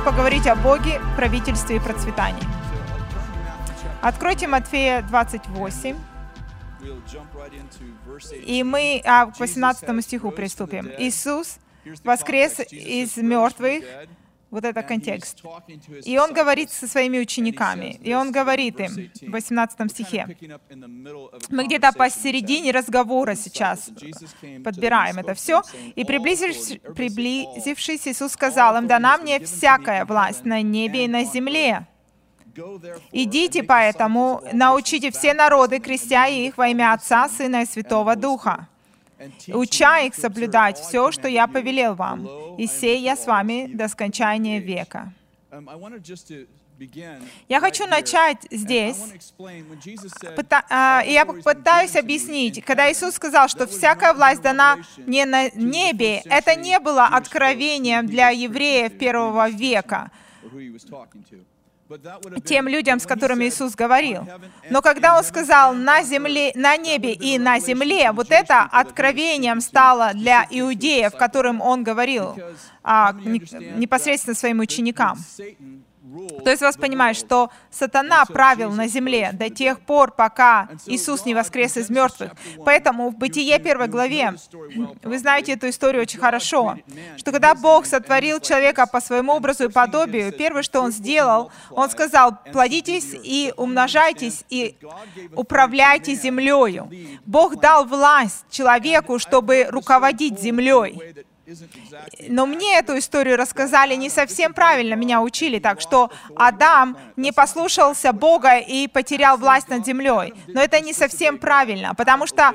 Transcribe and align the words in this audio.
Хочу 0.00 0.12
поговорить 0.12 0.46
о 0.46 0.54
Боге, 0.54 0.98
правительстве 1.14 1.76
и 1.76 1.78
процветании. 1.78 2.42
Откройте 4.00 4.46
Матфея 4.46 5.02
28, 5.02 5.96
и 8.46 8.62
мы 8.62 9.02
а, 9.04 9.26
к 9.26 9.38
18 9.38 10.02
стиху 10.02 10.30
приступим. 10.30 10.90
Иисус 10.96 11.58
воскрес 12.02 12.60
из 12.70 13.18
мертвых, 13.18 13.84
вот 14.50 14.64
это 14.64 14.82
контекст. 14.82 15.42
И 16.04 16.18
он 16.18 16.32
говорит 16.32 16.70
со 16.70 16.86
своими 16.86 17.18
учениками, 17.18 17.98
и 18.02 18.14
он 18.14 18.32
говорит 18.32 18.80
им 18.80 19.10
в 19.22 19.30
18 19.30 19.90
стихе. 19.90 20.26
Мы 21.50 21.64
где-то 21.66 21.92
посередине 21.92 22.72
разговора 22.72 23.34
сейчас 23.34 23.90
подбираем 24.64 25.18
это 25.18 25.34
все. 25.34 25.62
И 25.94 26.04
приблизившись, 26.04 26.78
приблизившись, 26.94 28.08
Иисус 28.08 28.32
сказал 28.32 28.76
им, 28.76 28.86
«Дана 28.86 29.18
мне 29.18 29.40
всякая 29.40 30.04
власть 30.04 30.44
на 30.44 30.62
небе 30.62 31.04
и 31.04 31.08
на 31.08 31.24
земле. 31.24 31.86
Идите 33.12 33.62
поэтому, 33.62 34.42
научите 34.52 35.10
все 35.10 35.34
народы, 35.34 35.78
крестя 35.78 36.26
их 36.26 36.58
во 36.58 36.68
имя 36.68 36.92
Отца, 36.92 37.28
Сына 37.28 37.62
и 37.62 37.66
Святого 37.66 38.16
Духа, 38.16 38.68
уча 39.52 40.00
их 40.00 40.14
соблюдать 40.14 40.78
все, 40.78 41.10
что 41.12 41.28
я 41.28 41.46
повелел 41.46 41.94
вам, 41.94 42.56
и 42.56 42.66
сей 42.66 43.00
я 43.00 43.16
с 43.16 43.26
вами 43.26 43.70
до 43.72 43.88
скончания 43.88 44.60
века». 44.60 45.12
Я 47.48 47.60
хочу 47.60 47.86
начать 47.86 48.46
здесь, 48.50 48.96
и 49.38 51.12
я 51.12 51.24
попытаюсь 51.26 51.94
объяснить, 51.94 52.64
когда 52.64 52.90
Иисус 52.90 53.16
сказал, 53.16 53.48
что 53.48 53.66
всякая 53.66 54.14
власть 54.14 54.40
дана 54.40 54.78
не 54.96 55.26
на 55.26 55.50
небе, 55.50 56.22
это 56.24 56.54
не 56.54 56.78
было 56.78 57.04
откровением 57.04 58.06
для 58.06 58.30
евреев 58.30 58.96
первого 58.96 59.50
века 59.50 60.10
тем 62.44 62.68
людям, 62.68 63.00
с 63.00 63.06
которыми 63.06 63.44
Иисус 63.44 63.74
говорил. 63.74 64.26
Но 64.70 64.82
когда 64.82 65.16
Он 65.16 65.24
сказал 65.24 65.74
на, 65.74 66.02
земле, 66.02 66.52
на 66.54 66.76
небе 66.76 67.12
и 67.12 67.38
на 67.38 67.58
земле, 67.60 68.12
вот 68.12 68.30
это 68.30 68.62
откровением 68.62 69.60
стало 69.60 70.12
для 70.14 70.46
иудеев, 70.50 71.16
которым 71.16 71.60
Он 71.60 71.82
говорил 71.84 72.36
а, 72.82 73.12
непосредственно 73.12 74.34
своим 74.34 74.60
ученикам. 74.60 75.18
То 76.44 76.50
есть 76.50 76.62
вас 76.62 76.76
понимает, 76.76 77.16
что 77.16 77.50
сатана 77.70 78.24
правил 78.24 78.72
на 78.72 78.88
земле 78.88 79.30
до 79.32 79.50
тех 79.50 79.80
пор, 79.80 80.10
пока 80.12 80.68
Иисус 80.86 81.24
не 81.24 81.34
воскрес 81.34 81.76
из 81.76 81.90
мертвых. 81.90 82.32
Поэтому 82.64 83.10
в 83.10 83.16
Бытие 83.16 83.58
первой 83.58 83.88
главе, 83.88 84.34
вы 85.02 85.18
знаете 85.18 85.52
эту 85.52 85.68
историю 85.68 86.02
очень 86.02 86.18
хорошо, 86.18 86.78
что 87.16 87.32
когда 87.32 87.54
Бог 87.54 87.86
сотворил 87.86 88.40
человека 88.40 88.86
по 88.86 89.00
своему 89.00 89.34
образу 89.34 89.64
и 89.64 89.68
подобию, 89.68 90.32
первое, 90.32 90.62
что 90.62 90.80
Он 90.80 90.90
сделал, 90.90 91.50
Он 91.70 91.90
сказал, 91.90 92.38
плодитесь 92.52 93.14
и 93.14 93.52
умножайтесь, 93.56 94.44
и 94.48 94.76
управляйте 95.34 96.14
землею. 96.14 96.90
Бог 97.26 97.56
дал 97.60 97.84
власть 97.84 98.44
человеку, 98.50 99.18
чтобы 99.18 99.66
руководить 99.70 100.40
землей. 100.40 101.24
Но 102.28 102.46
мне 102.46 102.78
эту 102.78 102.98
историю 102.98 103.36
рассказали 103.36 103.94
не 103.96 104.10
совсем 104.10 104.52
правильно, 104.52 104.94
меня 104.94 105.20
учили 105.20 105.58
так, 105.58 105.80
что 105.80 106.10
Адам 106.36 106.96
не 107.16 107.32
послушался 107.32 108.12
Бога 108.12 108.58
и 108.58 108.88
потерял 108.88 109.36
власть 109.36 109.68
над 109.68 109.86
землей. 109.86 110.32
Но 110.48 110.60
это 110.60 110.80
не 110.80 110.92
совсем 110.92 111.38
правильно, 111.38 111.94
потому 111.94 112.26
что 112.26 112.54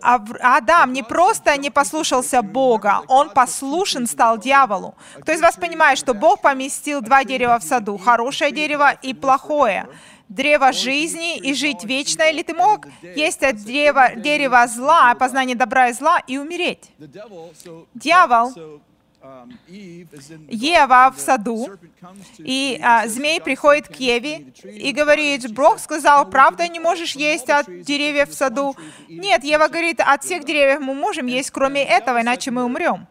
Адам 0.00 0.92
не 0.92 1.02
просто 1.02 1.56
не 1.56 1.70
послушался 1.70 2.42
Бога, 2.42 3.02
он 3.08 3.30
послушен 3.30 4.06
стал 4.06 4.38
дьяволу. 4.38 4.94
Кто 5.20 5.32
из 5.32 5.40
вас 5.40 5.56
понимает, 5.56 5.98
что 5.98 6.14
Бог 6.14 6.40
поместил 6.40 7.00
два 7.00 7.24
дерева 7.24 7.58
в 7.58 7.62
саду, 7.62 7.98
хорошее 7.98 8.52
дерево 8.52 8.92
и 8.92 9.14
плохое? 9.14 9.86
Древо 10.30 10.72
жизни 10.72 11.36
и 11.36 11.52
жить 11.52 11.84
вечно, 11.84 12.22
или 12.22 12.42
ты 12.42 12.54
мог 12.54 12.86
есть 13.02 13.42
от 13.42 13.62
древа, 13.62 14.14
дерева 14.16 14.66
зла, 14.66 15.14
познание 15.14 15.56
добра 15.56 15.88
и 15.88 15.92
зла, 15.92 16.20
и 16.26 16.38
умереть. 16.38 16.90
Дьявол, 17.94 18.52
Ева 20.48 21.12
в 21.14 21.20
саду, 21.20 21.68
и 22.38 22.80
а, 22.82 23.06
змей 23.06 23.38
приходит 23.40 23.88
к 23.88 23.96
Еве 23.96 24.46
и 24.64 24.92
говорит, 24.92 25.52
Бог 25.52 25.78
сказал, 25.78 26.30
правда 26.30 26.66
не 26.68 26.80
можешь 26.80 27.16
есть 27.16 27.50
от 27.50 27.66
деревьев 27.82 28.30
в 28.30 28.34
саду? 28.34 28.74
Нет, 29.10 29.44
Ева 29.44 29.68
говорит, 29.68 30.00
от 30.00 30.24
всех 30.24 30.46
деревьев 30.46 30.80
мы 30.80 30.94
можем 30.94 31.26
есть, 31.26 31.50
кроме 31.50 31.84
этого, 31.84 32.22
иначе 32.22 32.50
мы 32.50 32.64
умрем. 32.64 33.06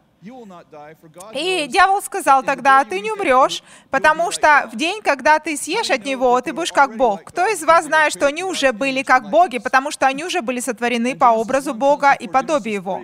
И 1.34 1.68
дьявол 1.68 2.02
сказал 2.02 2.44
тогда, 2.44 2.84
ты 2.84 3.00
не 3.00 3.12
умрешь, 3.12 3.64
потому 3.90 4.32
что 4.32 4.70
в 4.72 4.76
день, 4.76 5.02
когда 5.02 5.40
ты 5.40 5.56
съешь 5.56 5.90
от 5.90 6.04
него, 6.06 6.40
ты 6.42 6.52
будешь 6.52 6.74
как 6.74 6.98
Бог. 6.98 7.24
Кто 7.24 7.48
из 7.48 7.64
вас 7.64 7.86
знает, 7.86 8.12
что 8.12 8.28
они 8.28 8.44
уже 8.44 8.74
были 8.74 9.04
как 9.04 9.30
боги, 9.30 9.60
потому 9.60 9.92
что 9.92 10.08
они 10.08 10.24
уже 10.26 10.42
были 10.42 10.60
сотворены 10.60 11.16
по 11.16 11.26
образу 11.26 11.74
Бога 11.74 12.14
и 12.14 12.28
подобию 12.28 12.76
Его? 12.76 13.02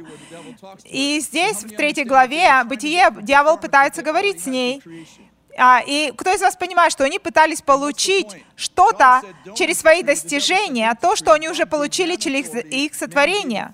И 0.83 1.19
здесь, 1.21 1.63
в 1.63 1.75
третьей 1.75 2.03
главе 2.05 2.63
Бытие, 2.65 3.09
дьявол 3.21 3.57
пытается 3.57 4.01
говорить 4.01 4.43
с 4.43 4.45
ней. 4.47 4.81
А, 5.57 5.81
и 5.85 6.11
кто 6.11 6.31
из 6.33 6.41
вас 6.41 6.55
понимает, 6.55 6.91
что 6.91 7.05
они 7.05 7.17
пытались 7.17 7.61
получить 7.61 8.27
что-то 8.55 9.21
через 9.55 9.79
свои 9.79 10.03
достижения, 10.03 10.93
то, 10.99 11.15
что 11.15 11.31
они 11.31 11.47
уже 11.47 11.65
получили 11.65 12.17
через 12.17 12.53
их 12.53 12.93
сотворение? 12.93 13.71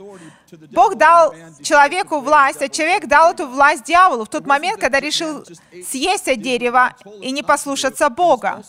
Бог 0.72 0.96
дал 0.96 1.34
человеку 1.64 2.20
власть, 2.20 2.62
а 2.62 2.70
человек 2.70 3.08
дал 3.08 3.34
эту 3.34 3.48
власть 3.48 3.84
дьяволу 3.86 4.26
в 4.26 4.30
тот 4.30 4.46
момент, 4.46 4.80
когда 4.80 5.00
решил 5.00 5.46
съесть 5.86 6.28
от 6.28 6.42
дерева 6.42 6.96
и 7.22 7.32
не 7.32 7.44
послушаться 7.44 8.10
Бога. 8.10 8.64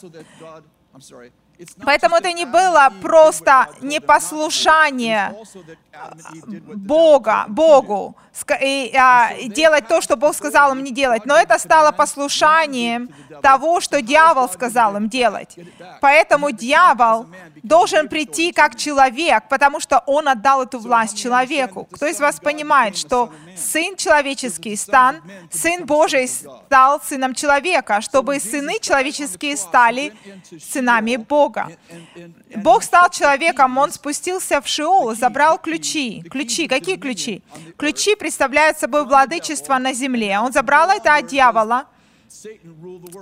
Поэтому 1.84 2.16
это 2.16 2.32
не 2.32 2.44
было 2.44 2.92
просто 3.00 3.68
непослушание 3.80 5.34
Бога, 6.74 7.44
Богу, 7.48 8.16
и, 8.62 8.94
а, 8.96 9.34
делать 9.46 9.86
то, 9.88 10.00
что 10.00 10.16
Бог 10.16 10.34
сказал 10.34 10.72
им 10.72 10.82
не 10.82 10.90
делать. 10.90 11.26
Но 11.26 11.36
это 11.36 11.58
стало 11.58 11.92
послушанием 11.92 13.10
того, 13.42 13.80
что 13.80 14.00
дьявол 14.00 14.48
сказал 14.48 14.96
им 14.96 15.08
делать. 15.08 15.56
Поэтому 16.00 16.50
дьявол 16.50 17.26
должен 17.62 18.08
прийти 18.08 18.52
как 18.52 18.76
человек, 18.76 19.44
потому 19.48 19.80
что 19.80 20.02
он 20.06 20.28
отдал 20.28 20.62
эту 20.62 20.78
власть 20.78 21.18
человеку. 21.18 21.86
Кто 21.92 22.06
из 22.06 22.20
вас 22.20 22.40
понимает, 22.40 22.96
что 22.96 23.30
Сын 23.54 23.96
человеческий 23.96 24.76
стан, 24.76 25.20
Сын 25.50 25.84
Божий 25.84 26.26
стал 26.26 27.00
Сыном 27.02 27.34
человека, 27.34 28.00
чтобы 28.00 28.40
сыны 28.40 28.78
человеческие 28.80 29.56
стали 29.56 30.14
сынами 30.58 31.16
Бога. 31.16 31.41
Бог 32.56 32.82
стал 32.82 33.10
человеком, 33.10 33.78
Он 33.78 33.92
спустился 33.92 34.60
в 34.60 34.68
Шиол, 34.68 35.14
забрал 35.14 35.58
ключи. 35.58 36.22
Ключи, 36.30 36.68
какие 36.68 36.96
ключи? 36.96 37.42
Ключи 37.76 38.14
представляют 38.14 38.78
собой 38.78 39.04
владычество 39.04 39.78
на 39.78 39.92
земле. 39.92 40.38
Он 40.38 40.52
забрал 40.52 40.90
это 40.90 41.16
от 41.16 41.26
дьявола, 41.26 41.86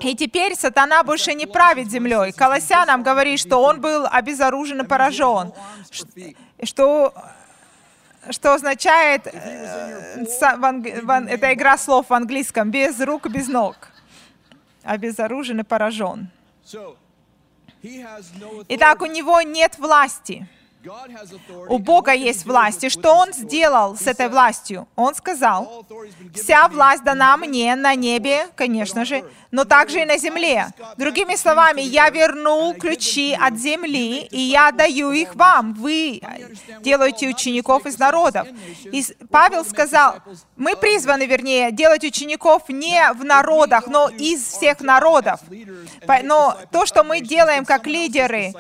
и 0.01 0.15
теперь 0.15 0.55
сатана 0.55 1.03
больше 1.03 1.35
не 1.35 1.47
правит 1.47 1.91
землей. 1.91 2.33
Колоссянам 2.33 3.03
говорит, 3.03 3.41
что 3.41 3.59
он 3.59 3.81
был 3.81 4.07
обезоружен 4.11 4.81
и 4.81 4.87
поражен, 4.87 5.53
что 6.63 7.13
что 8.29 8.55
означает, 8.55 9.27
э, 9.27 10.25
это 11.29 11.53
игра 11.55 11.79
слов 11.79 12.11
в 12.11 12.15
английском, 12.15 12.71
без 12.71 13.01
рук, 13.01 13.31
без 13.31 13.49
ног. 13.49 13.77
Обезоружен 14.83 15.61
и 15.61 15.63
поражен. 15.63 16.29
Итак, 18.69 19.03
у 19.03 19.07
него 19.07 19.41
нет 19.43 19.79
власти. 19.79 20.47
У 21.69 21.79
Бога 21.79 22.13
есть 22.13 22.47
власть. 22.47 22.85
И 22.85 22.89
что 22.89 23.15
Он 23.15 23.33
сделал 23.33 23.97
с 23.97 24.07
этой 24.07 24.29
властью? 24.29 24.89
Он 24.97 25.15
сказал, 25.15 25.87
«Вся 26.35 26.69
власть 26.69 27.05
дана 27.05 27.37
мне 27.37 27.75
на 27.77 27.95
небе, 27.95 28.49
конечно 28.57 29.05
же, 29.05 29.25
но 29.51 29.65
также 29.65 30.03
и 30.03 30.05
на 30.05 30.17
земле. 30.17 30.69
Другими 30.97 31.37
словами, 31.37 31.83
я 31.83 32.09
вернул 32.11 32.75
ключи 32.75 33.37
от 33.39 33.59
земли, 33.59 34.23
и 34.31 34.41
я 34.41 34.73
даю 34.73 35.11
их 35.13 35.35
вам. 35.35 35.75
Вы 35.75 36.23
делаете 36.81 37.29
учеников 37.29 37.87
из 37.87 37.99
народов». 37.99 38.49
И 38.85 39.05
Павел 39.31 39.65
сказал, 39.65 40.17
мы 40.57 40.77
призваны, 40.77 41.27
вернее, 41.27 41.73
делать 41.73 42.05
учеников 42.05 42.69
не 42.69 43.13
в 43.13 43.25
народах, 43.25 43.87
но 43.87 44.09
из 44.09 44.43
всех 44.43 44.81
народов. 44.81 45.41
Но 46.23 46.57
то, 46.71 46.87
что 46.87 47.05
мы 47.05 47.21
делаем 47.21 47.65
как 47.65 47.87
лидеры, 47.87 48.53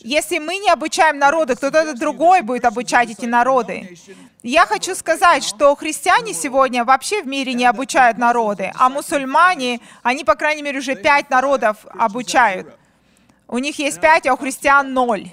если 0.00 0.38
мы 0.38 0.56
не 0.58 0.70
обучаем 0.70 1.18
народы, 1.18 1.56
кто-то 1.58 1.94
другой 1.94 2.42
будет 2.42 2.64
обучать 2.64 3.10
эти 3.10 3.26
народы. 3.26 3.98
Я 4.42 4.66
хочу 4.66 4.94
сказать, 4.94 5.44
что 5.44 5.74
христиане 5.76 6.32
сегодня 6.32 6.84
вообще 6.84 7.22
в 7.22 7.26
мире 7.26 7.54
не 7.54 7.64
обучают 7.64 8.18
народы, 8.18 8.72
а 8.76 8.88
мусульмане, 8.88 9.80
они, 10.02 10.24
по 10.24 10.34
крайней 10.34 10.62
мере, 10.62 10.78
уже 10.78 10.94
пять 10.94 11.30
народов 11.30 11.84
обучают. 11.98 12.68
У 13.48 13.58
них 13.58 13.78
есть 13.78 14.00
пять, 14.00 14.26
а 14.26 14.34
у 14.34 14.36
христиан 14.36 14.92
ноль. 14.92 15.30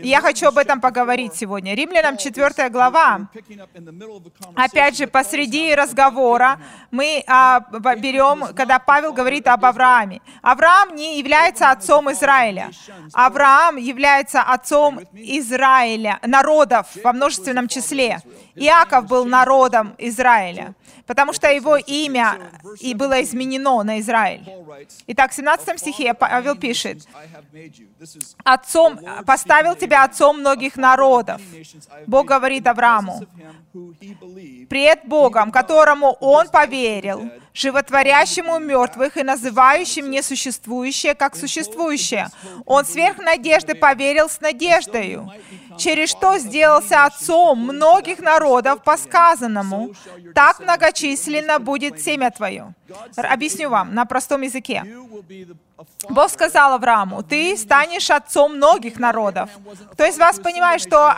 Я 0.00 0.20
хочу 0.20 0.46
об 0.46 0.58
этом 0.58 0.80
поговорить 0.80 1.34
сегодня. 1.34 1.74
Римлянам 1.74 2.16
4 2.16 2.68
глава. 2.68 3.28
Опять 4.54 4.96
же, 4.96 5.08
посреди 5.08 5.74
разговора 5.74 6.60
мы 6.92 7.24
а, 7.26 7.60
берем, 7.96 8.54
когда 8.54 8.78
Павел 8.78 9.12
говорит 9.12 9.48
об 9.48 9.64
Аврааме. 9.64 10.20
Авраам 10.40 10.94
не 10.94 11.18
является 11.18 11.72
отцом 11.72 12.12
Израиля. 12.12 12.70
Авраам 13.12 13.76
является 13.76 14.40
отцом 14.42 15.00
Израиля, 15.14 16.20
народов 16.24 16.86
во 17.02 17.12
множественном 17.12 17.66
числе. 17.66 18.20
Иаков 18.54 19.06
был 19.06 19.24
народом 19.24 19.94
Израиля, 19.98 20.74
потому 21.06 21.32
что 21.32 21.50
его 21.50 21.76
имя 21.76 22.38
и 22.80 22.94
было 22.94 23.22
изменено 23.22 23.82
на 23.82 24.00
Израиль. 24.00 24.42
Итак, 25.06 25.32
в 25.32 25.34
17 25.34 25.78
стихе 25.78 26.14
Павел 26.14 26.56
пишет, 26.56 27.06
«Отцом, 28.44 29.00
поставил 29.26 29.74
тебя 29.76 30.04
отцом 30.04 30.40
многих 30.40 30.76
народов». 30.76 31.40
Бог 32.06 32.26
говорит 32.26 32.66
Аврааму, 32.66 33.26
«Пред 34.68 35.00
Богом, 35.04 35.50
которому 35.50 36.12
он 36.20 36.48
поверил, 36.48 37.30
животворящему 37.52 38.58
мертвых 38.58 39.16
и 39.16 39.22
называющим 39.22 40.10
несуществующее 40.10 41.14
как 41.14 41.36
существующее. 41.36 42.28
Он 42.66 42.84
сверх 42.84 43.18
надежды 43.18 43.74
поверил 43.74 44.28
с 44.28 44.40
надеждою, 44.40 45.30
через 45.78 46.10
что 46.10 46.38
сделался 46.38 47.06
отцом 47.06 47.58
многих 47.58 48.20
народов 48.20 48.82
по 48.82 48.96
сказанному, 48.96 49.92
так 50.34 50.60
многочисленно 50.60 51.58
будет 51.58 52.00
семя 52.00 52.30
твое. 52.30 52.74
Объясню 53.16 53.70
вам 53.70 53.94
на 53.94 54.04
простом 54.04 54.42
языке. 54.42 54.84
Бог 56.08 56.30
сказал 56.30 56.72
Аврааму, 56.72 57.22
ты 57.22 57.56
станешь 57.56 58.10
отцом 58.10 58.56
многих 58.56 58.98
народов. 58.98 59.48
Кто 59.92 60.04
из 60.06 60.18
вас 60.18 60.40
понимает, 60.40 60.80
что, 60.80 61.14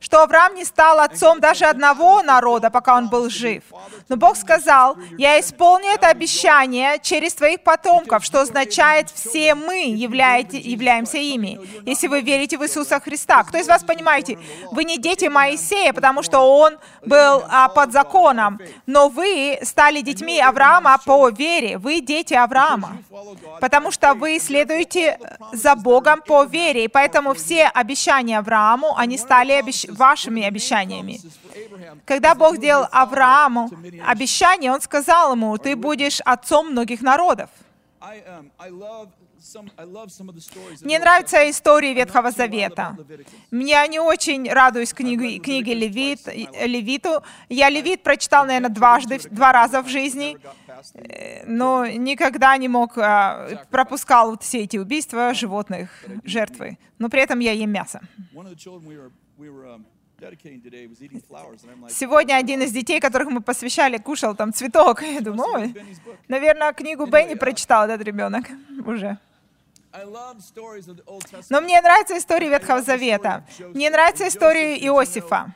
что 0.00 0.22
Авраам 0.22 0.54
не 0.54 0.64
стал 0.64 1.00
отцом 1.00 1.38
даже 1.40 1.66
одного 1.66 2.22
народа, 2.22 2.70
пока 2.70 2.96
он 2.96 3.08
был 3.08 3.28
жив? 3.28 3.62
Но 4.08 4.16
Бог 4.16 4.36
сказал, 4.36 4.96
я 5.18 5.38
исполню 5.38 5.88
это 5.88 6.08
обещание 6.08 6.98
через 7.02 7.34
твоих 7.34 7.62
потомков, 7.62 8.24
что 8.24 8.40
означает, 8.40 9.10
все 9.10 9.54
мы 9.54 9.90
являете, 9.90 10.58
являемся 10.58 11.18
ими, 11.18 11.60
если 11.84 12.06
вы 12.06 12.22
верите 12.22 12.56
в 12.56 12.64
Иисуса 12.64 13.00
Христа. 13.00 13.42
Кто 13.44 13.58
из 13.58 13.68
вас 13.68 13.84
понимаете, 13.84 14.38
вы 14.70 14.84
не 14.84 14.96
дети 14.96 15.26
Моисея, 15.26 15.92
потому 15.92 16.22
что 16.22 16.40
он 16.40 16.78
был 17.04 17.44
а, 17.50 17.68
под 17.68 17.92
законом, 17.92 18.58
но 18.86 19.08
вы 19.08 19.58
стали 19.62 20.00
детьми 20.00 20.40
Авраама 20.40 20.98
по 21.04 21.28
вере. 21.28 21.76
Вы 21.76 22.00
дети 22.00 22.32
Авраама 22.32 22.98
потому 23.60 23.73
что 23.90 24.14
вы 24.14 24.38
следуете 24.38 25.18
за 25.52 25.74
Богом 25.74 26.22
по 26.22 26.44
вере, 26.44 26.84
и 26.84 26.88
поэтому 26.88 27.34
все 27.34 27.66
обещания 27.66 28.38
Аврааму, 28.38 28.96
они 28.96 29.18
стали 29.18 29.52
обещ... 29.52 29.86
вашими 29.88 30.42
обещаниями. 30.42 31.20
Когда 32.04 32.34
Бог 32.34 32.58
делал 32.58 32.86
Аврааму 32.90 33.70
обещание, 34.06 34.72
Он 34.72 34.80
сказал 34.80 35.32
ему, 35.32 35.56
ты 35.58 35.76
будешь 35.76 36.20
отцом 36.24 36.70
многих 36.70 37.02
народов. 37.02 37.50
Мне 40.82 40.98
нравятся 40.98 41.50
истории 41.50 41.92
Ветхого 41.94 42.30
Завета. 42.30 42.96
Меня 43.50 43.86
не 43.86 44.00
очень 44.00 44.50
радуюсь 44.50 44.92
книге, 44.94 45.38
книге 45.38 45.74
Левит, 45.74 46.26
Левиту. 46.26 47.22
Я 47.48 47.68
Левит 47.68 48.02
прочитал, 48.02 48.46
наверное, 48.46 48.70
дважды, 48.70 49.20
два 49.30 49.52
раза 49.52 49.82
в 49.82 49.88
жизни, 49.88 50.38
э, 50.94 51.44
но 51.46 51.86
никогда 51.86 52.56
не 52.56 52.68
мог, 52.68 52.96
а, 52.96 53.66
пропускал 53.70 54.30
вот 54.30 54.42
все 54.42 54.60
эти 54.60 54.78
убийства 54.78 55.34
животных, 55.34 55.90
жертвы. 56.24 56.78
Но 56.98 57.08
при 57.08 57.20
этом 57.20 57.38
я 57.40 57.52
ем 57.52 57.70
мясо. 57.70 58.00
Сегодня 61.90 62.36
один 62.36 62.62
из 62.62 62.72
детей, 62.72 63.00
которых 63.00 63.28
мы 63.28 63.40
посвящали, 63.40 63.98
кушал 63.98 64.34
там 64.34 64.52
цветок. 64.52 65.02
Я 65.14 65.20
думаю, 65.20 65.74
наверное, 66.28 66.72
книгу 66.72 67.06
Бенни 67.06 67.34
прочитал 67.34 67.84
этот 67.88 68.06
ребенок 68.06 68.46
уже. 68.86 69.18
Но 71.50 71.60
мне 71.60 71.80
нравится 71.80 72.18
история 72.18 72.48
Ветхого 72.48 72.82
Завета. 72.82 73.44
Мне 73.74 73.90
нравится 73.90 74.26
история 74.26 74.76
Иосифа. 74.78 75.54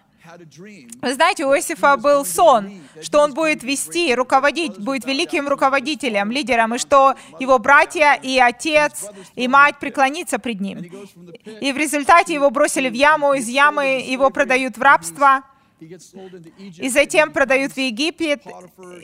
Вы 1.01 1.15
знаете, 1.15 1.47
у 1.47 1.55
Иосифа 1.55 1.97
был 1.97 2.25
сон, 2.25 2.83
что 3.01 3.21
он 3.21 3.33
будет 3.33 3.63
вести, 3.63 4.15
руководить, 4.15 4.79
будет 4.79 5.07
великим 5.07 5.49
руководителем, 5.49 6.31
лидером, 6.31 6.75
и 6.75 6.79
что 6.79 7.15
его 7.41 7.59
братья 7.59 8.13
и 8.13 8.39
отец 8.39 9.07
и 9.35 9.49
мать 9.49 9.79
преклонятся 9.79 10.39
пред 10.39 10.61
ним. 10.61 10.79
И 11.61 11.73
в 11.73 11.77
результате 11.79 12.35
его 12.35 12.51
бросили 12.51 12.91
в 12.91 12.95
яму, 12.95 13.33
из 13.33 13.49
ямы 13.49 14.03
его 14.07 14.29
продают 14.31 14.77
в 14.77 14.83
рабство. 14.83 15.43
И 15.81 16.89
затем 16.89 17.33
продают 17.33 17.73
в 17.73 17.77
Египет, 17.77 18.43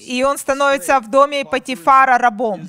и 0.00 0.24
он 0.24 0.38
становится 0.38 1.00
в 1.00 1.10
доме 1.10 1.44
Патифара 1.44 2.18
рабом. 2.18 2.68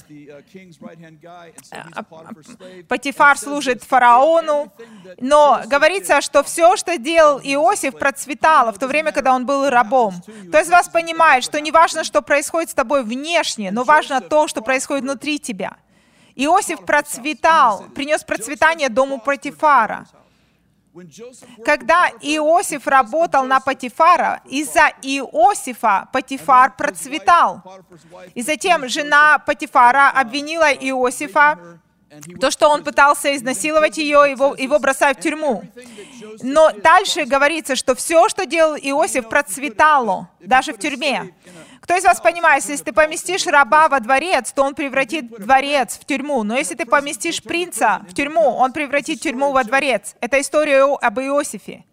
Патифар 2.88 3.38
служит 3.38 3.84
фараону, 3.84 4.72
но 5.20 5.62
говорится, 5.66 6.22
что 6.22 6.44
все, 6.44 6.76
что 6.76 6.98
делал 6.98 7.40
Иосиф, 7.40 7.98
процветало 7.98 8.72
в 8.72 8.80
то 8.80 8.88
время, 8.88 9.12
когда 9.12 9.34
он 9.34 9.46
был 9.46 9.70
рабом. 9.70 10.16
Кто 10.50 10.60
из 10.60 10.70
вас 10.70 10.90
понимает, 10.90 11.44
что 11.44 11.60
не 11.60 11.72
важно, 11.72 12.04
что 12.04 12.22
происходит 12.22 12.70
с 12.70 12.74
тобой 12.74 13.04
внешне, 13.04 13.72
но 13.72 13.84
важно 13.84 14.22
то, 14.22 14.48
что 14.48 14.62
происходит 14.62 15.04
внутри 15.04 15.40
тебя. 15.40 15.78
Иосиф 16.36 16.86
процветал, 16.86 17.86
принес 17.96 18.24
процветание 18.24 18.90
дому 18.90 19.20
Патифара. 19.20 20.06
Когда 21.66 22.10
Иосиф 22.22 22.88
работал 22.88 23.44
на 23.44 23.60
Патифара, 23.60 24.42
из-за 24.46 24.92
Иосифа 25.02 26.08
Патифар 26.14 26.76
процветал. 26.76 27.62
И 28.34 28.42
затем 28.42 28.88
жена 28.88 29.40
Патифара 29.40 30.10
обвинила 30.12 30.72
Иосифа 30.72 31.80
то, 32.40 32.52
что 32.52 32.70
он 32.70 32.84
пытался 32.84 33.36
изнасиловать 33.36 33.98
ее, 33.98 34.24
его, 34.30 34.56
его 34.58 34.80
бросают 34.80 35.20
в 35.20 35.22
тюрьму. 35.22 35.64
Но 36.42 36.72
дальше 36.72 37.26
говорится, 37.26 37.76
что 37.76 37.96
все, 37.96 38.30
что 38.30 38.46
делал 38.46 38.76
Иосиф, 38.76 39.28
процветало, 39.28 40.30
даже 40.40 40.74
в 40.74 40.78
тюрьме. 40.78 41.34
Кто 41.82 41.96
из 41.96 42.04
вас 42.04 42.20
понимает, 42.20 42.64
если 42.66 42.84
ты 42.84 42.94
поместишь 42.94 43.46
раба 43.46 43.88
во 43.90 44.00
дворец, 44.00 44.52
то 44.52 44.64
он 44.64 44.74
превратит 44.74 45.30
дворец 45.30 46.00
в 46.00 46.06
тюрьму. 46.06 46.44
Но 46.44 46.58
если 46.58 46.76
ты 46.76 46.86
поместишь 46.86 47.44
принца 47.44 48.02
в 48.10 48.14
тюрьму, 48.14 48.56
он 48.56 48.72
превратит 48.72 49.22
тюрьму 49.22 49.52
во 49.52 49.64
дворец. 49.64 50.16
Это 50.20 50.40
история 50.42 50.84
об 50.84 51.20
Иосифе. 51.20 51.84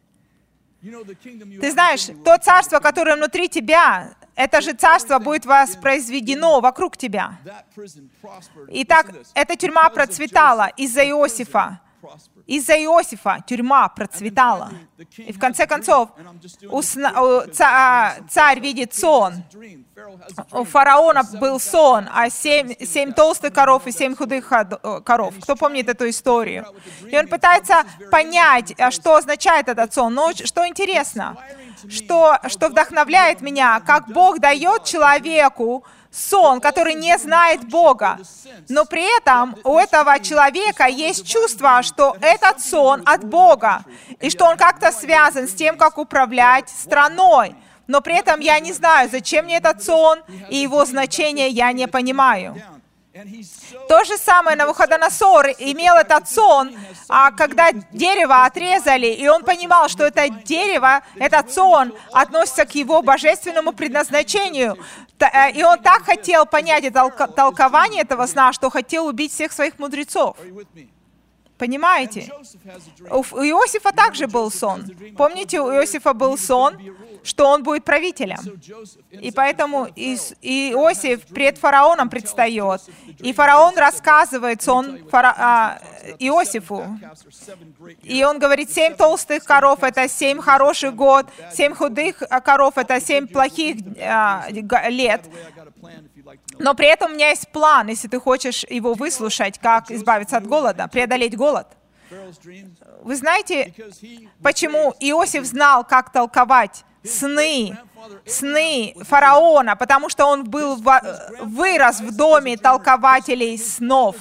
Ты 0.80 1.70
знаешь, 1.70 2.06
то 2.24 2.38
царство, 2.38 2.80
которое 2.80 3.16
внутри 3.16 3.48
тебя, 3.48 4.14
это 4.34 4.60
же 4.60 4.72
царство 4.72 5.18
будет 5.18 5.44
воспроизведено 5.44 6.60
вокруг 6.60 6.96
тебя. 6.96 7.38
Итак, 8.68 9.12
эта 9.34 9.56
тюрьма 9.56 9.88
процветала 9.90 10.68
из-за 10.76 11.04
Иосифа. 11.04 11.80
Из-за 12.46 12.74
Иосифа 12.74 13.42
тюрьма 13.46 13.88
процветала. 13.88 14.70
И 15.16 15.32
в 15.32 15.38
конце 15.38 15.66
концов, 15.66 16.10
царь 18.28 18.60
видит 18.60 18.94
сон. 18.94 19.44
У 20.50 20.64
фараона 20.64 21.22
был 21.40 21.60
сон, 21.60 22.08
а 22.12 22.28
семь, 22.30 22.74
семь 22.80 23.12
толстых 23.12 23.52
коров 23.52 23.86
и 23.86 23.92
семь 23.92 24.16
худых 24.16 24.52
коров. 25.04 25.34
Кто 25.42 25.56
помнит 25.56 25.88
эту 25.88 26.08
историю? 26.08 26.66
И 27.06 27.16
он 27.16 27.28
пытается 27.28 27.84
понять, 28.10 28.74
а 28.78 28.90
что 28.90 29.16
означает 29.16 29.68
этот 29.68 29.94
сон. 29.94 30.14
Но 30.14 30.32
что 30.32 30.66
интересно, 30.66 31.36
что, 31.88 32.38
что 32.48 32.68
вдохновляет 32.68 33.40
меня, 33.40 33.80
как 33.80 34.08
Бог 34.08 34.40
дает 34.40 34.84
человеку 34.84 35.84
сон, 36.12 36.60
который 36.60 36.94
не 36.94 37.16
знает 37.18 37.68
Бога. 37.68 38.18
Но 38.68 38.84
при 38.84 39.04
этом 39.18 39.56
у 39.64 39.78
этого 39.78 40.20
человека 40.20 40.86
есть 40.86 41.26
чувство, 41.26 41.82
что 41.82 42.16
этот 42.20 42.60
сон 42.60 43.02
от 43.06 43.24
Бога, 43.24 43.84
и 44.20 44.30
что 44.30 44.44
он 44.44 44.56
как-то 44.56 44.92
связан 44.92 45.48
с 45.48 45.54
тем, 45.54 45.76
как 45.76 45.98
управлять 45.98 46.68
страной. 46.68 47.56
Но 47.86 48.00
при 48.00 48.18
этом 48.18 48.40
я 48.40 48.60
не 48.60 48.72
знаю, 48.72 49.08
зачем 49.10 49.46
мне 49.46 49.56
этот 49.56 49.82
сон, 49.82 50.20
и 50.50 50.56
его 50.56 50.84
значение 50.84 51.48
я 51.48 51.72
не 51.72 51.88
понимаю. 51.88 52.62
То 53.88 54.04
же 54.04 54.16
самое 54.16 54.56
Навуходоносор 54.56 55.48
имел 55.58 55.96
этот 55.96 56.28
сон, 56.28 56.74
а 57.08 57.30
когда 57.30 57.70
дерево 57.72 58.44
отрезали, 58.44 59.08
и 59.08 59.28
он 59.28 59.44
понимал, 59.44 59.88
что 59.88 60.04
это 60.04 60.30
дерево, 60.30 61.02
этот 61.16 61.52
сон 61.52 61.92
относится 62.12 62.64
к 62.64 62.74
его 62.74 63.02
божественному 63.02 63.72
предназначению. 63.72 64.78
Э, 65.18 65.50
и 65.52 65.62
он 65.62 65.78
так 65.80 66.04
хотел 66.04 66.46
понять 66.46 66.84
толкование 67.36 68.02
этого 68.02 68.26
сна, 68.26 68.52
что 68.52 68.70
хотел 68.70 69.06
убить 69.06 69.32
всех 69.32 69.52
своих 69.52 69.78
мудрецов. 69.78 70.36
Понимаете? 71.62 72.28
У 73.08 73.22
Иосифа 73.22 73.92
также 73.92 74.26
был 74.26 74.50
сон. 74.50 74.84
Помните, 75.16 75.60
у 75.60 75.70
Иосифа 75.70 76.12
был 76.12 76.36
сон, 76.36 76.76
что 77.22 77.46
он 77.46 77.62
будет 77.62 77.84
правителем. 77.84 78.38
И 79.12 79.30
поэтому 79.30 79.86
Иосиф 79.94 81.24
пред 81.26 81.58
фараоном 81.58 82.08
предстает. 82.08 82.80
И 83.20 83.32
фараон 83.32 83.76
рассказывает 83.76 84.60
сон 84.60 85.08
фара... 85.08 85.34
а, 85.38 85.78
Иосифу. 86.18 86.84
И 88.02 88.24
он 88.24 88.40
говорит, 88.40 88.72
семь 88.72 88.96
толстых 88.96 89.44
коров— 89.44 89.78
это 89.84 90.08
семь 90.08 90.40
хороших 90.40 90.96
год, 90.96 91.26
семь 91.52 91.74
худых 91.74 92.24
коров— 92.44 92.74
это 92.76 93.00
семь 93.00 93.28
плохих 93.28 93.76
а, 94.00 94.48
лет. 94.88 95.22
Но 96.58 96.74
при 96.74 96.86
этом 96.86 97.12
у 97.12 97.14
меня 97.14 97.30
есть 97.30 97.48
план, 97.48 97.88
если 97.88 98.08
ты 98.08 98.20
хочешь 98.20 98.64
его 98.68 98.94
выслушать, 98.94 99.58
как 99.58 99.90
избавиться 99.90 100.36
от 100.36 100.46
голода, 100.46 100.88
преодолеть 100.88 101.36
голод. 101.36 101.66
Вы 103.02 103.16
знаете, 103.16 103.74
почему 104.42 104.94
Иосиф 105.00 105.44
знал, 105.44 105.84
как 105.84 106.12
толковать 106.12 106.84
сны, 107.04 107.76
сны 108.24 108.94
фараона, 109.00 109.74
потому 109.74 110.08
что 110.08 110.26
он 110.26 110.44
был 110.44 110.80
вырос 111.40 112.00
в 112.00 112.16
доме 112.16 112.56
толкователей 112.56 113.58
снов, 113.58 114.16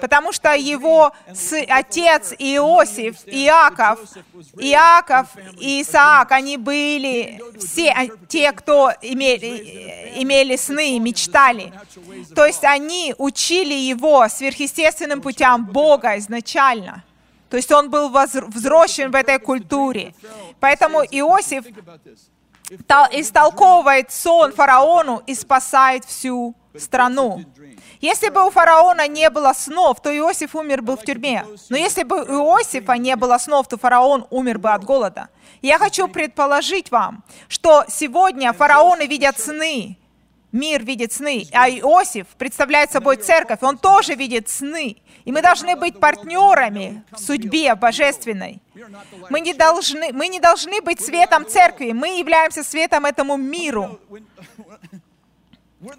потому 0.00 0.32
что 0.32 0.54
его 0.54 1.12
отец 1.68 2.34
Иосиф, 2.38 3.16
Иаков, 3.26 4.00
Иаков 4.58 5.28
и 5.58 5.80
Исаак, 5.82 6.32
они 6.32 6.58
были 6.58 7.40
все 7.58 8.10
те, 8.28 8.52
кто 8.52 8.92
имели, 9.00 10.12
имели 10.16 10.56
сны, 10.56 10.98
мечтали. 10.98 11.72
То 12.34 12.44
есть 12.44 12.64
они 12.64 13.14
учили 13.16 13.74
его 13.74 14.28
сверхъестественным 14.28 15.22
путям 15.22 15.64
Бога 15.64 16.18
изначально. 16.18 17.02
То 17.50 17.56
есть 17.56 17.70
он 17.72 17.90
был 17.90 18.10
взросшен 18.10 19.10
в 19.10 19.14
этой 19.14 19.38
культуре. 19.38 20.14
Поэтому 20.60 21.02
Иосиф 21.02 21.64
истолковывает 23.12 24.10
сон 24.10 24.52
фараону 24.52 25.22
и 25.26 25.34
спасает 25.34 26.04
всю 26.04 26.54
страну. 26.76 27.44
Если 28.00 28.28
бы 28.28 28.46
у 28.46 28.50
фараона 28.50 29.08
не 29.08 29.30
было 29.30 29.52
снов, 29.54 30.00
то 30.02 30.16
Иосиф 30.16 30.54
умер 30.54 30.82
бы 30.82 30.96
в 30.96 31.02
тюрьме. 31.02 31.44
Но 31.70 31.76
если 31.76 32.02
бы 32.02 32.22
у 32.22 32.58
Иосифа 32.58 32.94
не 32.98 33.16
было 33.16 33.38
снов, 33.38 33.68
то 33.68 33.78
фараон 33.78 34.26
умер 34.30 34.58
бы 34.58 34.70
от 34.70 34.84
голода. 34.84 35.28
Я 35.62 35.78
хочу 35.78 36.08
предположить 36.08 36.90
вам, 36.90 37.24
что 37.48 37.84
сегодня 37.88 38.52
фараоны 38.52 39.06
видят 39.06 39.38
сны, 39.38 39.96
мир 40.56 40.82
видит 40.82 41.12
сны, 41.12 41.46
а 41.52 41.68
Иосиф 41.70 42.26
представляет 42.38 42.90
собой 42.90 43.16
церковь, 43.16 43.58
он 43.62 43.78
тоже 43.78 44.14
видит 44.14 44.48
сны. 44.48 44.96
И 45.24 45.32
мы 45.32 45.42
должны 45.42 45.76
быть 45.76 46.00
партнерами 46.00 47.04
в 47.10 47.18
судьбе 47.18 47.74
божественной. 47.74 48.60
Мы 49.30 49.40
не 49.40 49.54
должны, 49.54 50.12
мы 50.12 50.28
не 50.28 50.40
должны 50.40 50.80
быть 50.80 51.00
светом 51.00 51.46
церкви, 51.46 51.92
мы 51.92 52.18
являемся 52.18 52.62
светом 52.62 53.06
этому 53.06 53.36
миру. 53.36 54.00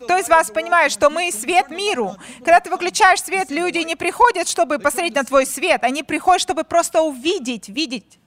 Кто 0.04 0.18
из 0.18 0.28
вас 0.28 0.50
понимает, 0.50 0.92
что 0.92 1.10
мы 1.10 1.32
свет 1.32 1.70
миру? 1.70 2.16
Когда 2.40 2.60
ты 2.60 2.70
выключаешь 2.70 3.22
свет, 3.22 3.52
люди 3.52 3.78
не 3.80 3.96
приходят, 3.96 4.48
чтобы 4.48 4.80
посмотреть 4.80 5.16
на 5.16 5.24
твой 5.24 5.46
свет, 5.46 5.84
они 5.84 6.04
приходят, 6.04 6.42
чтобы 6.42 6.64
просто 6.64 7.02
увидеть, 7.02 7.70
видеть. 7.70 8.20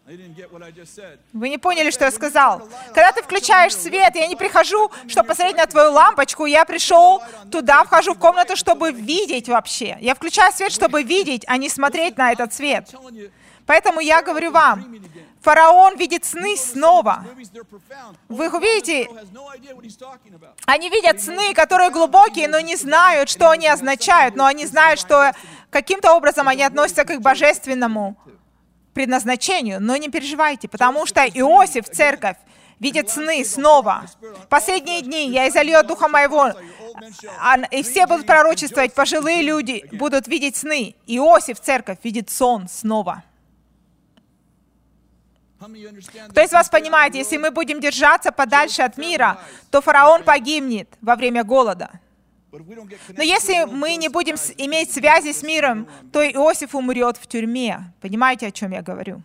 Вы 1.32 1.48
не 1.48 1.58
поняли, 1.58 1.90
что 1.90 2.04
я 2.04 2.10
сказал. 2.10 2.68
Когда 2.88 3.12
ты 3.12 3.22
включаешь 3.22 3.74
свет, 3.74 4.14
я 4.16 4.26
не 4.26 4.36
прихожу, 4.36 4.90
чтобы 5.08 5.28
посмотреть 5.28 5.56
на 5.56 5.66
твою 5.66 5.92
лампочку, 5.92 6.46
я 6.46 6.64
пришел 6.64 7.22
туда, 7.50 7.84
вхожу 7.84 8.14
в 8.14 8.18
комнату, 8.18 8.56
чтобы 8.56 8.90
видеть 8.92 9.48
вообще. 9.48 9.96
Я 10.00 10.14
включаю 10.14 10.52
свет, 10.52 10.72
чтобы 10.72 11.02
видеть, 11.02 11.44
а 11.46 11.56
не 11.56 11.68
смотреть 11.68 12.16
на 12.16 12.32
этот 12.32 12.52
свет. 12.52 12.92
Поэтому 13.66 14.00
я 14.00 14.20
говорю 14.20 14.50
вам, 14.50 15.00
фараон 15.42 15.96
видит 15.96 16.24
сны 16.24 16.56
снова. 16.56 17.24
Вы 18.28 18.48
видите, 18.48 19.08
они 20.66 20.90
видят 20.90 21.20
сны, 21.20 21.54
которые 21.54 21.90
глубокие, 21.90 22.48
но 22.48 22.58
не 22.58 22.74
знают, 22.74 23.28
что 23.28 23.48
они 23.48 23.68
означают, 23.68 24.34
но 24.34 24.46
они 24.46 24.66
знают, 24.66 24.98
что 24.98 25.32
каким-то 25.70 26.14
образом 26.14 26.48
они 26.48 26.64
относятся 26.64 27.04
к 27.04 27.10
их 27.10 27.20
божественному 27.20 28.16
предназначению, 28.94 29.80
но 29.80 29.96
не 29.96 30.08
переживайте, 30.08 30.68
потому 30.68 31.06
что 31.06 31.20
Иосиф, 31.22 31.88
церковь, 31.88 32.36
видит 32.80 33.10
сны 33.10 33.44
снова. 33.44 34.06
Последние 34.48 35.02
дни 35.02 35.28
я 35.28 35.48
изолью 35.48 35.78
от 35.78 35.86
Духа 35.86 36.08
Моего, 36.08 36.52
а, 37.40 37.56
и 37.70 37.82
все 37.82 38.06
будут 38.06 38.26
пророчествовать, 38.26 38.94
пожилые 38.94 39.42
люди 39.42 39.84
будут 39.92 40.26
видеть 40.26 40.56
сны. 40.56 40.96
Иосиф, 41.06 41.60
церковь, 41.60 41.98
видит 42.02 42.30
сон 42.30 42.68
снова. 42.68 43.22
Кто 46.30 46.40
из 46.40 46.52
вас 46.52 46.70
понимает, 46.70 47.14
если 47.14 47.36
мы 47.36 47.50
будем 47.50 47.80
держаться 47.80 48.32
подальше 48.32 48.80
от 48.80 48.96
мира, 48.96 49.38
то 49.70 49.82
фараон 49.82 50.24
погибнет 50.24 50.88
во 51.02 51.16
время 51.16 51.44
голода. 51.44 51.90
Но 52.52 53.22
если 53.22 53.64
мы 53.64 53.96
не 53.96 54.08
будем 54.08 54.34
иметь 54.56 54.92
связи 54.92 55.32
с 55.32 55.42
миром, 55.42 55.86
то 56.12 56.20
Иосиф 56.22 56.74
умрет 56.74 57.16
в 57.16 57.26
тюрьме. 57.26 57.92
Понимаете, 58.00 58.48
о 58.48 58.50
чем 58.50 58.72
я 58.72 58.82
говорю? 58.82 59.22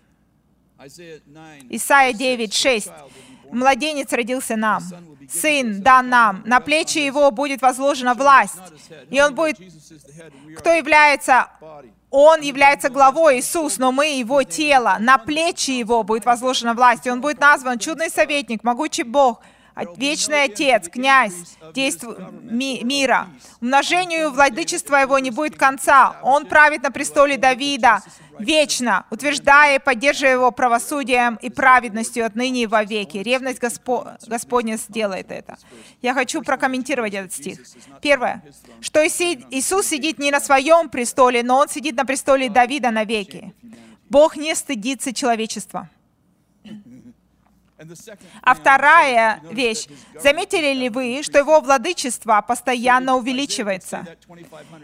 Исайя 1.70 2.14
9, 2.14 2.54
6. 2.54 2.90
«Младенец 3.52 4.12
родился 4.12 4.56
нам, 4.56 4.84
сын 5.30 5.82
дан 5.82 6.10
нам, 6.10 6.42
на 6.46 6.60
плечи 6.60 6.98
его 6.98 7.30
будет 7.32 7.62
возложена 7.62 8.16
власть». 8.16 8.58
И 9.10 9.22
он 9.22 9.36
будет... 9.36 9.58
Кто 10.58 10.72
является... 10.72 11.50
Он 12.10 12.42
является 12.42 12.90
главой 12.90 13.40
Иисус, 13.40 13.78
но 13.78 13.92
мы 13.92 14.18
его 14.18 14.42
тело. 14.44 14.98
На 15.00 15.18
плечи 15.18 15.72
его 15.72 16.04
будет 16.04 16.26
возложена 16.26 16.74
власть. 16.74 17.06
И 17.06 17.12
он 17.12 17.20
будет 17.20 17.40
назван 17.40 17.78
чудный 17.78 18.10
советник, 18.10 18.64
могучий 18.64 19.04
Бог, 19.04 19.42
Вечный 19.98 20.44
Отец, 20.44 20.90
князь 20.90 21.58
действу... 21.74 22.16
ми... 22.42 22.82
мира. 22.84 23.28
Умножению 23.62 24.32
владычества 24.32 24.98
его 24.98 25.20
не 25.20 25.32
будет 25.32 25.58
конца. 25.58 26.16
Он 26.22 26.46
правит 26.46 26.84
на 26.84 26.92
престоле 26.92 27.38
Давида 27.38 28.02
вечно, 28.40 29.06
утверждая 29.10 29.78
и 29.78 29.84
поддерживая 29.84 30.34
его 30.34 30.52
правосудием 30.52 31.36
и 31.36 31.50
праведностью 31.50 32.26
отныне 32.26 32.64
и 32.64 32.68
вовеки. 32.68 33.18
Ревность 33.18 33.60
Госпо... 33.60 34.18
Господня 34.28 34.78
сделает 34.78 35.32
это. 35.32 35.58
Я 36.02 36.14
хочу 36.14 36.42
прокомментировать 36.42 37.14
этот 37.14 37.34
стих. 37.34 37.60
Первое, 38.02 38.44
что 38.82 39.06
Иисус 39.06 39.88
сидит 39.88 40.20
не 40.20 40.32
на 40.32 40.40
своем 40.40 40.90
престоле, 40.90 41.44
но 41.44 41.60
Он 41.60 41.70
сидит 41.70 41.96
на 41.96 42.06
престоле 42.06 42.50
Давида 42.50 42.92
навеки. 42.92 43.54
Бог 44.10 44.38
не 44.38 44.54
стыдится 44.56 45.14
человечества. 45.14 45.90
А 48.42 48.54
вторая 48.56 49.42
вещь. 49.52 49.88
Заметили 50.22 50.74
ли 50.74 50.90
вы, 50.90 51.22
что 51.24 51.38
его 51.38 51.60
владычество 51.60 52.42
постоянно 52.42 53.16
увеличивается? 53.16 54.06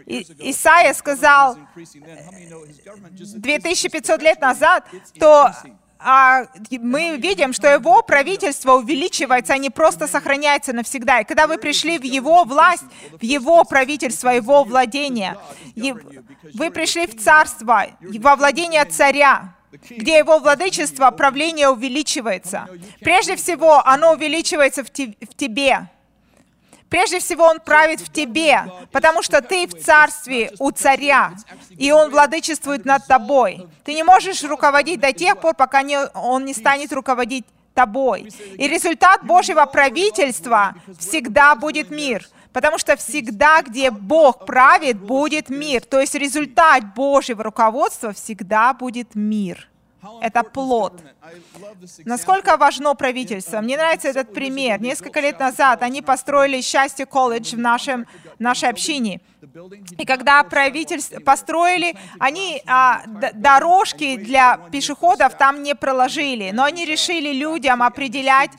И, 0.06 0.26
Исаия 0.50 0.92
сказал 0.92 1.56
2500 3.14 4.22
лет 4.22 4.40
назад, 4.40 4.86
то 5.18 5.52
а 6.04 6.46
мы 6.72 7.16
видим, 7.16 7.52
что 7.52 7.68
его 7.68 8.02
правительство 8.02 8.72
увеличивается, 8.72 9.54
а 9.54 9.58
не 9.58 9.70
просто 9.70 10.08
сохраняется 10.08 10.72
навсегда. 10.72 11.20
И 11.20 11.24
когда 11.24 11.46
вы 11.46 11.58
пришли 11.58 11.98
в 11.98 12.02
его 12.02 12.44
власть, 12.44 12.84
в 13.12 13.22
его 13.22 13.62
правительство, 13.64 14.30
его 14.30 14.64
владение, 14.64 15.38
вы 16.54 16.70
пришли 16.70 17.06
в 17.06 17.22
царство, 17.22 17.86
во 18.00 18.36
владение 18.36 18.84
царя, 18.84 19.54
где 19.88 20.18
его 20.18 20.38
владычество, 20.38 21.10
правление 21.10 21.68
увеличивается. 21.68 22.68
Прежде 23.00 23.36
всего, 23.36 23.86
оно 23.86 24.12
увеличивается 24.12 24.84
в, 24.84 24.90
те, 24.90 25.14
в 25.20 25.34
тебе. 25.34 25.88
Прежде 26.88 27.20
всего, 27.20 27.46
Он 27.46 27.58
правит 27.58 28.00
в 28.00 28.12
тебе, 28.12 28.64
потому 28.90 29.22
что 29.22 29.40
ты 29.40 29.66
в 29.66 29.82
царстве 29.82 30.52
у 30.58 30.70
царя, 30.72 31.32
и 31.70 31.90
Он 31.90 32.10
владычествует 32.10 32.84
над 32.84 33.06
тобой. 33.06 33.66
Ты 33.84 33.94
не 33.94 34.02
можешь 34.02 34.42
руководить 34.44 35.00
до 35.00 35.12
тех 35.12 35.40
пор, 35.40 35.54
пока 35.54 35.82
не, 35.82 35.98
Он 36.14 36.44
не 36.44 36.52
станет 36.52 36.92
руководить 36.92 37.46
тобой. 37.74 38.30
И 38.58 38.68
результат 38.68 39.24
Божьего 39.24 39.64
правительства 39.64 40.74
всегда 40.98 41.54
будет 41.54 41.90
мир. 41.90 42.28
Потому 42.52 42.78
что 42.78 42.96
всегда, 42.96 43.62
где 43.62 43.90
Бог 43.90 44.44
правит, 44.44 44.98
будет 44.98 45.48
мир. 45.48 45.82
То 45.84 46.00
есть 46.00 46.14
результат 46.14 46.94
Божьего 46.94 47.42
руководства 47.42 48.12
всегда 48.12 48.74
будет 48.74 49.14
мир. 49.14 49.68
Это 50.20 50.42
плод. 50.42 51.00
Насколько 52.04 52.56
важно 52.56 52.94
правительство? 52.94 53.60
Мне 53.60 53.76
нравится 53.76 54.08
этот 54.08 54.34
пример. 54.34 54.80
Несколько 54.80 55.20
лет 55.20 55.38
назад 55.38 55.82
они 55.82 56.02
построили 56.02 56.60
«Счастье 56.60 57.06
колледж» 57.06 57.54
в 57.54 57.58
нашем, 57.58 58.06
нашей 58.40 58.68
общине. 58.68 59.20
И 59.98 60.04
когда 60.04 60.42
правительство 60.42 61.20
построили, 61.20 61.96
они 62.18 62.62
а, 62.66 63.02
дорожки 63.34 64.16
для 64.16 64.58
пешеходов 64.72 65.36
там 65.36 65.62
не 65.62 65.74
проложили, 65.74 66.50
но 66.52 66.64
они 66.64 66.84
решили 66.84 67.32
людям 67.32 67.82
определять 67.82 68.50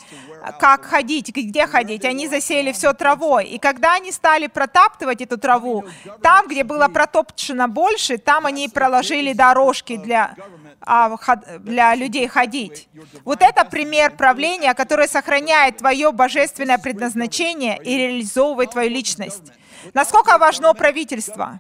как 0.52 0.86
ходить, 0.86 1.30
где 1.30 1.68
ходить. 1.68 2.06
Они 2.06 2.28
засеяли 2.28 2.72
все 2.72 2.94
травой. 2.94 3.46
И 3.46 3.58
когда 3.58 3.96
они 3.96 4.12
стали 4.12 4.48
протаптывать 4.48 5.22
эту 5.22 5.38
траву, 5.38 5.86
там, 6.22 6.48
где 6.48 6.64
было 6.64 6.88
протоптано 6.88 7.68
больше, 7.68 8.18
там 8.18 8.46
они 8.46 8.68
проложили 8.68 9.34
дорожки 9.34 9.98
для, 9.98 10.36
а, 10.82 11.16
для 11.60 11.96
людей 11.96 12.28
ходить. 12.28 12.90
Вот 13.24 13.42
это 13.42 13.66
пример 13.66 14.16
правления, 14.16 14.74
которое 14.74 15.08
сохраняет 15.08 15.78
твое 15.78 16.12
божественное 16.12 16.78
предназначение 16.78 17.80
и 17.82 17.98
реализовывает 17.98 18.72
твою 18.72 18.90
личность. 18.90 19.52
Насколько 19.94 20.38
важно 20.38 20.74
правительство? 20.74 21.60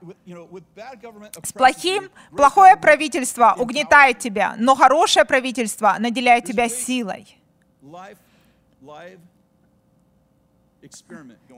С 1.44 1.52
плохим, 1.52 2.10
плохое 2.36 2.78
правительство 2.78 3.56
угнетает 3.58 4.20
тебя, 4.20 4.56
но 4.58 4.76
хорошее 4.76 5.26
правительство 5.26 5.96
наделяет 6.00 6.46
тебя 6.46 6.70
силой. 6.70 7.38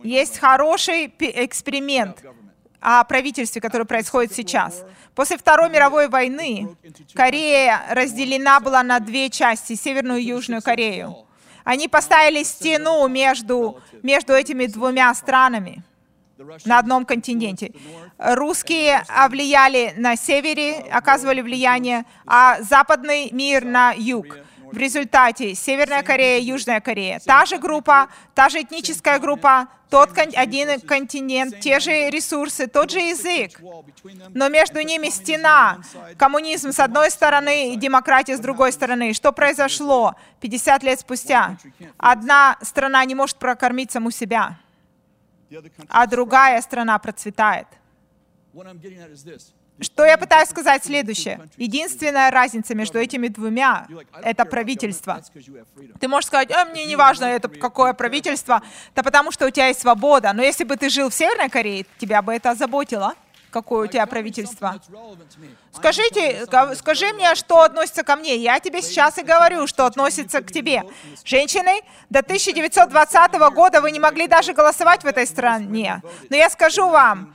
Есть 0.04 0.38
хороший 0.38 1.08
эксперимент 1.20 2.24
о 2.80 3.04
правительстве, 3.04 3.62
который 3.62 3.88
происходит 3.88 4.34
сейчас. 4.34 4.86
После 5.16 5.38
Второй 5.38 5.70
мировой 5.70 6.08
войны 6.08 6.76
Корея 7.16 7.82
разделена 7.90 8.60
была 8.60 8.84
на 8.84 9.00
две 9.00 9.30
части, 9.30 9.74
Северную 9.74 10.20
и 10.20 10.26
Южную 10.26 10.62
Корею. 10.62 11.26
Они 11.64 11.88
поставили 11.88 12.44
стену 12.44 13.08
между, 13.08 13.82
между 14.04 14.34
этими 14.34 14.68
двумя 14.68 15.12
странами 15.16 15.84
на 16.66 16.78
одном 16.78 17.06
континенте. 17.06 17.74
Русские 18.20 19.04
влияли 19.30 19.94
на 19.98 20.16
севере, 20.16 20.86
оказывали 20.92 21.42
влияние, 21.42 22.06
а 22.28 22.62
западный 22.62 23.32
мир 23.32 23.66
на 23.66 23.94
юг. 23.94 24.38
В 24.72 24.78
результате 24.78 25.56
Северная 25.56 26.04
Корея, 26.04 26.40
Южная 26.42 26.82
Корея. 26.82 27.20
Та 27.26 27.46
же 27.46 27.58
группа, 27.58 28.10
та 28.34 28.50
же 28.50 28.62
этническая 28.62 29.20
группа, 29.20 29.68
тот 29.90 30.10
один 30.18 30.82
континент, 30.82 31.60
те 31.60 31.80
же 31.80 32.10
ресурсы, 32.10 32.68
тот 32.68 32.92
же 32.92 33.00
язык. 33.00 33.60
Но 34.30 34.50
между 34.50 34.82
ними 34.82 35.10
стена. 35.10 35.80
Коммунизм 36.18 36.72
с 36.72 36.80
одной 36.80 37.12
стороны 37.12 37.74
и 37.74 37.76
демократия 37.78 38.36
с 38.36 38.40
другой 38.40 38.72
стороны. 38.72 39.14
Что 39.14 39.32
произошло 39.32 40.16
50 40.42 40.84
лет 40.84 41.00
спустя? 41.00 41.58
Одна 41.98 42.58
страна 42.62 43.06
не 43.06 43.16
может 43.16 43.38
прокормить 43.38 43.92
саму 43.92 44.12
себя 44.12 44.58
а 45.90 46.08
другая 46.08 46.62
страна 46.62 46.98
процветает. 47.00 47.68
Что 49.82 50.06
я 50.06 50.18
пытаюсь 50.18 50.50
сказать 50.50 50.86
следующее. 50.86 51.40
Единственная 51.58 52.32
разница 52.32 52.76
между 52.76 52.98
этими 52.98 53.28
двумя— 53.28 53.88
это 54.24 54.46
правительство. 54.46 55.22
Ты 56.00 56.08
можешь 56.08 56.28
сказать, 56.28 56.52
а, 56.52 56.66
мне 56.66 56.86
не 56.86 56.96
важно, 56.96 57.26
это 57.26 57.50
какое 57.50 57.94
правительство, 57.94 58.62
да 58.96 59.04
потому 59.04 59.32
что 59.32 59.46
у 59.46 59.50
тебя 59.50 59.68
есть 59.68 59.82
свобода. 59.82 60.32
Но 60.34 60.42
если 60.42 60.64
бы 60.64 60.78
ты 60.78 60.90
жил 60.90 61.10
в 61.10 61.14
Северной 61.14 61.50
Корее, 61.50 61.86
тебя 62.00 62.22
бы 62.22 62.34
это 62.34 62.52
озаботило 62.52 63.16
какое 63.56 63.88
у 63.88 63.88
тебя 63.88 64.06
правительство. 64.06 64.82
Скажите, 65.72 66.46
скажи 66.76 67.14
мне, 67.14 67.36
что 67.36 67.62
относится 67.62 68.04
ко 68.04 68.18
мне. 68.18 68.36
Я 68.36 68.60
тебе 68.60 68.82
сейчас 68.82 69.18
и 69.18 69.24
говорю, 69.24 69.66
что 69.66 69.86
относится 69.86 70.42
к 70.42 70.52
тебе. 70.52 70.84
Женщины, 71.24 71.82
до 72.10 72.20
1920 72.20 73.34
года 73.54 73.80
вы 73.80 73.92
не 73.92 74.00
могли 74.00 74.28
даже 74.28 74.52
голосовать 74.52 75.04
в 75.04 75.08
этой 75.08 75.26
стране. 75.26 76.02
Но 76.30 76.36
я 76.36 76.50
скажу 76.50 76.90
вам, 76.90 77.34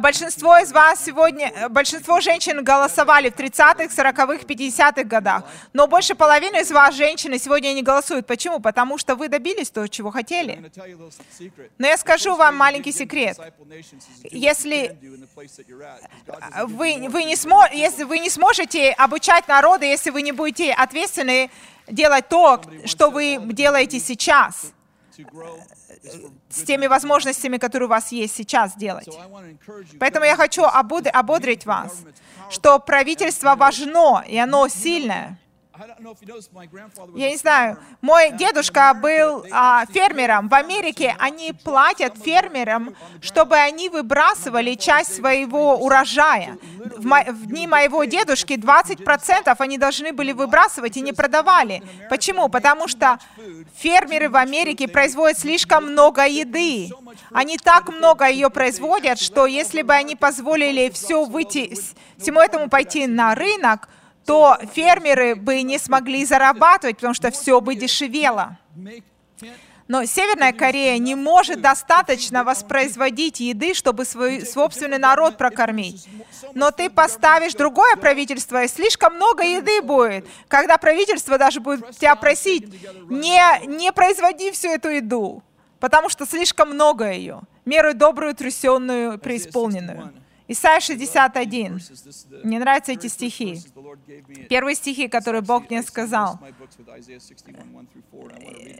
большинство 0.00 0.58
из 0.58 0.72
вас 0.72 1.04
сегодня, 1.04 1.68
большинство 1.68 2.20
женщин 2.20 2.64
голосовали 2.64 3.30
в 3.30 3.34
30-х, 3.34 3.86
40-х, 3.86 4.44
50-х 4.44 5.04
годах, 5.04 5.44
но 5.72 5.86
больше 5.86 6.14
половины 6.14 6.60
из 6.60 6.70
вас, 6.70 6.94
женщины, 6.94 7.38
сегодня 7.38 7.72
не 7.72 7.82
голосуют. 7.82 8.26
Почему? 8.26 8.60
Потому 8.60 8.98
что 8.98 9.14
вы 9.14 9.28
добились 9.28 9.70
того, 9.70 9.86
чего 9.86 10.10
хотели. 10.10 10.70
Но 11.78 11.86
я 11.86 11.96
скажу 11.96 12.34
вам 12.36 12.56
маленький 12.56 12.92
секрет. 12.92 13.38
Если 14.30 14.96
вы, 16.66 17.08
вы, 17.08 17.24
не, 17.24 17.36
смо, 17.36 17.66
если 17.72 18.04
вы 18.04 18.18
не 18.18 18.30
сможете 18.30 18.90
обучать 18.92 19.46
народы, 19.48 19.86
если 19.86 20.10
вы 20.10 20.22
не 20.22 20.32
будете 20.32 20.72
ответственны 20.72 21.50
делать 21.86 22.28
то, 22.28 22.60
что 22.84 23.10
вы 23.10 23.38
делаете 23.52 24.00
сейчас, 24.00 24.72
с 26.48 26.62
теми 26.62 26.86
возможностями, 26.86 27.56
которые 27.58 27.86
у 27.86 27.90
вас 27.90 28.12
есть 28.12 28.34
сейчас 28.34 28.76
делать. 28.76 29.08
Поэтому 29.98 30.24
я 30.26 30.36
хочу 30.36 30.64
ободрить 30.64 31.66
вас, 31.66 32.04
что 32.50 32.78
правительство 32.78 33.54
важно, 33.54 34.24
и 34.26 34.36
оно 34.38 34.68
сильное. 34.68 35.38
Я 37.16 37.30
не 37.30 37.36
знаю, 37.36 37.78
мой 38.00 38.32
дедушка 38.32 38.94
был 38.94 39.44
а, 39.52 39.86
фермером. 39.86 40.48
В 40.48 40.54
Америке 40.54 41.14
они 41.18 41.52
платят 41.52 42.16
фермерам, 42.18 42.94
чтобы 43.20 43.56
они 43.56 43.88
выбрасывали 43.88 44.74
часть 44.74 45.14
своего 45.16 45.76
урожая. 45.76 46.58
В, 46.96 47.06
мо- 47.06 47.24
в 47.28 47.46
дни 47.46 47.66
моего 47.66 48.04
дедушки 48.04 48.54
20% 48.54 49.54
они 49.58 49.78
должны 49.78 50.12
были 50.12 50.32
выбрасывать 50.32 50.96
и 50.96 51.00
не 51.00 51.12
продавали. 51.12 51.82
Почему? 52.10 52.48
Потому 52.48 52.88
что 52.88 53.18
фермеры 53.76 54.28
в 54.28 54.36
Америке 54.36 54.88
производят 54.88 55.38
слишком 55.38 55.92
много 55.92 56.26
еды. 56.26 56.90
Они 57.32 57.56
так 57.56 57.88
много 57.88 58.28
ее 58.28 58.50
производят, 58.50 59.20
что 59.20 59.46
если 59.46 59.82
бы 59.82 59.92
они 59.94 60.16
позволили 60.16 60.90
все 60.90 61.24
выйти, 61.24 61.72
всему 62.18 62.40
этому 62.40 62.68
пойти 62.68 63.06
на 63.06 63.34
рынок, 63.34 63.88
то 64.28 64.58
фермеры 64.74 65.34
бы 65.34 65.62
не 65.62 65.78
смогли 65.78 66.22
зарабатывать, 66.22 66.96
потому 66.96 67.14
что 67.14 67.30
все 67.30 67.62
бы 67.62 67.74
дешевело. 67.74 68.58
Но 69.86 70.04
Северная 70.04 70.52
Корея 70.52 70.98
не 70.98 71.14
может 71.14 71.62
достаточно 71.62 72.44
воспроизводить 72.44 73.40
еды, 73.40 73.72
чтобы 73.72 74.04
свой 74.04 74.44
собственный 74.44 74.98
народ 74.98 75.38
прокормить. 75.38 76.06
Но 76.52 76.70
ты 76.70 76.90
поставишь 76.90 77.54
другое 77.54 77.96
правительство, 77.96 78.62
и 78.62 78.68
слишком 78.68 79.14
много 79.14 79.44
еды 79.44 79.80
будет. 79.80 80.26
Когда 80.48 80.76
правительство 80.76 81.38
даже 81.38 81.60
будет 81.60 81.96
тебя 81.96 82.14
просить, 82.14 82.70
не, 83.08 83.66
не 83.66 83.90
производи 83.92 84.50
всю 84.50 84.68
эту 84.68 84.90
еду, 84.90 85.42
потому 85.80 86.10
что 86.10 86.26
слишком 86.26 86.74
много 86.74 87.10
ее. 87.10 87.40
Меру 87.64 87.94
добрую, 87.94 88.34
трясенную, 88.34 89.18
преисполненную. 89.18 90.12
Исайя 90.50 90.80
61. 90.80 91.78
Мне 92.42 92.58
нравятся 92.58 92.92
эти 92.92 93.06
стихи. 93.06 93.60
Первые 94.48 94.76
стихи, 94.76 95.06
которые 95.06 95.42
Бог 95.42 95.68
мне 95.68 95.82
сказал. 95.82 96.40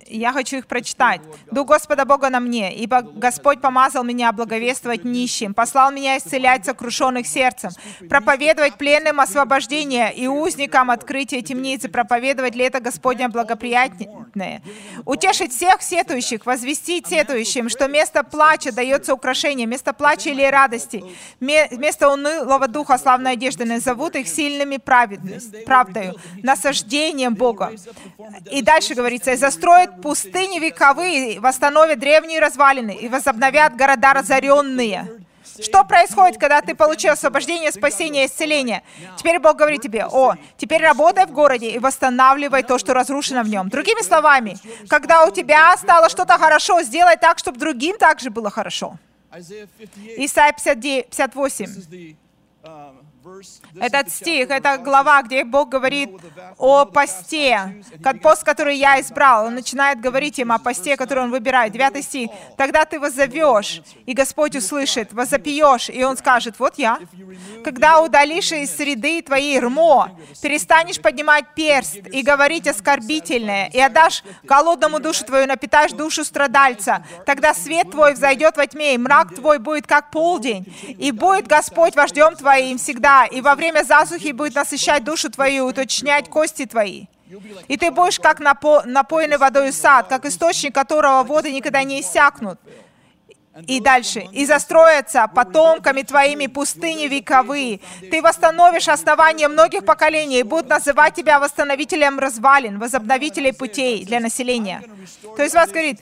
Я 0.07 0.33
хочу 0.33 0.57
их 0.57 0.67
прочитать. 0.67 1.21
«Дух 1.51 1.69
Господа 1.69 2.07
Бога 2.07 2.31
на 2.31 2.41
мне, 2.41 2.75
ибо 2.75 3.03
Господь 3.03 3.61
помазал 3.61 4.03
меня 4.03 4.33
благовествовать 4.33 5.05
нищим, 5.05 5.53
послал 5.53 5.93
меня 5.93 6.17
исцелять 6.17 6.65
сокрушенных 6.65 7.27
сердцем, 7.27 7.71
проповедовать 8.09 8.77
пленным 8.77 9.21
освобождение 9.21 10.15
и 10.15 10.27
узникам 10.27 10.91
открытие 10.91 11.43
темницы, 11.43 11.89
проповедовать 11.91 12.55
лето 12.55 12.81
Господня 12.81 13.29
благоприятное, 13.29 14.63
утешить 15.05 15.53
всех 15.53 15.83
сетующих, 15.83 16.47
возвестить 16.47 17.07
сетующим, 17.07 17.69
что 17.69 17.89
место 17.89 18.25
плача 18.25 18.73
дается 18.73 19.13
украшение, 19.13 19.67
место 19.67 19.93
плача 19.93 20.31
или 20.31 20.45
радости, 20.45 21.05
вместо 21.71 22.09
унылого 22.09 22.69
духа 22.69 22.99
славной 22.99 23.33
одежды 23.33 23.65
назовут 23.65 24.17
их 24.17 24.29
сильными 24.29 24.77
правдою, 24.77 26.15
насаждением 26.43 27.35
Бога. 27.35 27.73
И 28.51 28.63
дальше 28.63 28.95
говорится, 28.95 29.33
и 29.33 29.37
застроят 29.37 30.01
пустыни 30.01 30.59
вековые, 30.59 31.41
восстановят 31.41 31.99
древние 31.99 32.41
развалины 32.41 32.93
и 32.93 33.09
возобновят 33.09 33.77
города 33.77 34.13
разоренные. 34.15 35.09
Что 35.61 35.85
происходит, 35.85 36.39
когда 36.39 36.61
ты 36.61 36.75
получил 36.75 37.13
освобождение, 37.13 37.73
спасение, 37.73 38.27
исцеление? 38.27 38.83
Теперь 39.17 39.41
Бог 39.41 39.57
говорит 39.57 39.83
тебе, 39.83 40.07
о, 40.07 40.37
теперь 40.57 40.83
работай 40.83 41.27
в 41.27 41.33
городе 41.33 41.71
и 41.71 41.79
восстанавливай 41.79 42.63
то, 42.63 42.79
что 42.79 42.95
разрушено 42.95 43.43
в 43.43 43.49
нем. 43.49 43.69
Другими 43.69 44.03
словами, 44.03 44.57
когда 44.89 45.25
у 45.25 45.31
тебя 45.31 45.77
стало 45.77 46.09
что-то 46.09 46.39
хорошо, 46.39 46.83
сделай 46.83 47.17
так, 47.17 47.39
чтобы 47.39 47.59
другим 47.59 47.99
также 47.99 48.31
было 48.31 48.51
хорошо. 48.51 48.99
Исайя 50.19 50.53
58. 50.53 52.17
Этот 53.81 54.11
стих, 54.11 54.51
это 54.51 54.79
глава, 54.79 55.23
где 55.23 55.45
Бог 55.45 55.69
говорит 55.69 56.11
о 56.57 56.85
посте, 56.85 57.83
пост, 58.23 58.45
который 58.45 58.77
я 58.77 59.01
избрал. 59.01 59.47
Он 59.47 59.55
начинает 59.55 60.01
говорить 60.01 60.39
им 60.39 60.53
о 60.53 60.59
посте, 60.59 60.97
который 60.97 61.25
он 61.25 61.31
выбирает. 61.31 61.73
Девятый 61.73 62.03
стих. 62.03 62.31
«Тогда 62.57 62.85
ты 62.85 62.99
воззовешь, 62.99 63.83
и 64.07 64.13
Господь 64.13 64.57
услышит, 64.57 65.13
возопьешь, 65.13 65.89
и 65.91 66.03
Он 66.05 66.17
скажет, 66.17 66.59
вот 66.59 66.79
я. 66.79 66.99
Когда 67.65 68.01
удалишь 68.01 68.53
из 68.53 68.75
среды 68.75 69.23
твоей 69.23 69.59
рмо, 69.61 70.11
перестанешь 70.43 71.01
поднимать 71.01 71.55
перст 71.55 71.97
и 71.97 72.23
говорить 72.23 72.67
оскорбительное, 72.67 73.71
и 73.73 73.81
отдашь 73.81 74.25
голодному 74.43 75.01
душу 75.01 75.25
твою, 75.25 75.47
напитаешь 75.47 75.93
душу 75.93 76.25
страдальца, 76.25 77.05
тогда 77.27 77.55
свет 77.55 77.91
твой 77.91 78.15
взойдет 78.15 78.57
во 78.57 78.67
тьме, 78.67 78.95
и 78.95 78.99
мрак 78.99 79.35
твой 79.35 79.59
будет 79.59 79.87
как 79.87 80.11
полдень, 80.11 80.65
и 80.99 81.13
будет 81.13 81.47
Господь 81.47 81.95
вождем 81.97 82.35
твоим 82.35 82.79
всегда, 82.79 83.18
и 83.27 83.41
во 83.41 83.55
время 83.55 83.85
засухи 83.85 84.33
будет 84.33 84.55
насыщать 84.55 85.05
душу 85.05 85.31
твою, 85.31 85.67
уточнять 85.67 86.29
кости 86.29 86.67
твои. 86.67 87.07
И 87.69 87.77
ты 87.77 87.91
будешь 87.91 88.19
как 88.19 88.41
напо- 88.41 88.85
напоенный 88.87 89.37
водой 89.39 89.73
сад, 89.73 90.09
как 90.09 90.25
источник 90.25 90.75
которого 90.75 91.23
воды 91.25 91.53
никогда 91.53 91.83
не 91.83 92.01
иссякнут. 92.01 92.59
И 93.67 93.81
дальше. 93.81 94.27
«И 94.33 94.47
застроятся 94.47 95.27
потомками 95.29 96.03
твоими 96.03 96.47
пустыни 96.47 97.07
вековые. 97.07 97.81
Ты 98.11 98.23
восстановишь 98.23 98.89
основание 98.89 99.49
многих 99.49 99.85
поколений 99.85 100.41
и 100.41 100.43
будут 100.43 100.69
называть 100.69 101.15
тебя 101.15 101.39
восстановителем 101.39 102.19
развалин, 102.19 102.79
возобновителей 102.79 103.53
путей 103.53 104.05
для 104.05 104.21
населения». 104.21 104.83
То 105.37 105.43
есть 105.43 105.55
вас 105.55 105.71
говорит, 105.71 106.01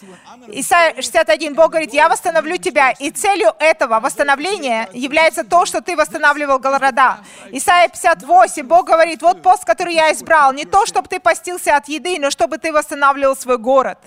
Исайя 0.49 0.95
61, 0.95 1.55
Бог 1.55 1.71
говорит, 1.71 1.93
«Я 1.93 2.09
восстановлю 2.09 2.57
тебя». 2.57 2.91
И 2.91 3.11
целью 3.11 3.55
этого 3.59 4.01
восстановления 4.01 4.89
является 4.93 5.45
то, 5.45 5.67
что 5.67 5.81
ты 5.81 5.97
восстанавливал 5.97 6.59
города. 6.59 7.19
Исайя 7.53 7.89
58, 7.89 8.67
Бог 8.67 8.87
говорит, 8.87 9.23
«Вот 9.23 9.43
пост, 9.43 9.65
который 9.65 9.95
я 9.95 10.13
избрал, 10.13 10.53
не 10.53 10.65
то, 10.65 10.87
чтобы 10.87 11.09
ты 11.09 11.21
постился 11.21 11.77
от 11.77 11.89
еды, 11.89 12.19
но 12.19 12.31
чтобы 12.31 12.59
ты 12.59 12.73
восстанавливал 12.73 13.37
свой 13.37 13.59
город». 13.59 13.99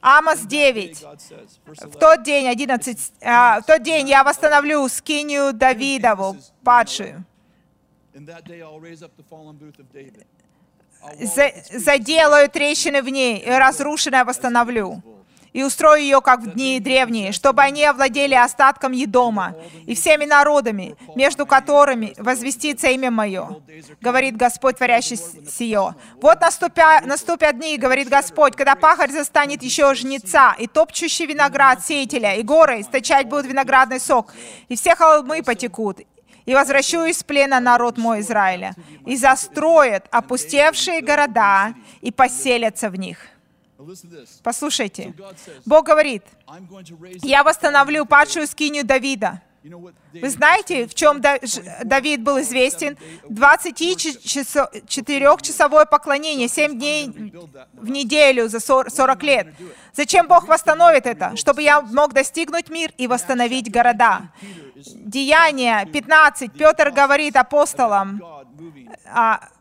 Амос 0.00 0.40
9. 0.40 1.04
В 1.66 1.98
тот 2.14 2.24
день, 2.24 2.48
11, 2.48 3.12
а, 3.22 3.60
в 3.60 3.64
тот 3.64 3.82
день 3.82 4.08
я 4.08 4.22
восстановлю 4.22 4.88
скинию 4.88 5.52
Давидову, 5.52 6.36
падшую. 6.62 7.24
За, 11.20 11.50
заделаю 11.70 12.48
трещины 12.48 13.02
в 13.02 13.08
ней, 13.08 13.38
и 13.38 13.50
разрушенное 13.50 14.24
восстановлю. 14.24 15.02
И 15.54 15.62
устрою 15.62 16.02
ее, 16.02 16.20
как 16.20 16.40
в 16.40 16.50
дни 16.50 16.80
древние, 16.80 17.30
чтобы 17.30 17.62
они 17.62 17.84
овладели 17.84 18.34
остатком 18.34 18.90
Едома 18.90 19.54
и 19.86 19.94
всеми 19.94 20.24
народами, 20.24 20.96
между 21.14 21.46
которыми 21.46 22.12
возвестится 22.18 22.88
имя 22.88 23.12
мое, 23.12 23.62
говорит 24.00 24.36
Господь, 24.36 24.78
творящий 24.78 25.16
сие. 25.16 25.94
Вот 26.20 26.40
наступя, 26.40 27.02
наступят 27.02 27.56
дни, 27.56 27.78
говорит 27.78 28.08
Господь, 28.08 28.56
когда 28.56 28.74
пахарь 28.74 29.12
застанет 29.12 29.62
еще 29.62 29.94
жнеца, 29.94 30.56
и 30.58 30.66
топчущий 30.66 31.26
виноград 31.26 31.86
сеятеля, 31.86 32.34
и 32.34 32.42
горы 32.42 32.80
источать 32.80 33.28
будут 33.28 33.46
виноградный 33.46 34.00
сок, 34.00 34.34
и 34.68 34.74
все 34.74 34.96
холмы 34.96 35.44
потекут, 35.44 36.00
и 36.46 36.52
возвращу 36.52 37.04
из 37.04 37.22
плена 37.22 37.60
народ 37.60 37.96
мой 37.96 38.20
Израиля, 38.20 38.74
и 39.06 39.16
застроят 39.16 40.06
опустевшие 40.10 41.00
города, 41.00 41.74
и 42.00 42.10
поселятся 42.10 42.90
в 42.90 42.96
них. 42.96 43.18
Послушайте, 44.42 45.14
Бог 45.64 45.86
говорит, 45.86 46.22
я 47.22 47.42
восстановлю 47.42 48.04
падшую 48.06 48.46
скинию 48.46 48.84
Давида. 48.84 49.40
Вы 50.12 50.28
знаете, 50.28 50.86
в 50.86 50.94
чем 50.94 51.22
Давид 51.84 52.22
был 52.22 52.38
известен? 52.42 52.98
24-часовое 53.30 55.86
поклонение, 55.86 56.48
7 56.48 56.78
дней 56.78 57.32
в 57.72 57.88
неделю 57.88 58.48
за 58.48 58.60
40 58.60 59.22
лет. 59.22 59.46
Зачем 59.94 60.28
Бог 60.28 60.48
восстановит 60.48 61.06
это? 61.06 61.34
Чтобы 61.36 61.62
я 61.62 61.80
мог 61.80 62.12
достигнуть 62.12 62.68
мир 62.68 62.92
и 62.98 63.06
восстановить 63.06 63.72
города. 63.72 64.28
Деяние 64.76 65.86
15. 65.86 66.52
Петр 66.52 66.90
говорит 66.90 67.36
апостолам, 67.36 68.20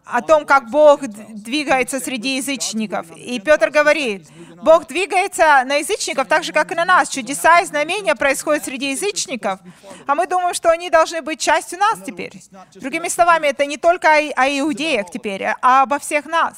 о, 0.05 0.21
том, 0.21 0.45
как 0.45 0.69
Бог 0.69 1.01
двигается 1.07 1.99
среди 1.99 2.37
язычников. 2.37 3.07
И 3.15 3.39
Петр 3.39 3.69
говорит, 3.69 4.27
Бог 4.61 4.87
двигается 4.87 5.63
на 5.65 5.75
язычников 5.75 6.27
так 6.27 6.43
же, 6.43 6.51
как 6.53 6.71
и 6.71 6.75
на 6.75 6.85
нас. 6.85 7.09
Чудеса 7.09 7.61
и 7.61 7.65
знамения 7.65 8.15
происходят 8.15 8.65
среди 8.65 8.91
язычников, 8.91 9.59
а 10.05 10.15
мы 10.15 10.27
думаем, 10.27 10.53
что 10.53 10.69
они 10.69 10.89
должны 10.89 11.21
быть 11.21 11.39
частью 11.39 11.79
нас 11.79 11.99
теперь. 12.05 12.33
Другими 12.75 13.07
словами, 13.07 13.47
это 13.47 13.65
не 13.65 13.77
только 13.77 14.09
о 14.13 14.47
иудеях 14.47 15.09
теперь, 15.09 15.45
а 15.61 15.83
обо 15.83 15.99
всех 15.99 16.25
нас. 16.25 16.55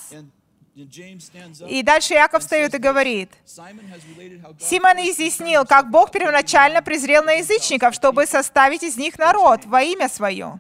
И 1.68 1.84
дальше 1.84 2.16
Яков 2.16 2.42
встает 2.42 2.74
и 2.76 2.78
говорит, 2.78 3.32
Симон 3.46 4.98
изъяснил, 4.98 5.66
как 5.66 5.90
Бог 5.90 6.12
первоначально 6.12 6.82
презрел 6.82 7.24
на 7.24 7.34
язычников, 7.34 7.96
чтобы 7.96 8.26
составить 8.26 8.84
из 8.84 8.98
них 8.98 9.18
народ 9.18 9.66
во 9.66 9.82
имя 9.82 10.10
свое. 10.10 10.60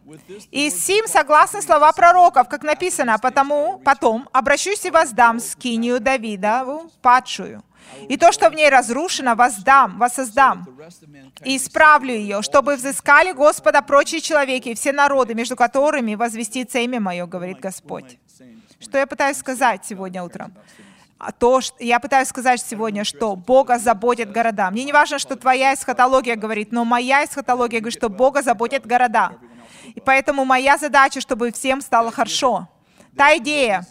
И 0.51 0.69
сим 0.69 1.08
согласны 1.08 1.62
слова 1.62 1.91
пророков, 1.91 2.47
как 2.47 2.63
написано, 2.63 3.19
потому 3.19 3.82
потом 3.84 4.30
обращусь 4.32 4.86
и 4.86 4.89
воздам 4.89 5.41
скинию 5.41 5.99
Давидову 5.99 6.89
падшую. 7.01 7.62
И 8.08 8.17
то, 8.17 8.32
что 8.32 8.49
в 8.49 8.54
ней 8.54 8.69
разрушено, 8.69 9.36
воздам, 9.36 9.97
воссоздам. 9.97 10.65
И 11.43 11.58
исправлю 11.58 12.13
ее, 12.13 12.41
чтобы 12.41 12.75
взыскали 12.75 13.32
Господа 13.34 13.82
прочие 13.82 14.21
человеки 14.21 14.69
и 14.69 14.75
все 14.75 14.91
народы, 14.91 15.36
между 15.36 15.56
которыми 15.56 16.15
возвестится 16.15 16.80
имя 16.80 16.99
Мое, 16.99 17.25
говорит 17.25 17.60
Господь. 17.60 18.17
Что 18.80 18.98
я 18.98 19.08
пытаюсь 19.08 19.38
сказать 19.38 19.86
сегодня 19.86 20.24
утром? 20.24 20.54
А 21.18 21.32
то, 21.32 21.62
что 21.62 21.82
я 21.84 22.00
пытаюсь 22.00 22.28
сказать 22.28 22.62
сегодня, 22.62 23.04
что 23.04 23.36
Бога 23.36 23.80
заботит 23.80 24.32
города. 24.32 24.70
Мне 24.70 24.84
не 24.84 24.94
важно, 24.94 25.18
что 25.18 25.36
твоя 25.36 25.74
эсхатология 25.74 26.36
говорит, 26.36 26.72
но 26.72 26.84
моя 26.84 27.24
эсхатология 27.24 27.80
говорит, 27.80 27.98
что 27.98 28.10
Бога 28.10 28.42
заботит 28.42 28.86
города. 28.86 29.32
И 29.96 30.00
поэтому 30.00 30.46
моя 30.46 30.78
задача, 30.78 31.22
чтобы 31.22 31.52
всем 31.52 31.82
стало 31.82 32.12
хорошо. 32.12 32.68
Та 33.17 33.38
идея, 33.38 33.86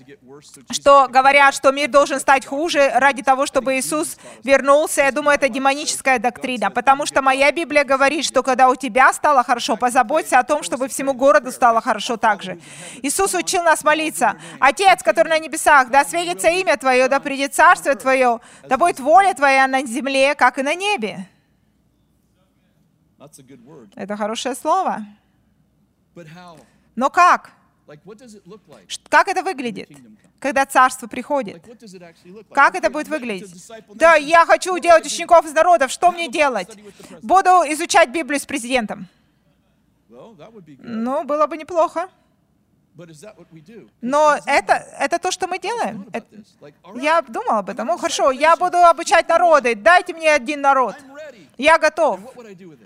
что 0.71 1.09
говорят, 1.09 1.55
что 1.55 1.73
мир 1.73 1.89
должен 1.89 2.21
стать 2.21 2.45
хуже 2.45 2.91
ради 2.95 3.23
того, 3.23 3.47
чтобы 3.47 3.79
Иисус 3.79 4.19
вернулся, 4.43 5.03
я 5.03 5.13
думаю, 5.13 5.37
это 5.37 5.49
демоническая 5.49 6.19
доктрина, 6.19 6.71
потому 6.71 7.07
что 7.07 7.23
моя 7.23 7.51
Библия 7.51 7.85
говорит, 7.85 8.27
что 8.27 8.43
когда 8.43 8.69
у 8.69 8.75
тебя 8.75 9.13
стало 9.15 9.43
хорошо, 9.43 9.77
позаботься 9.77 10.39
о 10.39 10.45
том, 10.45 10.63
чтобы 10.63 10.89
всему 10.89 11.15
городу 11.15 11.53
стало 11.53 11.81
хорошо 11.81 12.19
также. 12.19 12.61
Иисус 13.03 13.35
учил 13.35 13.63
нас 13.63 13.83
молиться. 13.83 14.37
Отец, 14.61 15.03
который 15.03 15.29
на 15.29 15.39
небесах, 15.39 15.89
да 15.89 16.05
светится 16.05 16.49
имя 16.49 16.77
Твое, 16.77 17.09
да 17.09 17.19
придет 17.19 17.55
царство 17.55 17.95
Твое, 17.95 18.41
да 18.63 18.77
будет 18.77 19.01
воля 19.01 19.33
Твоя 19.33 19.67
на 19.67 19.87
земле, 19.87 20.35
как 20.35 20.59
и 20.59 20.63
на 20.63 20.75
небе. 20.75 21.27
Это 23.97 24.17
хорошее 24.19 24.55
слово. 24.55 24.99
Но 26.95 27.09
как? 27.09 27.53
Как 29.09 29.29
это 29.29 29.43
выглядит, 29.43 29.91
когда 30.39 30.65
царство 30.65 31.07
приходит? 31.07 31.63
Как 32.53 32.75
это 32.75 32.91
будет 32.91 33.09
выглядеть? 33.09 33.71
Да, 33.95 34.15
я 34.15 34.47
хочу 34.47 34.79
делать 34.79 35.07
учеников 35.07 35.45
из 35.45 35.53
народов. 35.53 35.91
Что 35.91 36.11
мне 36.13 36.29
делать? 36.29 36.77
Буду 37.23 37.51
изучать 37.73 38.11
Библию 38.11 38.41
с 38.41 38.47
президентом. 38.47 39.07
Ну, 40.79 41.25
было 41.25 41.47
бы 41.47 41.57
неплохо. 41.57 42.09
Но 44.01 44.37
это, 44.47 44.75
это 45.01 45.19
то, 45.19 45.31
что 45.33 45.49
мы 45.49 45.59
делаем. 45.59 46.07
Это, 46.13 46.27
я 46.95 47.23
думал 47.23 47.59
об 47.59 47.69
этом. 47.69 47.89
Ну, 47.89 47.97
хорошо, 47.99 48.31
я 48.31 48.57
буду 48.57 48.79
обучать 48.79 49.29
народы. 49.29 49.75
Дайте 49.75 50.15
мне 50.15 50.33
один 50.33 50.61
народ. 50.61 50.95
Я 51.59 51.79
готов. 51.79 52.21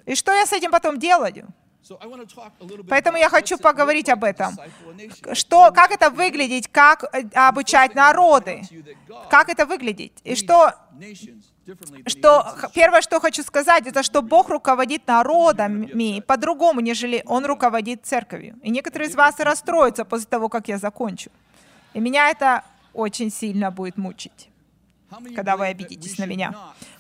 И 0.07 0.15
что 0.15 0.33
я 0.33 0.47
с 0.47 0.53
этим 0.53 0.71
потом 0.71 0.99
делаю? 0.99 1.47
Поэтому 2.89 3.19
я 3.19 3.29
хочу 3.29 3.59
поговорить 3.59 4.09
об 4.09 4.25
этом. 4.25 4.57
Что, 5.33 5.71
как 5.73 5.91
это 5.91 6.11
выглядит, 6.11 6.69
как 6.69 7.05
э, 7.13 7.29
обучать 7.35 7.95
народы, 7.95 8.63
как 9.31 9.49
это 9.49 9.67
выглядит. 9.67 10.13
И 10.25 10.35
что, 10.35 10.75
что 12.07 12.55
первое, 12.75 13.01
что 13.01 13.21
хочу 13.21 13.43
сказать, 13.43 13.87
это 13.87 14.03
что 14.03 14.23
Бог 14.23 14.49
руководит 14.49 15.07
народами 15.07 16.21
по-другому, 16.21 16.81
нежели 16.81 17.23
Он 17.27 17.47
руководит 17.47 18.05
церковью. 18.05 18.59
И 18.63 18.71
некоторые 18.71 19.09
из 19.09 19.15
вас 19.15 19.39
расстроятся 19.39 20.05
после 20.05 20.27
того, 20.27 20.49
как 20.49 20.69
я 20.69 20.79
закончу. 20.79 21.31
И 21.95 22.01
меня 22.01 22.29
это 22.31 22.65
очень 22.93 23.31
сильно 23.31 23.71
будет 23.71 23.97
мучить 23.97 24.51
когда 25.35 25.57
вы 25.57 25.67
обидитесь 25.67 26.19
на 26.19 26.25
меня. 26.25 26.55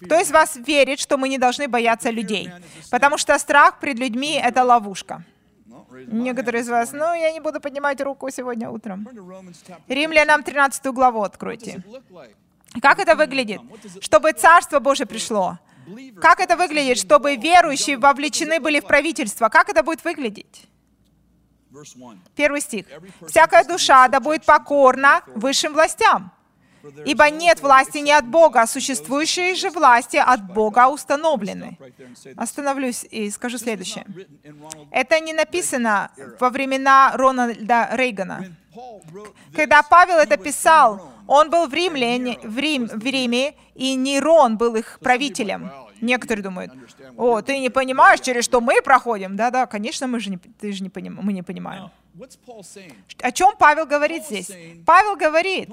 Кто 0.04 0.20
из 0.20 0.30
вас 0.30 0.56
верит, 0.56 1.00
что 1.00 1.16
мы 1.16 1.28
не 1.28 1.38
должны 1.38 1.68
бояться 1.68 2.10
людей? 2.10 2.50
Потому 2.90 3.18
что 3.18 3.38
страх 3.38 3.78
пред 3.80 3.98
людьми— 3.98 4.40
это 4.42 4.64
ловушка. 4.64 5.24
Некоторые 6.06 6.62
из 6.62 6.68
вас, 6.68 6.92
ну, 6.92 7.14
я 7.14 7.32
не 7.32 7.40
буду 7.40 7.60
поднимать 7.60 8.00
руку 8.00 8.30
сегодня 8.30 8.70
утром. 8.70 9.08
Римлянам 9.88 10.42
13 10.42 10.86
главу 10.92 11.22
откройте. 11.22 11.82
Как 12.80 12.98
это 12.98 13.16
выглядит? 13.16 13.60
Чтобы 14.00 14.32
Царство 14.32 14.78
Божие 14.78 15.06
пришло. 15.06 15.58
Как 16.20 16.40
это 16.40 16.56
выглядит, 16.56 16.98
чтобы 16.98 17.36
верующие 17.36 17.96
вовлечены 17.96 18.60
были 18.60 18.80
в 18.80 18.86
правительство? 18.86 19.48
Как 19.48 19.70
это 19.70 19.82
будет 19.82 20.04
выглядеть? 20.04 20.68
Первый 22.34 22.60
стих. 22.60 22.86
«Всякая 23.26 23.64
душа 23.64 24.08
да 24.08 24.20
будет 24.20 24.44
покорна 24.44 25.22
высшим 25.34 25.74
властям, 25.74 26.32
Ибо 27.04 27.30
нет 27.30 27.60
власти 27.60 27.98
не 27.98 28.12
от 28.12 28.26
Бога, 28.26 28.62
а 28.62 28.66
существующие 28.66 29.54
же 29.54 29.70
власти 29.70 30.16
от 30.16 30.52
Бога 30.52 30.88
установлены. 30.88 31.78
Остановлюсь 32.36 33.04
и 33.10 33.30
скажу 33.30 33.58
следующее. 33.58 34.04
Это 34.90 35.20
не 35.20 35.32
написано 35.32 36.10
во 36.40 36.50
времена 36.50 37.12
Рональда 37.14 37.88
Рейгана. 37.92 38.44
Когда 39.54 39.82
Павел 39.82 40.18
это 40.18 40.36
писал, 40.36 41.12
он 41.26 41.50
был 41.50 41.66
в, 41.66 41.74
Римле, 41.74 42.38
в, 42.42 42.58
Рим, 42.58 42.86
в 42.86 43.04
Риме, 43.04 43.54
и 43.74 43.94
Нерон 43.94 44.56
был 44.56 44.76
их 44.76 44.98
правителем. 45.00 45.70
Некоторые 46.00 46.42
думают, 46.42 46.72
о, 47.16 47.40
ты 47.42 47.58
не 47.58 47.70
понимаешь, 47.70 48.20
через 48.20 48.44
что 48.44 48.60
мы 48.60 48.82
проходим? 48.82 49.36
Да-да, 49.36 49.66
конечно, 49.66 50.06
мы 50.06 50.20
же 50.20 50.30
не, 50.30 50.38
ты 50.38 50.72
же 50.72 50.82
не 50.82 50.90
поним, 50.90 51.18
мы 51.22 51.32
не 51.32 51.42
понимаем. 51.42 51.90
О 53.22 53.32
чем 53.32 53.54
Павел 53.58 53.86
говорит 53.86 54.24
здесь? 54.24 54.50
Павел 54.84 55.16
говорит, 55.16 55.70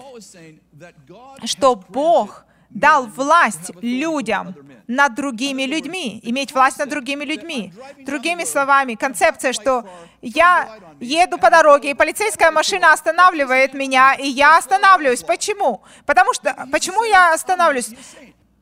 что 1.46 1.76
Бог 1.90 2.46
дал 2.70 3.08
власть 3.08 3.72
людям 3.82 4.54
над 4.88 5.16
другими 5.16 5.64
людьми, 5.64 6.20
иметь 6.24 6.52
власть 6.52 6.78
над 6.78 6.90
другими 6.90 7.24
людьми. 7.24 7.74
Другими 8.00 8.44
словами, 8.44 8.96
концепция, 8.96 9.54
что 9.54 9.88
я 10.22 10.78
еду 11.00 11.38
по 11.38 11.50
дороге, 11.50 11.92
и 11.92 11.94
полицейская 11.94 12.52
машина 12.52 12.94
останавливает 12.94 13.74
меня, 13.74 14.14
и 14.14 14.28
я 14.28 14.58
останавливаюсь. 14.58 15.24
Почему? 15.24 15.82
Потому 16.06 16.34
что, 16.34 16.68
почему 16.72 17.04
я 17.04 17.34
останавливаюсь? 17.34 17.96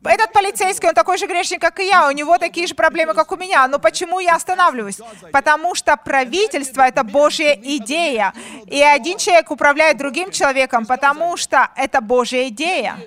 Этот 0.03 0.33
полицейский, 0.33 0.89
он 0.89 0.95
такой 0.95 1.17
же 1.17 1.27
грешник, 1.27 1.61
как 1.61 1.79
и 1.79 1.87
я, 1.87 2.07
у 2.07 2.11
него 2.11 2.37
такие 2.37 2.67
же 2.67 2.75
проблемы, 2.75 3.13
как 3.13 3.31
у 3.31 3.37
меня. 3.37 3.67
Но 3.67 3.79
почему 3.79 4.19
я 4.19 4.35
останавливаюсь? 4.35 4.99
Потому 5.31 5.75
что 5.75 5.95
правительство— 5.97 6.81
это 6.87 7.03
Божья 7.03 7.53
идея. 7.53 8.33
И 8.67 8.81
один 8.81 9.17
человек 9.17 9.51
управляет 9.51 9.97
другим 9.97 10.31
человеком, 10.31 10.85
потому 10.85 11.37
что 11.37 11.69
это 11.75 12.01
Божья 12.01 12.47
идея. 12.49 12.97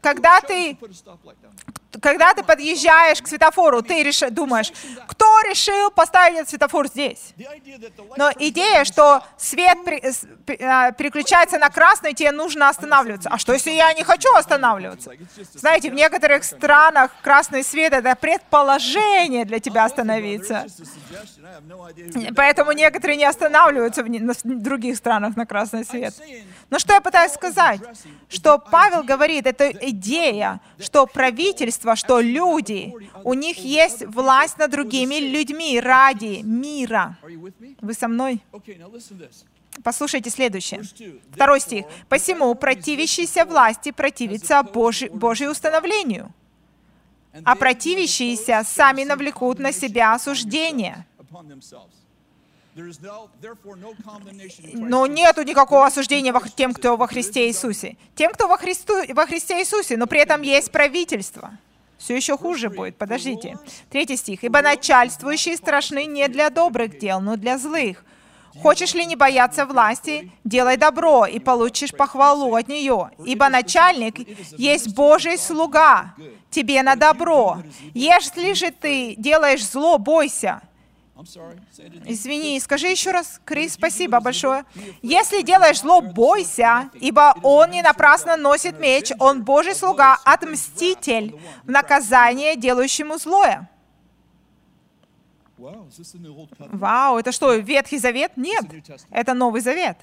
Когда 0.00 0.40
ты 0.40 0.76
когда 2.00 2.34
ты 2.34 2.42
подъезжаешь 2.42 3.20
к 3.20 3.26
светофору, 3.26 3.82
ты 3.82 4.02
реш... 4.02 4.20
думаешь, 4.30 4.72
кто 5.06 5.40
решил 5.42 5.90
поставить 5.90 6.36
этот 6.36 6.50
светофор 6.50 6.88
здесь? 6.88 7.34
Но 8.16 8.30
идея, 8.38 8.84
что 8.84 9.22
свет 9.36 9.78
при... 9.84 10.02
А, 10.62 10.92
переключается 10.92 11.58
на 11.58 11.70
красный, 11.70 12.14
тебе 12.14 12.32
нужно 12.32 12.68
останавливаться. 12.68 13.28
А 13.30 13.38
что, 13.38 13.52
если 13.52 13.70
я 13.70 13.92
не 13.94 14.04
хочу 14.04 14.32
останавливаться? 14.34 15.12
Знаете, 15.54 15.90
в 15.90 15.94
некоторых 15.94 16.44
странах 16.44 17.10
красный 17.22 17.64
свет— 17.64 17.92
это 17.94 18.14
предположение 18.16 19.44
для 19.44 19.60
тебя 19.60 19.84
остановиться. 19.84 20.66
Поэтому 22.36 22.72
некоторые 22.72 23.16
не 23.16 23.24
останавливаются 23.24 24.02
в, 24.02 24.06
в 24.08 24.62
других 24.62 24.96
странах 24.96 25.36
на 25.36 25.46
красный 25.46 25.84
свет. 25.84 26.14
Но 26.70 26.78
что 26.78 26.94
я 26.94 27.00
пытаюсь 27.00 27.32
сказать? 27.32 27.80
Что 28.28 28.58
Павел 28.58 29.02
говорит, 29.02 29.46
это 29.46 29.70
идея, 29.70 30.60
что 30.78 31.06
правительство, 31.06 31.83
что 31.96 32.20
люди, 32.20 32.92
у 33.24 33.34
них 33.34 33.58
есть 33.58 34.04
власть 34.06 34.58
над 34.58 34.70
другими 34.70 35.16
людьми 35.16 35.78
ради 35.80 36.40
мира. 36.42 37.18
Вы 37.80 37.94
со 37.94 38.08
мной? 38.08 38.40
Послушайте 39.82 40.30
следующее. 40.30 40.82
Второй 41.32 41.60
стих. 41.60 41.86
«Посему 42.08 42.54
противящийся 42.54 43.44
власти 43.44 43.90
противится 43.90 44.62
Божи, 44.62 45.08
Божьему 45.10 45.52
установлению, 45.52 46.32
а 47.44 47.56
противящиеся 47.56 48.62
сами 48.64 49.04
навлекут 49.04 49.58
на 49.58 49.72
себя 49.72 50.14
осуждение». 50.14 51.04
Но 54.74 55.06
нету 55.06 55.42
никакого 55.42 55.86
осуждения 55.86 56.34
тем, 56.56 56.74
кто 56.74 56.96
во 56.96 57.06
Христе 57.06 57.46
Иисусе. 57.48 57.96
Тем, 58.16 58.32
кто 58.32 58.48
во, 58.48 58.56
Христу, 58.56 58.94
во 59.14 59.26
Христе 59.26 59.60
Иисусе, 59.60 59.96
но 59.96 60.06
при 60.08 60.20
этом 60.20 60.42
есть 60.42 60.72
правительство. 60.72 61.56
Все 62.04 62.16
еще 62.16 62.36
хуже 62.36 62.68
будет. 62.68 62.98
Подождите. 62.98 63.58
Третий 63.88 64.18
стих. 64.18 64.44
«Ибо 64.44 64.60
начальствующие 64.60 65.56
страшны 65.56 66.04
не 66.04 66.28
для 66.28 66.50
добрых 66.50 66.98
дел, 66.98 67.18
но 67.18 67.36
для 67.36 67.56
злых. 67.56 68.04
Хочешь 68.60 68.92
ли 68.92 69.06
не 69.06 69.16
бояться 69.16 69.64
власти, 69.64 70.30
делай 70.44 70.76
добро, 70.76 71.24
и 71.24 71.38
получишь 71.38 71.92
похвалу 71.92 72.54
от 72.54 72.68
нее. 72.68 73.10
Ибо 73.24 73.48
начальник 73.48 74.16
есть 74.58 74.94
Божий 74.94 75.38
слуга, 75.38 76.14
тебе 76.50 76.82
на 76.82 76.94
добро. 76.94 77.62
Если 77.94 78.52
же 78.52 78.70
ты 78.70 79.14
делаешь 79.16 79.66
зло, 79.66 79.96
бойся, 79.96 80.60
Извини, 82.06 82.58
скажи 82.60 82.88
еще 82.88 83.12
раз, 83.12 83.40
Крис, 83.44 83.74
спасибо 83.74 84.18
большое. 84.20 84.64
Если 85.00 85.42
делаешь 85.42 85.80
зло, 85.80 86.00
бойся, 86.00 86.90
ибо 86.94 87.34
он 87.42 87.70
не 87.70 87.82
напрасно 87.82 88.36
носит 88.36 88.78
меч, 88.80 89.12
он 89.20 89.44
Божий 89.44 89.74
слуга, 89.74 90.18
отмститель 90.24 91.38
в 91.62 91.70
наказание 91.70 92.56
делающему 92.56 93.16
злое. 93.18 93.70
Вау, 96.72 97.18
это 97.18 97.30
что, 97.32 97.54
Ветхий 97.54 97.98
Завет? 97.98 98.32
Нет, 98.36 98.64
это 99.10 99.34
Новый 99.34 99.60
Завет. 99.60 99.96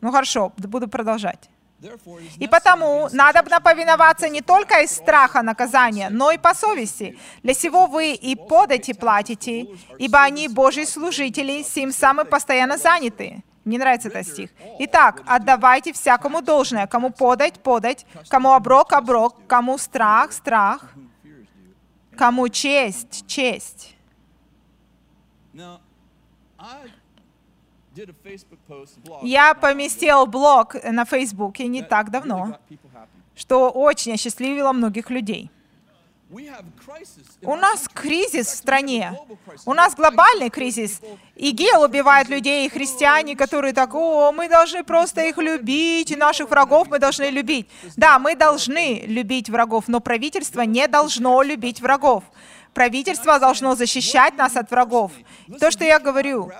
Ну 0.00 0.10
хорошо, 0.10 0.52
буду 0.56 0.88
продолжать. 0.88 1.50
И 2.38 2.48
потому 2.48 3.08
надо 3.12 3.42
повиноваться 3.60 4.28
не 4.28 4.40
только 4.40 4.82
из 4.82 4.90
страха 4.90 5.42
наказания, 5.42 6.08
но 6.10 6.32
и 6.32 6.38
по 6.38 6.54
совести. 6.54 7.16
Для 7.42 7.54
сего 7.54 7.86
вы 7.86 8.14
и 8.14 8.34
подати 8.34 8.92
платите, 8.92 9.68
ибо 9.98 10.20
они 10.22 10.48
Божьи 10.48 10.84
служители, 10.84 11.62
сим 11.62 11.92
самым 11.92 12.26
постоянно 12.26 12.78
заняты. 12.78 13.44
Мне 13.64 13.78
нравится 13.78 14.08
этот 14.08 14.26
стих. 14.26 14.50
Итак, 14.80 15.22
отдавайте 15.26 15.92
всякому 15.92 16.42
должное, 16.42 16.86
кому 16.86 17.10
подать, 17.10 17.60
подать, 17.62 18.06
кому 18.28 18.54
оброк, 18.54 18.92
оброк, 18.92 19.36
кому 19.46 19.78
страх, 19.78 20.32
страх, 20.32 20.94
кому 22.16 22.48
честь, 22.48 23.26
честь. 23.26 23.94
Я 29.22 29.54
поместил 29.54 30.26
блог 30.26 30.74
на 30.84 31.04
Фейсбуке 31.04 31.66
не 31.66 31.82
так 31.82 32.10
давно, 32.10 32.58
что 33.34 33.70
очень 33.70 34.14
осчастливило 34.14 34.72
многих 34.72 35.10
людей. 35.10 35.50
У 36.30 37.56
нас 37.56 37.88
кризис 37.88 38.48
в 38.48 38.56
стране. 38.56 39.18
У 39.64 39.72
нас 39.72 39.94
глобальный 39.94 40.50
кризис. 40.50 41.00
ИГИЛ 41.36 41.82
убивает 41.82 42.28
людей, 42.28 42.66
и 42.66 42.68
христиане, 42.68 43.34
которые 43.34 43.72
так, 43.72 43.94
о, 43.94 44.30
мы 44.32 44.48
должны 44.48 44.84
просто 44.84 45.22
их 45.22 45.38
любить, 45.38 46.10
и 46.10 46.16
наших 46.16 46.50
врагов 46.50 46.88
мы 46.88 46.98
должны 46.98 47.30
любить. 47.30 47.66
Да, 47.96 48.18
мы 48.18 48.36
должны 48.36 49.04
любить 49.06 49.48
врагов, 49.48 49.84
но 49.88 50.00
правительство 50.00 50.60
не 50.62 50.86
должно 50.86 51.40
любить 51.42 51.80
врагов. 51.80 52.24
Правительство 52.78 53.40
должно 53.40 53.74
защищать 53.74 54.36
нас 54.36 54.56
от 54.56 54.70
врагов. 54.70 55.10
То, 55.58 55.72
что 55.72 55.82
я 55.82 55.98
говорю, 55.98 56.52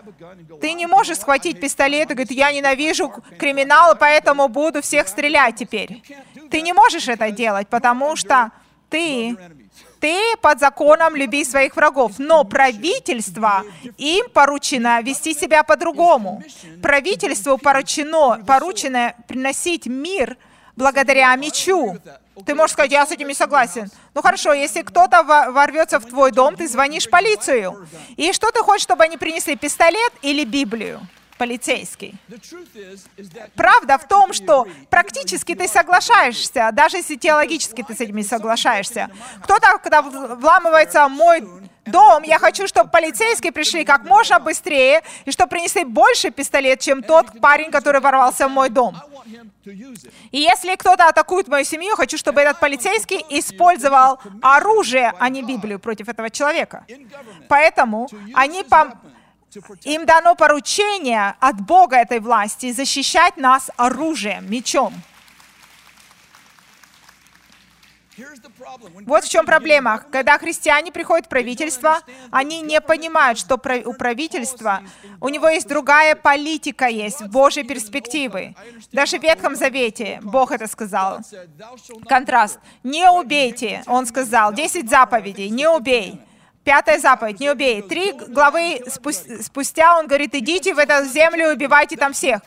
ты 0.60 0.72
не 0.72 0.86
можешь 0.86 1.18
схватить 1.18 1.60
пистолет 1.60 2.10
и 2.10 2.14
говорить, 2.14 2.32
я 2.32 2.50
ненавижу 2.50 3.12
криминал, 3.38 3.94
поэтому 3.96 4.48
буду 4.48 4.82
всех 4.82 5.06
стрелять 5.06 5.54
теперь. 5.54 6.02
Ты 6.50 6.62
не 6.62 6.72
можешь 6.72 7.06
это 7.06 7.30
делать, 7.30 7.68
потому 7.68 8.16
что 8.16 8.50
ты 8.90 9.36
ты 10.00 10.18
под 10.42 10.58
законом 10.58 11.14
люби 11.14 11.44
своих 11.44 11.76
врагов, 11.76 12.14
но 12.18 12.42
правительство, 12.42 13.62
им 13.96 14.28
поручено 14.30 15.00
вести 15.02 15.34
себя 15.34 15.62
по-другому. 15.62 16.42
Правительству 16.82 17.58
поручено, 17.58 18.42
поручено 18.44 19.14
приносить 19.28 19.86
мир 19.86 20.36
благодаря 20.78 21.34
мечу. 21.36 21.98
Ты 22.46 22.54
можешь 22.54 22.72
сказать, 22.72 22.92
я 22.92 23.04
с 23.04 23.10
этим 23.10 23.28
не 23.28 23.34
согласен. 23.34 23.90
Ну 24.14 24.22
хорошо, 24.22 24.52
если 24.52 24.82
кто-то 24.82 25.22
ворвется 25.24 25.98
в 25.98 26.06
твой 26.06 26.30
дом, 26.30 26.56
ты 26.56 26.68
звонишь 26.68 27.10
полицию. 27.10 27.86
И 28.16 28.32
что 28.32 28.50
ты 28.50 28.60
хочешь, 28.60 28.84
чтобы 28.84 29.04
они 29.04 29.16
принесли, 29.18 29.56
пистолет 29.56 30.12
или 30.22 30.44
Библию? 30.44 31.00
Полицейский. 31.38 32.14
Правда 33.54 33.96
в 33.96 34.06
том, 34.06 34.32
что 34.32 34.66
практически 34.90 35.54
ты 35.54 35.68
соглашаешься, 35.68 36.70
даже 36.72 36.98
если 36.98 37.16
теологически 37.16 37.82
ты 37.82 37.94
с 37.94 38.00
этим 38.00 38.16
не 38.16 38.24
соглашаешься. 38.24 39.08
Кто-то, 39.42 39.78
когда 39.78 40.02
вламывается 40.02 41.06
в 41.06 41.10
мой 41.10 41.42
дом, 41.86 42.22
я 42.22 42.38
хочу, 42.38 42.66
чтобы 42.66 42.90
полицейские 42.90 43.52
пришли 43.52 43.84
как 43.84 44.04
можно 44.04 44.38
быстрее, 44.38 45.02
и 45.24 45.30
чтобы 45.30 45.50
принесли 45.50 45.84
больше 45.84 46.30
пистолет, 46.30 46.80
чем 46.80 47.02
тот 47.02 47.40
парень, 47.40 47.70
который 47.70 48.00
ворвался 48.00 48.48
в 48.48 48.50
мой 48.50 48.68
дом. 48.68 48.96
И 50.30 50.40
если 50.40 50.74
кто-то 50.76 51.08
атакует 51.08 51.48
мою 51.48 51.64
семью, 51.64 51.96
хочу, 51.96 52.16
чтобы 52.16 52.40
этот 52.40 52.60
полицейский 52.60 53.24
использовал 53.30 54.18
оружие, 54.42 55.12
а 55.18 55.28
не 55.28 55.42
Библию 55.42 55.78
против 55.78 56.08
этого 56.08 56.30
человека. 56.30 56.84
Поэтому 57.48 58.08
они 58.34 58.64
пом... 58.64 58.94
им 59.84 60.06
дано 60.06 60.34
поручение 60.34 61.34
от 61.40 61.60
Бога 61.60 61.96
этой 61.96 62.20
власти 62.20 62.72
защищать 62.72 63.36
нас 63.36 63.70
оружием, 63.76 64.50
мечом. 64.50 64.92
Вот 69.06 69.24
в 69.24 69.28
чем 69.28 69.46
проблема. 69.46 70.02
Когда 70.10 70.38
христиане 70.38 70.90
приходят 70.90 71.26
в 71.26 71.28
правительство, 71.28 72.00
они 72.30 72.60
не 72.60 72.80
понимают, 72.80 73.38
что 73.38 73.54
у 73.54 73.92
правительства, 73.92 74.82
у 75.20 75.28
него 75.28 75.48
есть 75.48 75.68
другая 75.68 76.16
политика, 76.16 76.86
есть 76.86 77.22
Божьей 77.22 77.64
перспективы. 77.64 78.54
Даже 78.92 79.18
в 79.18 79.22
Ветхом 79.22 79.54
Завете 79.54 80.18
Бог 80.22 80.50
это 80.50 80.66
сказал. 80.66 81.20
Контраст. 82.08 82.58
Не 82.82 83.08
убейте, 83.08 83.82
он 83.86 84.06
сказал. 84.06 84.52
Десять 84.52 84.90
заповедей. 84.90 85.48
Не 85.48 85.68
убей. 85.68 86.20
Пятая 86.68 86.98
заповедь, 86.98 87.40
не 87.40 87.48
убей. 87.48 87.80
Три 87.80 88.12
главы 88.12 88.82
спустя 89.40 89.98
он 89.98 90.06
говорит, 90.06 90.34
идите 90.34 90.74
в 90.74 90.78
эту 90.78 91.02
землю 91.06 91.50
убивайте 91.50 91.96
там 91.96 92.12
всех. 92.12 92.42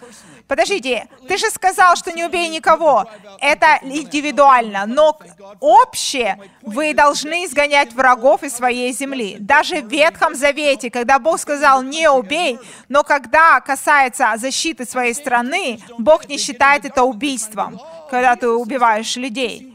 Подождите, 0.47 1.07
ты 1.27 1.37
же 1.37 1.49
сказал, 1.49 1.95
что 1.95 2.11
не 2.11 2.23
убей 2.23 2.47
никого. 2.49 3.05
Это 3.39 3.79
индивидуально, 3.81 4.85
но 4.85 5.17
общее 5.59 6.37
вы 6.61 6.93
должны 6.93 7.45
изгонять 7.45 7.93
врагов 7.93 8.43
из 8.43 8.53
своей 8.53 8.93
земли. 8.93 9.37
Даже 9.39 9.81
в 9.81 9.87
Ветхом 9.87 10.35
Завете, 10.35 10.91
когда 10.91 11.17
Бог 11.17 11.39
сказал 11.39 11.81
«не 11.81 12.07
убей», 12.07 12.59
но 12.89 13.03
когда 13.03 13.59
касается 13.61 14.33
защиты 14.35 14.85
своей 14.85 15.15
страны, 15.15 15.79
Бог 15.97 16.27
не 16.27 16.37
считает 16.37 16.85
это 16.85 17.03
убийством, 17.03 17.81
когда 18.11 18.35
ты 18.35 18.49
убиваешь 18.49 19.15
людей. 19.15 19.73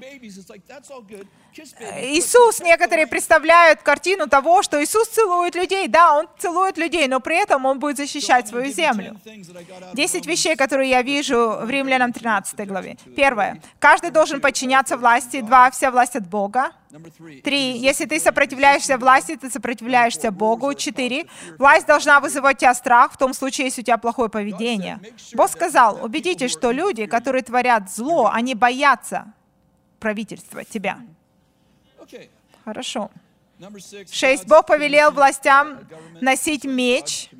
Иисус, 2.03 2.61
некоторые 2.61 3.07
представляют 3.07 3.81
картину 3.81 4.27
того, 4.29 4.63
что 4.63 4.83
Иисус 4.85 5.09
целует 5.09 5.55
людей. 5.55 5.89
Да, 5.89 6.19
Он 6.19 6.29
целует 6.39 6.77
людей, 6.77 7.09
но 7.09 7.21
при 7.21 7.43
этом 7.43 7.65
Он 7.65 7.79
будет 7.79 7.97
защищать 7.97 8.47
свою 8.47 8.71
землю. 8.71 9.19
Десять 9.95 10.27
вещей, 10.27 10.55
которые 10.55 10.91
я 10.91 11.01
вижу 11.01 11.59
в 11.63 11.71
Римлянам 11.71 12.13
13 12.13 12.69
главе. 12.69 12.99
Первое. 13.17 13.63
Каждый 13.79 14.11
должен 14.11 14.41
подчиняться 14.43 14.99
власти. 14.99 15.41
Два. 15.41 15.71
Вся 15.71 15.91
власть 15.91 16.17
от 16.17 16.29
Бога. 16.29 16.73
Три. 17.43 17.79
Если 17.79 18.07
ты 18.07 18.21
сопротивляешься 18.21 18.97
власти, 18.97 19.37
ты 19.37 19.51
сопротивляешься 19.51 20.31
Богу. 20.31 20.75
Четыре. 20.75 21.27
Власть 21.59 21.87
должна 21.87 22.21
вызывать 22.21 22.57
у 22.57 22.61
тебя 22.61 22.75
страх, 22.75 23.13
в 23.13 23.17
том 23.17 23.35
случае, 23.35 23.67
если 23.67 23.83
у 23.83 23.85
тебя 23.85 23.99
плохое 23.99 24.31
поведение. 24.31 25.01
Бог 25.35 25.51
сказал, 25.51 26.05
убедитесь, 26.05 26.53
что 26.53 26.71
люди, 26.71 27.07
которые 27.07 27.43
творят 27.43 27.91
зло, 27.91 28.31
они 28.33 28.55
боятся 28.55 29.33
правительства, 29.99 30.65
тебя. 30.65 31.01
Хорошо. 32.65 33.11
Шесть. 34.11 34.47
Бог 34.47 34.67
повелел 34.67 35.11
властям 35.11 35.81
носить 36.21 36.65
меч. 36.65 37.31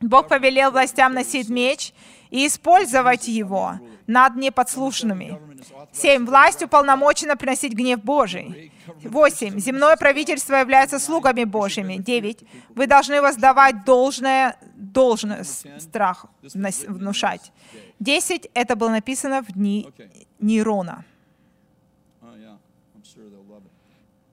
Бог 0.00 0.28
повелел 0.28 0.70
властям 0.70 1.14
носить 1.14 1.48
меч 1.48 1.92
и 2.30 2.46
использовать 2.46 3.28
его 3.28 3.78
над 4.06 4.36
неподслушными. 4.36 5.40
Семь. 5.92 6.26
Власть 6.26 6.62
уполномочена 6.62 7.36
приносить 7.36 7.72
гнев 7.72 8.02
Божий. 8.02 8.72
Восемь. 9.02 9.58
Земное 9.58 9.96
правительство 9.96 10.54
является 10.56 10.98
слугами 10.98 11.44
Божьими. 11.44 11.96
Девять. 11.96 12.44
Вы 12.74 12.86
должны 12.86 13.20
воздавать 13.20 13.84
должное, 13.84 14.56
должное 14.74 15.44
страх 15.78 16.26
внушать. 16.42 17.52
Десять. 17.98 18.48
Это 18.54 18.76
было 18.76 18.90
написано 18.90 19.42
в 19.42 19.52
дни 19.52 19.88
Нейрона. 20.40 21.04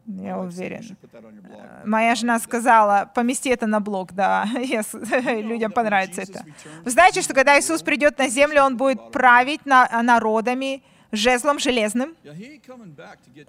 Я 0.05 0.37
уверен. 0.37 0.97
Э, 1.13 1.83
моя 1.85 2.15
жена 2.15 2.37
сказала, 2.39 3.09
помести 3.15 3.49
это 3.49 3.67
на 3.67 3.79
блог, 3.79 4.11
да, 4.11 4.45
yes. 4.55 5.41
людям 5.41 5.71
понравится 5.71 6.21
это. 6.21 6.43
Вы 6.83 6.91
знаете, 6.91 7.21
что 7.21 7.33
когда 7.33 7.57
Иисус 7.57 7.81
придет 7.81 8.17
на 8.17 8.27
землю, 8.27 8.63
Он 8.63 8.75
будет 8.75 9.11
править 9.11 9.65
на, 9.65 9.87
народами 10.01 10.83
жезлом 11.11 11.59
железным? 11.59 12.15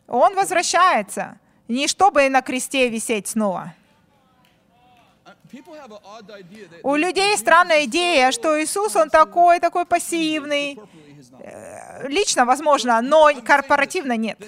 Он 0.07 0.35
возвращается, 0.37 1.39
не 1.67 1.89
чтобы 1.89 2.29
на 2.29 2.41
кресте 2.41 2.89
висеть 2.89 3.27
снова. 3.29 3.75
У 6.83 6.95
людей 6.97 7.37
странная 7.37 7.85
идея, 7.85 8.33
что 8.33 8.63
Иисус, 8.63 8.95
Он 8.97 9.09
такой, 9.11 9.61
такой 9.61 9.87
пассивный. 9.87 10.79
Э, 11.41 12.09
лично, 12.09 12.45
возможно, 12.45 13.01
но 13.01 13.31
корпоративно 13.45 14.17
нет. 14.17 14.39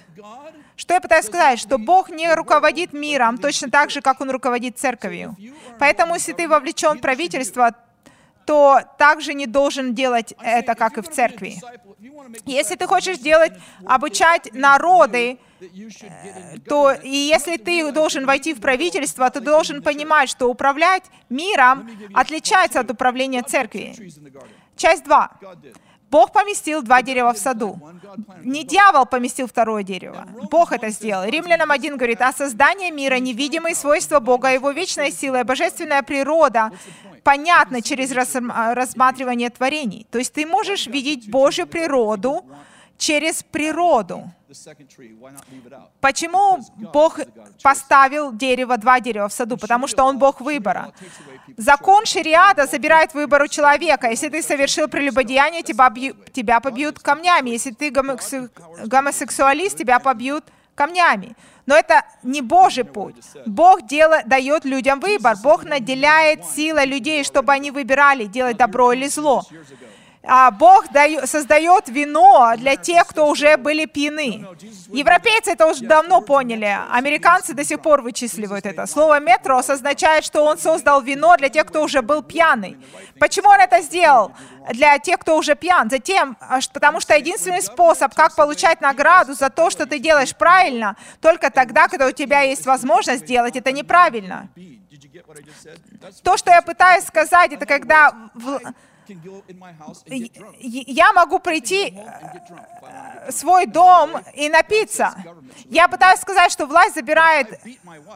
Что 0.77 0.95
я 0.95 1.01
пытаюсь 1.01 1.27
сказать? 1.27 1.59
Что 1.59 1.79
Бог 1.79 2.11
не 2.11 2.33
руководит 2.35 2.93
миром 2.93 3.39
точно 3.39 3.71
так 3.71 3.91
же, 3.91 4.01
как 4.01 4.21
Он 4.21 4.31
руководит 4.31 4.79
церковью. 4.79 5.37
Поэтому, 5.79 6.15
если 6.15 6.33
ты 6.33 6.49
вовлечен 6.49 6.99
в 6.99 7.01
правительство, 7.01 7.75
то 8.45 8.81
также 8.97 9.35
не 9.35 9.47
должен 9.47 9.95
делать 9.95 10.35
это, 10.41 10.75
как 10.75 10.99
и 10.99 11.03
в 11.03 11.09
церкви. 11.09 11.57
Если 12.45 12.77
ты 12.77 12.87
хочешь 12.87 13.19
делать, 13.19 13.53
обучать 13.85 14.53
народы, 14.53 15.39
э, 15.61 16.59
то 16.69 16.93
и 16.93 17.09
если 17.09 17.57
ты 17.57 17.91
должен 17.91 18.25
войти 18.27 18.55
в 18.55 18.61
правительство, 18.61 19.29
то 19.31 19.41
должен 19.41 19.83
понимать, 19.83 20.29
что 20.29 20.49
управлять 20.49 21.05
миром 21.29 21.91
отличается 22.15 22.81
от 22.81 22.91
управления 22.91 23.43
церкви. 23.43 23.95
Часть 24.77 25.05
2. 25.05 25.31
Бог 26.11 26.33
поместил 26.33 26.83
два 26.83 27.03
дерева 27.03 27.33
в 27.33 27.39
саду. 27.39 27.79
Не 28.45 28.65
дьявол 28.65 29.07
поместил 29.07 29.47
второе 29.47 29.83
дерево. 29.83 30.27
Бог 30.51 30.73
это 30.73 30.91
сделал. 30.91 31.25
Римлянам 31.25 31.71
1 31.71 31.97
говорит, 31.97 32.21
а 32.21 32.33
создание 32.33 32.91
мира, 32.91 33.17
невидимые 33.17 33.75
свойства 33.75 34.21
Бога, 34.21 34.49
Его 34.49 34.71
вечная 34.71 35.11
сила 35.11 35.41
и 35.41 35.45
божественная 35.45 36.03
природа 36.03 36.71
понятны 37.25 37.83
через 37.83 38.13
рассматривание 38.13 39.51
творений. 39.51 40.07
То 40.11 40.19
есть 40.19 40.33
ты 40.33 40.47
можешь 40.47 40.87
видеть 40.87 41.29
Божью 41.29 41.67
природу 41.67 42.45
через 42.99 43.43
природу. 43.43 44.31
Почему 46.01 46.59
Бог 46.93 47.21
поставил 47.63 48.33
дерево, 48.33 48.77
два 48.77 49.01
дерева 49.01 49.29
в 49.29 49.33
саду? 49.33 49.57
Потому 49.57 49.87
что 49.87 50.05
Он 50.05 50.19
Бог 50.19 50.41
выбора. 50.41 50.93
Закон 51.57 52.07
шариата 52.07 52.67
забирает 52.67 53.15
выбор 53.15 53.43
у 53.43 53.49
человека. 53.49 54.09
Если 54.09 54.29
ты 54.29 54.43
совершил 54.43 54.89
прелюбодеяние, 54.89 55.63
тебя, 55.63 55.91
бью, 55.91 56.15
тебя 56.33 56.61
побьют 56.61 56.99
камнями. 56.99 57.51
Если 57.51 57.73
ты 57.73 57.91
гомосексуалист, 57.91 59.77
тебя 59.77 59.99
побьют 59.99 60.45
камнями. 60.75 61.37
Но 61.67 61.75
это 61.75 62.05
не 62.23 62.43
Божий 62.43 62.85
путь. 62.85 63.17
Бог 63.47 63.87
делает, 63.87 64.29
дает 64.29 64.65
людям 64.65 65.01
выбор. 65.01 65.37
Бог 65.43 65.65
наделяет 65.65 66.45
силой 66.45 66.87
людей, 66.87 67.25
чтобы 67.25 67.53
они 67.53 67.73
выбирали, 67.73 68.27
делать 68.27 68.57
добро 68.57 68.93
или 68.93 69.09
зло 69.09 69.45
а 70.27 70.51
Бог 70.51 70.91
дает, 70.91 71.29
создает 71.29 71.89
вино 71.89 72.53
для 72.57 72.77
тех, 72.77 73.07
кто 73.07 73.29
уже 73.29 73.57
были 73.57 73.87
пьяны. 73.87 74.47
Европейцы 74.89 75.53
это 75.53 75.67
уже 75.67 75.85
давно 75.85 76.21
поняли. 76.21 76.79
Американцы 76.91 77.55
до 77.55 77.65
сих 77.65 77.81
пор 77.81 78.03
вычисливают 78.03 78.67
это. 78.67 78.87
Слово 78.87 79.21
«метрос» 79.21 79.71
означает, 79.71 80.25
что 80.25 80.43
он 80.45 80.59
создал 80.59 81.01
вино 81.01 81.37
для 81.37 81.49
тех, 81.49 81.67
кто 81.67 81.83
уже 81.83 82.03
был 82.03 82.23
пьяный. 82.23 82.77
Почему 83.21 83.49
он 83.49 83.61
это 83.61 83.81
сделал? 83.83 84.33
Для 84.73 84.99
тех, 84.99 85.21
кто 85.21 85.37
уже 85.37 85.55
пьян. 85.55 85.89
Затем, 85.89 86.37
а, 86.41 86.59
потому 86.73 87.01
что 87.01 87.15
единственный 87.15 87.63
способ, 87.63 88.13
как 88.15 88.35
получать 88.35 88.81
награду 88.81 89.35
за 89.35 89.49
то, 89.49 89.71
что 89.71 89.87
ты 89.87 90.01
делаешь 90.01 90.35
правильно, 90.35 90.97
только 91.21 91.51
тогда, 91.51 91.87
когда 91.87 92.07
у 92.09 92.13
тебя 92.13 92.41
есть 92.41 92.67
возможность 92.67 93.23
сделать 93.23 93.55
это 93.55 93.71
неправильно. 93.71 94.49
То, 96.23 96.37
что 96.37 96.51
я 96.51 96.63
пытаюсь 96.63 97.05
сказать, 97.05 97.53
это 97.53 97.65
когда 97.65 98.13
я 100.61 101.13
могу 101.13 101.39
прийти 101.39 101.97
в 103.29 103.33
свой 103.33 103.67
дом 103.67 104.11
и 104.35 104.49
напиться. 104.49 105.15
Я 105.67 105.89
пытаюсь 105.89 106.21
сказать, 106.21 106.53
что 106.53 106.67
власть 106.67 106.95
забирает 106.95 107.61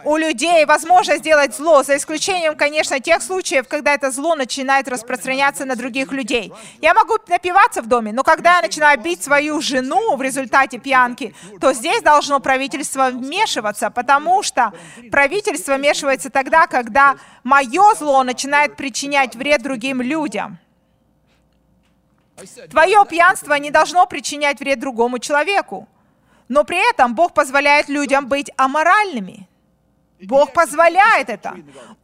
у 0.04 0.16
людей 0.16 0.64
возможность 0.64 1.20
сделать 1.20 1.54
зло, 1.54 1.82
за 1.82 1.96
исключением, 1.96 2.56
конечно, 2.56 3.00
тех 3.00 3.22
случаев, 3.22 3.68
когда 3.68 3.94
это 3.94 4.10
зло 4.10 4.34
начинает 4.34 4.88
распространяться 4.88 5.64
на 5.64 5.76
других 5.76 6.12
людей. 6.12 6.52
Я 6.80 6.94
могу 6.94 7.14
напиваться 7.28 7.82
в 7.82 7.86
доме, 7.86 8.12
но 8.12 8.22
когда 8.22 8.56
я 8.56 8.62
начинаю 8.62 9.00
бить 9.00 9.22
свою 9.22 9.60
жену 9.60 10.16
в 10.16 10.22
результате 10.22 10.78
пьянки, 10.78 11.34
то 11.60 11.72
здесь 11.72 12.02
должно 12.02 12.40
правительство 12.40 13.10
вмешиваться, 13.10 13.90
потому 13.90 14.42
что 14.42 14.72
правительство 15.10 15.74
вмешивается 15.74 16.30
тогда, 16.30 16.66
когда 16.66 17.16
мое 17.44 17.94
зло 17.94 18.22
начинает 18.22 18.76
причинять 18.76 19.34
вред 19.34 19.62
другим 19.62 20.00
людям. 20.00 20.58
Твое 22.70 23.04
пьянство 23.08 23.54
не 23.54 23.70
должно 23.70 24.06
причинять 24.06 24.60
вред 24.60 24.80
другому 24.80 25.18
человеку. 25.18 25.88
Но 26.48 26.64
при 26.64 26.78
этом 26.90 27.14
Бог 27.14 27.34
позволяет 27.34 27.88
людям 27.88 28.26
быть 28.26 28.50
аморальными. 28.56 29.49
Бог 30.22 30.52
позволяет 30.52 31.28
это. 31.28 31.54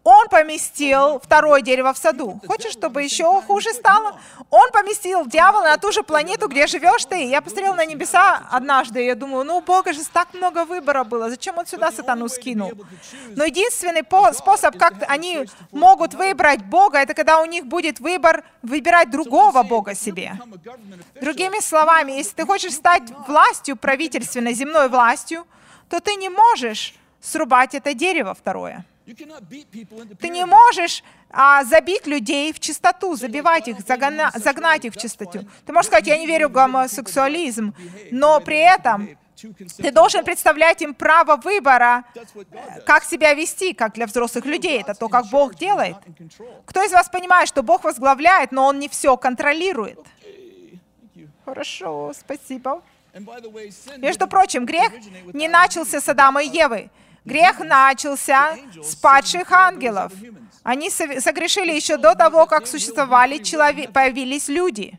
Он 0.04 0.28
поместил 0.28 1.20
второе 1.20 1.60
дерево 1.60 1.92
в 1.92 1.98
саду. 1.98 2.40
Хочешь, 2.46 2.72
чтобы 2.72 3.02
еще 3.02 3.42
хуже 3.42 3.72
стало? 3.72 4.18
Он 4.50 4.70
поместил 4.72 5.26
дьявола 5.26 5.64
на 5.64 5.76
ту 5.76 5.92
же 5.92 6.02
планету, 6.02 6.48
где 6.48 6.66
живешь 6.66 7.04
ты. 7.04 7.24
Я 7.24 7.40
посмотрел 7.40 7.74
на 7.74 7.84
небеса 7.84 8.46
однажды, 8.50 9.02
и 9.02 9.06
я 9.06 9.14
думаю, 9.14 9.44
ну, 9.44 9.58
у 9.58 9.60
Бога 9.60 9.92
же 9.92 10.00
так 10.12 10.32
много 10.34 10.64
выбора 10.64 11.04
было. 11.04 11.28
Зачем 11.30 11.58
он 11.58 11.66
сюда 11.66 11.92
сатану 11.92 12.28
скинул? 12.28 12.72
Но 13.36 13.44
единственный 13.44 14.04
способ, 14.32 14.78
как 14.78 14.94
они 15.08 15.46
могут 15.72 16.14
выбрать 16.14 16.64
Бога, 16.64 16.98
это 16.98 17.14
когда 17.14 17.40
у 17.40 17.44
них 17.44 17.66
будет 17.66 18.00
выбор 18.00 18.44
выбирать 18.62 19.10
другого 19.10 19.62
Бога 19.62 19.94
себе. 19.94 20.38
Другими 21.20 21.60
словами, 21.60 22.12
если 22.12 22.34
ты 22.34 22.46
хочешь 22.46 22.74
стать 22.74 23.02
властью 23.26 23.76
правительственной, 23.76 24.54
земной 24.54 24.88
властью, 24.88 25.46
то 25.88 26.00
ты 26.00 26.14
не 26.14 26.28
можешь 26.28 26.94
срубать 27.26 27.74
это 27.74 27.94
дерево 27.94 28.34
второе. 28.34 28.84
Ты 30.20 30.28
не 30.30 30.44
можешь 30.44 31.04
а, 31.30 31.62
забить 31.64 32.06
людей 32.06 32.52
в 32.52 32.58
чистоту, 32.58 33.14
забивать 33.14 33.68
их, 33.68 33.80
загона, 33.80 34.32
загнать 34.34 34.84
их 34.84 34.94
в 34.94 34.96
чистоту. 34.96 35.46
Ты 35.64 35.72
можешь 35.72 35.86
сказать, 35.86 36.06
я 36.08 36.18
не 36.18 36.26
верю 36.26 36.48
в 36.48 36.52
гомосексуализм, 36.52 37.74
но 38.10 38.40
при 38.40 38.58
этом 38.58 39.16
Ты 39.76 39.92
должен 39.92 40.24
представлять 40.24 40.82
им 40.82 40.94
право 40.94 41.36
выбора, 41.36 42.04
как 42.84 43.04
себя 43.04 43.34
вести, 43.34 43.74
как 43.74 43.92
для 43.92 44.06
взрослых 44.06 44.46
людей. 44.46 44.80
Это 44.80 44.94
то, 44.94 45.08
как 45.08 45.26
Бог 45.26 45.54
делает. 45.54 45.96
Кто 46.64 46.82
из 46.82 46.90
вас 46.90 47.08
понимает, 47.08 47.46
что 47.48 47.62
Бог 47.62 47.84
возглавляет, 47.84 48.50
но 48.50 48.66
Он 48.66 48.78
не 48.78 48.88
все 48.88 49.16
контролирует? 49.16 50.00
Хорошо, 51.44 52.12
спасибо. 52.18 52.82
Между 53.98 54.26
прочим, 54.26 54.66
грех 54.66 54.92
не 55.32 55.48
начался 55.48 56.00
с 56.00 56.08
Адама 56.08 56.42
и 56.42 56.48
Евы. 56.48 56.90
Грех 57.26 57.58
начался 57.58 58.56
с 58.82 58.94
падших 58.94 59.50
ангелов. 59.50 60.12
Они 60.62 60.90
согрешили 60.90 61.72
еще 61.72 61.96
до 61.96 62.14
того, 62.14 62.46
как 62.46 62.66
существовали 62.68 63.38
человек, 63.38 63.92
появились 63.92 64.48
люди. 64.48 64.98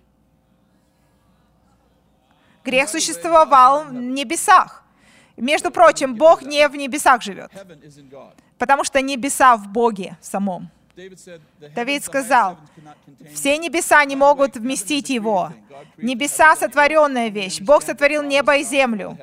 Грех 2.65 2.89
существовал 2.89 3.85
в 3.85 3.93
небесах. 3.93 4.83
Между 5.37 5.71
прочим, 5.71 6.15
Бог 6.15 6.41
не 6.41 6.67
в 6.67 6.75
небесах 6.75 7.21
живет, 7.21 7.49
потому 8.57 8.83
что 8.83 9.01
небеса 9.01 9.55
в 9.55 9.69
Боге 9.69 10.17
самом. 10.21 10.69
Давид 11.75 12.03
сказал, 12.03 12.57
все 13.33 13.57
небеса 13.57 14.03
не 14.05 14.15
могут 14.15 14.57
вместить 14.57 15.09
его. 15.09 15.53
Небеса— 15.97 16.55
сотворенная 16.57 17.29
вещь. 17.29 17.61
Бог 17.61 17.83
сотворил 17.83 18.23
небо 18.23 18.57
и 18.57 18.63
землю, 18.63 19.17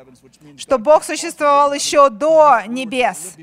что 0.56 0.78
Бог 0.78 1.02
существовал 1.02 1.72
еще 1.72 2.10
до 2.10 2.60
небес. 2.68 3.36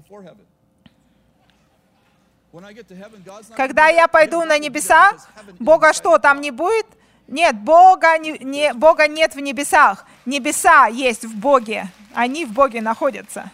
Когда 3.55 3.87
я 3.87 4.07
пойду 4.07 4.43
на 4.43 4.57
небеса, 4.57 5.11
Бога 5.59 5.93
что, 5.93 6.17
там 6.17 6.39
не 6.39 6.51
будет? 6.51 6.85
Нет, 7.27 7.57
Бога, 7.57 8.17
не, 8.17 8.37
не, 8.39 8.73
Бога 8.73 9.07
нет 9.07 9.35
в 9.35 9.39
небесах. 9.39 10.05
Небеса 10.25 10.87
есть 10.87 11.23
в 11.23 11.37
Боге. 11.37 11.87
Они 12.13 12.45
в 12.45 12.51
Боге 12.51 12.81
находятся. 12.81 13.51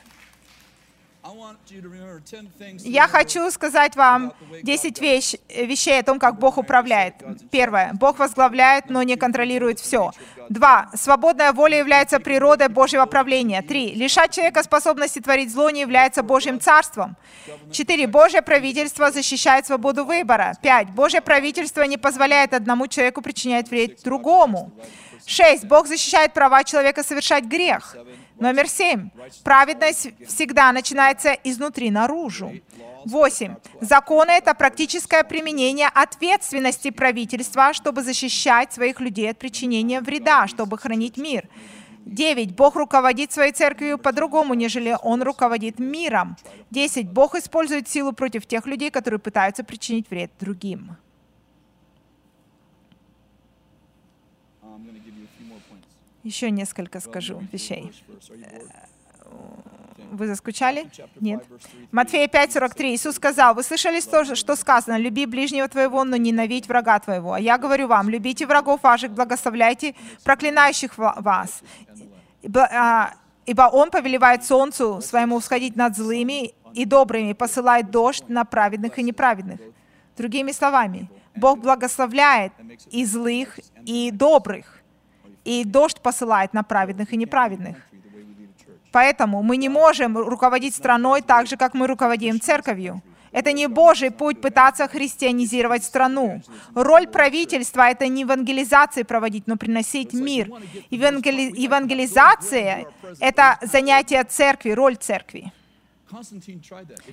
Я 2.83 3.07
хочу 3.07 3.51
сказать 3.51 3.95
вам 3.95 4.33
10 4.63 5.01
вещ, 5.01 5.35
вещей 5.49 5.99
о 5.99 6.03
том, 6.03 6.19
как 6.19 6.39
Бог 6.39 6.57
управляет. 6.57 7.15
Первое. 7.51 7.91
Бог 7.93 8.19
возглавляет, 8.19 8.89
но 8.89 9.03
не 9.03 9.15
контролирует 9.17 9.79
все. 9.79 10.11
Два. 10.49 10.89
Свободная 10.93 11.51
воля 11.51 11.77
является 11.77 12.19
природой 12.19 12.69
Божьего 12.69 13.05
правления. 13.05 13.61
Три. 13.61 13.93
Лишать 13.93 14.31
человека 14.31 14.63
способности 14.63 15.19
творить 15.19 15.51
зло 15.51 15.69
не 15.69 15.81
является 15.81 16.23
Божьим 16.23 16.59
царством. 16.59 17.17
Четыре. 17.71 18.07
Божье 18.07 18.41
правительство 18.41 19.11
защищает 19.11 19.65
свободу 19.65 20.05
выбора. 20.05 20.53
Пять. 20.61 20.89
Божье 20.91 21.21
правительство 21.21 21.83
не 21.83 21.97
позволяет 21.97 22.53
одному 22.53 22.87
человеку 22.87 23.21
причинять 23.21 23.69
вред 23.69 24.01
другому. 24.03 24.71
Шесть. 25.25 25.65
Бог 25.65 25.87
защищает 25.87 26.33
права 26.33 26.63
человека 26.63 27.03
совершать 27.03 27.43
грех. 27.43 27.97
Номер 28.39 28.67
семь. 28.67 29.09
Праведность 29.43 30.09
всегда 30.27 30.71
начинается 30.71 31.31
изнутри 31.43 31.89
наружу. 31.89 32.53
Восемь. 33.05 33.55
Законы— 33.81 34.31
это 34.31 34.53
практическое 34.53 35.23
применение 35.23 35.87
ответственности 35.87 36.91
правительства, 36.91 37.73
чтобы 37.73 38.03
защищать 38.03 38.73
своих 38.73 38.99
людей 38.99 39.31
от 39.31 39.39
причинения 39.39 40.01
вреда, 40.01 40.47
чтобы 40.47 40.77
хранить 40.77 41.17
мир. 41.17 41.47
Девять. 42.05 42.55
Бог 42.55 42.75
руководит 42.75 43.31
своей 43.31 43.51
церковью 43.53 43.97
по-другому, 43.97 44.53
нежели 44.53 44.95
Он 45.01 45.23
руководит 45.23 45.79
миром. 45.79 46.37
Десять. 46.69 47.09
Бог 47.09 47.35
использует 47.35 47.89
силу 47.89 48.13
против 48.13 48.45
тех 48.45 48.67
людей, 48.67 48.91
которые 48.91 49.19
пытаются 49.19 49.63
причинить 49.63 50.09
вред 50.09 50.31
другим. 50.39 50.97
Еще 56.27 56.51
несколько 56.51 56.99
скажу 56.99 57.41
вещей. 57.53 57.93
Вы 60.11 60.27
заскучали? 60.27 60.89
Нет. 61.21 61.45
Матфея 61.91 62.27
5:43. 62.27 62.95
Иисус 62.95 63.15
сказал, 63.15 63.55
вы 63.55 63.63
слышали, 63.63 64.01
что 64.35 64.55
сказано, 64.55 64.97
люби 64.97 65.25
ближнего 65.25 65.69
твоего, 65.69 66.03
но 66.03 66.17
ненавидь 66.17 66.67
врага 66.67 66.99
твоего. 66.99 67.31
А 67.33 67.39
я 67.39 67.57
говорю 67.57 67.87
вам, 67.87 68.09
любите 68.09 68.45
врагов 68.45 68.83
ваших, 68.83 69.11
благословляйте 69.11 69.95
проклинающих 70.25 70.97
вас. 70.97 71.63
А, 72.55 73.13
ибо 73.45 73.69
Он 73.71 73.89
повелевает 73.89 74.43
солнцу 74.43 74.99
своему 75.01 75.39
всходить 75.39 75.77
над 75.77 75.95
злыми 75.95 76.53
и 76.73 76.83
добрыми, 76.83 77.31
посылает 77.31 77.89
дождь 77.89 78.25
на 78.27 78.43
праведных 78.43 78.99
и 78.99 79.03
неправедных. 79.03 79.61
Другими 80.17 80.51
словами, 80.51 81.09
Бог 81.35 81.59
благословляет 81.59 82.51
и 82.91 83.05
злых, 83.05 83.59
и 83.85 84.11
добрых 84.11 84.76
и 85.47 85.63
дождь 85.63 86.01
посылает 86.01 86.53
на 86.53 86.63
праведных 86.63 87.13
и 87.13 87.17
неправедных. 87.17 87.77
Поэтому 88.91 89.43
мы 89.43 89.57
не 89.57 89.69
можем 89.69 90.17
руководить 90.17 90.75
страной 90.75 91.21
так 91.21 91.47
же, 91.47 91.55
как 91.55 91.73
мы 91.73 91.87
руководим 91.87 92.41
церковью. 92.41 93.01
Это 93.31 93.51
не 93.51 93.67
Божий 93.67 94.11
путь 94.11 94.41
пытаться 94.41 94.87
христианизировать 94.87 95.83
страну. 95.83 96.41
Роль 96.75 97.07
правительства— 97.07 97.89
это 97.91 98.07
не 98.07 98.21
евангелизации 98.21 99.03
проводить, 99.03 99.47
но 99.47 99.57
приносить 99.57 100.13
мир. 100.13 100.49
Евангели... 100.89 101.53
Евангелизация— 101.61 102.85
это 103.19 103.57
занятие 103.61 104.23
церкви, 104.23 104.71
роль 104.71 104.95
церкви. 104.95 105.51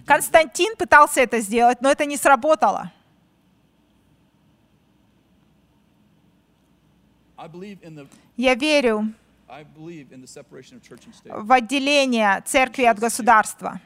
Константин 0.06 0.76
пытался 0.76 1.20
это 1.20 1.40
сделать, 1.40 1.82
но 1.82 1.90
это 1.90 2.04
не 2.04 2.16
сработало. 2.16 2.90
Я 8.36 8.54
верю 8.54 9.12
в 11.24 11.52
отделение 11.52 12.42
церкви 12.46 12.84
от 12.84 12.98
государства, 12.98 13.80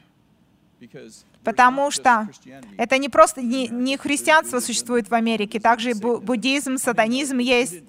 потому 1.43 1.91
что 1.91 2.29
это 2.77 2.97
не 2.97 3.09
просто 3.09 3.41
не, 3.41 3.67
не 3.67 3.97
христианство 3.97 4.59
существует 4.59 5.09
в 5.09 5.13
Америке, 5.13 5.59
также 5.59 5.91
и 5.91 5.93
буддизм, 5.93 6.77
сатанизм 6.77 7.37
есть. 7.39 7.83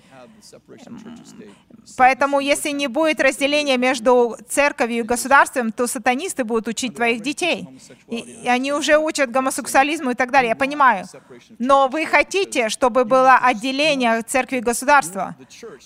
Поэтому, 1.97 2.41
если 2.41 2.70
не 2.70 2.89
будет 2.89 3.20
разделения 3.20 3.76
между 3.76 4.37
церковью 4.49 4.99
и 4.99 5.03
государством, 5.03 5.72
то 5.72 5.87
сатанисты 5.87 6.45
будут 6.45 6.68
учить 6.68 6.95
твоих 6.95 7.20
детей. 7.22 7.66
И, 8.09 8.16
и 8.16 8.49
они 8.49 8.72
уже 8.72 8.99
учат 8.99 9.31
гомосексуализму 9.31 10.11
и 10.11 10.14
так 10.14 10.31
далее, 10.31 10.51
я 10.51 10.57
понимаю. 10.57 11.07
Но 11.59 11.89
вы 11.89 12.07
хотите, 12.07 12.68
чтобы 12.68 13.05
было 13.05 13.37
отделение 13.37 14.22
церкви 14.22 14.59
и 14.59 14.61
государства, 14.61 15.37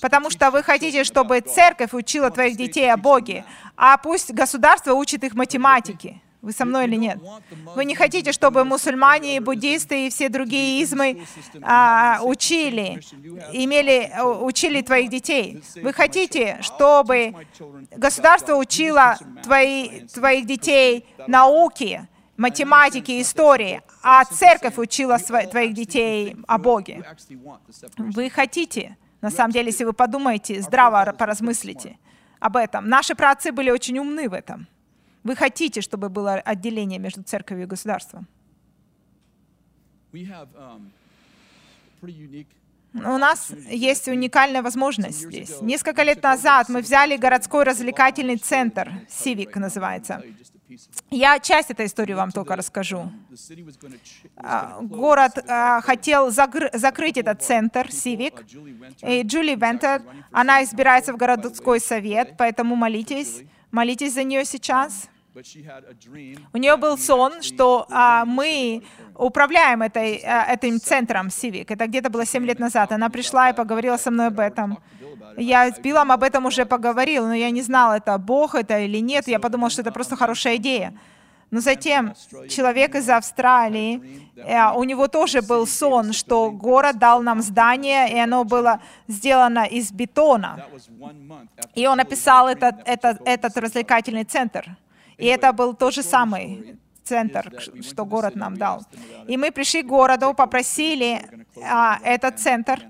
потому 0.00 0.30
что 0.30 0.50
вы 0.50 0.62
хотите, 0.62 1.04
чтобы 1.04 1.40
церковь 1.40 1.92
учила 1.92 2.30
твоих 2.30 2.56
детей 2.56 2.92
о 2.92 2.96
Боге, 2.96 3.44
а 3.76 3.96
пусть 3.98 4.32
государство 4.32 4.92
учит 4.94 5.24
их 5.24 5.34
математике. 5.34 6.20
Вы 6.44 6.52
со 6.52 6.66
мной 6.66 6.84
или 6.84 6.96
нет? 6.96 7.18
Вы 7.74 7.86
не 7.86 7.94
хотите, 7.94 8.30
чтобы 8.32 8.64
мусульмане, 8.64 9.40
буддисты 9.40 10.06
и 10.06 10.10
все 10.10 10.28
другие 10.28 10.82
измы 10.82 11.24
а, 11.62 12.20
учили, 12.22 13.00
имели, 13.52 14.12
учили 14.42 14.82
твоих 14.82 15.08
детей. 15.08 15.62
Вы 15.76 15.92
хотите, 15.94 16.58
чтобы 16.60 17.34
государство 17.96 18.56
учило 18.56 19.16
твои, 19.42 20.00
твоих 20.08 20.44
детей 20.46 21.06
науке, 21.26 22.08
математике, 22.36 23.22
истории, 23.22 23.80
а 24.02 24.24
церковь 24.26 24.76
учила 24.76 25.16
сво- 25.16 25.48
твоих 25.48 25.72
детей 25.72 26.36
о 26.46 26.58
Боге. 26.58 27.02
Вы 27.96 28.28
хотите, 28.28 28.98
на 29.22 29.30
самом 29.30 29.52
деле, 29.52 29.68
если 29.68 29.84
вы 29.84 29.94
подумаете, 29.94 30.60
здраво 30.60 31.14
поразмыслите 31.18 31.96
об 32.38 32.58
этом. 32.58 32.86
Наши 32.88 33.14
праотцы 33.14 33.50
были 33.50 33.70
очень 33.70 33.98
умны 33.98 34.28
в 34.28 34.34
этом. 34.34 34.66
Вы 35.24 35.34
хотите, 35.36 35.80
чтобы 35.80 36.10
было 36.10 36.34
отделение 36.34 36.98
между 36.98 37.22
церковью 37.22 37.64
и 37.64 37.66
государством? 37.66 38.28
Um, 40.12 40.90
у 42.94 43.18
нас 43.18 43.50
есть 43.68 44.06
уникальная 44.06 44.62
возможность 44.62 45.18
здесь. 45.18 45.60
Несколько 45.60 46.04
лет 46.04 46.22
назад 46.22 46.68
мы 46.68 46.80
взяли 46.80 47.16
городской 47.16 47.64
развлекательный 47.64 48.36
центр, 48.36 48.92
Civic 49.08 49.58
называется. 49.58 50.22
Я 51.10 51.40
часть 51.40 51.70
этой 51.70 51.86
истории 51.86 52.14
вам 52.14 52.30
только 52.30 52.54
расскажу. 52.54 53.10
А, 54.36 54.78
город 54.80 55.38
а, 55.48 55.80
хотел 55.80 56.30
закрыть 56.30 57.16
этот 57.16 57.42
центр, 57.42 57.88
Civic, 57.88 58.44
и 59.02 59.22
Джули 59.22 59.54
Вентер, 59.56 60.02
она 60.30 60.62
избирается 60.62 61.12
в 61.12 61.16
городской 61.16 61.80
совет, 61.80 62.36
поэтому 62.38 62.76
молитесь, 62.76 63.42
молитесь 63.72 64.14
за 64.14 64.22
нее 64.22 64.44
сейчас. 64.44 65.08
У 66.52 66.58
нее 66.58 66.76
был 66.76 66.96
сон, 66.96 67.42
что 67.42 67.86
а, 67.90 68.24
мы 68.24 68.82
управляем 69.16 69.82
этой, 69.82 70.22
а, 70.24 70.52
этим 70.52 70.80
центром 70.80 71.26
Civic. 71.26 71.66
Это 71.68 71.86
где-то 71.86 72.08
было 72.08 72.24
7 72.24 72.46
лет 72.46 72.60
назад. 72.60 72.92
Она 72.92 73.08
пришла 73.10 73.50
и 73.50 73.52
поговорила 73.52 73.96
со 73.96 74.10
мной 74.10 74.28
об 74.28 74.38
этом. 74.38 74.78
Я 75.36 75.72
с 75.72 75.80
Биллом 75.80 76.12
об 76.12 76.22
этом 76.22 76.46
уже 76.46 76.64
поговорил, 76.64 77.26
но 77.26 77.34
я 77.34 77.50
не 77.50 77.62
знал, 77.62 77.92
это 77.92 78.16
Бог 78.18 78.54
это 78.54 78.78
или 78.78 79.00
нет. 79.00 79.26
Я 79.28 79.40
подумал, 79.40 79.70
что 79.70 79.82
это 79.82 79.90
просто 79.90 80.16
хорошая 80.16 80.56
идея. 80.56 80.92
Но 81.50 81.60
затем 81.60 82.14
человек 82.48 82.94
из 82.94 83.08
Австралии, 83.08 84.00
э, 84.36 84.72
у 84.74 84.84
него 84.84 85.08
тоже 85.08 85.40
был 85.42 85.66
сон, 85.66 86.12
что 86.12 86.50
город 86.50 86.98
дал 86.98 87.22
нам 87.22 87.42
здание, 87.42 88.12
и 88.12 88.18
оно 88.18 88.44
было 88.44 88.80
сделано 89.08 89.64
из 89.64 89.92
бетона. 89.92 90.66
И 91.76 91.86
он 91.86 92.00
описал 92.00 92.48
этот, 92.48 92.76
этот, 92.86 93.20
этот 93.24 93.56
развлекательный 93.56 94.24
центр. 94.24 94.76
И 95.18 95.26
это 95.26 95.52
был 95.52 95.74
тот 95.74 95.94
же 95.94 96.02
самый 96.02 96.78
центр, 97.04 97.52
что 97.82 98.04
город 98.04 98.34
нам 98.34 98.56
дал. 98.56 98.82
И 99.28 99.36
мы 99.36 99.52
пришли 99.52 99.82
к 99.82 99.86
городу, 99.86 100.34
попросили 100.34 101.22
а, 101.62 101.98
этот 102.02 102.40
центр. 102.40 102.80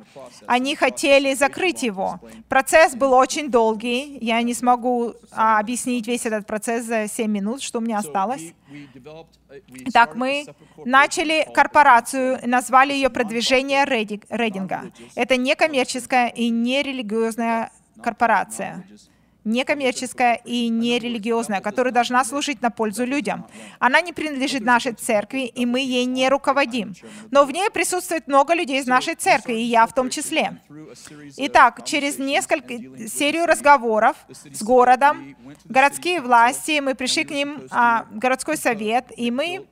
Они 0.47 0.77
хотели 0.77 1.35
закрыть 1.35 1.83
его. 1.83 2.21
Процесс 2.49 2.95
был 2.95 3.13
очень 3.13 3.51
долгий. 3.51 4.19
Я 4.21 4.41
не 4.43 4.55
смогу 4.55 5.15
а, 5.33 5.59
объяснить 5.59 6.07
весь 6.07 6.27
этот 6.27 6.47
процесс 6.47 6.85
за 6.85 7.09
7 7.09 7.31
минут, 7.31 7.63
что 7.63 7.79
у 7.79 7.83
меня 7.83 7.99
осталось. 7.99 8.53
Так, 9.93 10.15
мы 10.15 10.47
начали 10.85 11.47
корпорацию, 11.53 12.39
назвали 12.45 12.93
ее 12.93 13.11
«Продвижение 13.11 13.85
Рейдинга». 13.85 14.93
Это 15.15 15.37
не 15.37 15.55
коммерческая 15.55 16.29
и 16.29 16.49
не 16.49 16.83
религиозная 16.83 17.71
корпорация 18.03 18.85
некоммерческая 19.45 20.41
и 20.45 20.69
нерелигиозная, 20.69 21.61
которая 21.61 21.93
должна 21.93 22.25
служить 22.25 22.63
на 22.63 22.71
пользу 22.71 23.05
людям. 23.05 23.47
Она 23.79 24.01
не 24.01 24.13
принадлежит 24.13 24.63
нашей 24.63 24.93
церкви, 24.93 25.47
и 25.47 25.67
мы 25.67 25.81
ей 25.81 26.05
не 26.05 26.29
руководим. 26.29 26.95
Но 27.31 27.45
в 27.45 27.51
ней 27.53 27.71
присутствует 27.71 28.27
много 28.27 28.55
людей 28.55 28.81
из 28.81 28.87
нашей 28.87 29.15
церкви, 29.15 29.55
и 29.55 29.63
я 29.63 29.87
в 29.87 29.95
том 29.95 30.11
числе. 30.11 30.61
Итак, 31.37 31.85
через 31.85 32.19
несколько 32.19 32.75
серию 33.09 33.47
разговоров 33.47 34.17
с 34.29 34.63
городом, 34.63 35.37
городские 35.65 36.21
власти, 36.21 36.81
мы 36.81 36.95
пришли 36.95 37.25
к 37.25 37.31
ним, 37.31 37.69
а, 37.71 38.07
городской 38.13 38.57
совет, 38.57 39.07
и 39.17 39.31
мы 39.31 39.67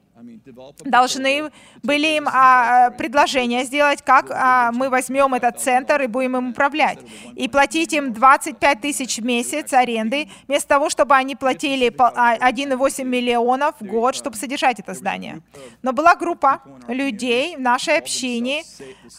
должны 0.85 1.51
были 1.83 2.17
им 2.17 2.29
а, 2.29 2.91
предложение 2.91 3.65
сделать, 3.65 4.03
как 4.03 4.31
а, 4.31 4.73
мы 4.73 4.89
возьмем 4.89 5.35
этот 5.35 5.61
центр 5.61 6.03
и 6.03 6.07
будем 6.07 6.37
им 6.37 6.51
управлять. 6.51 6.99
И 7.35 7.49
платить 7.49 7.93
им 7.93 8.13
25 8.13 8.81
тысяч 8.81 9.19
в 9.19 9.25
месяц 9.25 9.73
аренды, 9.73 10.29
вместо 10.47 10.69
того, 10.69 10.91
чтобы 10.91 11.15
они 11.15 11.37
платили 11.37 11.89
1,8 11.91 13.01
а, 13.01 13.05
миллионов 13.05 13.75
в 13.81 13.87
год, 13.87 14.15
чтобы 14.15 14.37
содержать 14.37 14.81
это 14.81 14.95
здание. 14.95 15.41
Но 15.83 15.93
была 15.93 16.15
группа 16.15 16.63
людей 16.89 17.57
в 17.57 17.61
нашей 17.61 17.99
общине, 17.99 18.63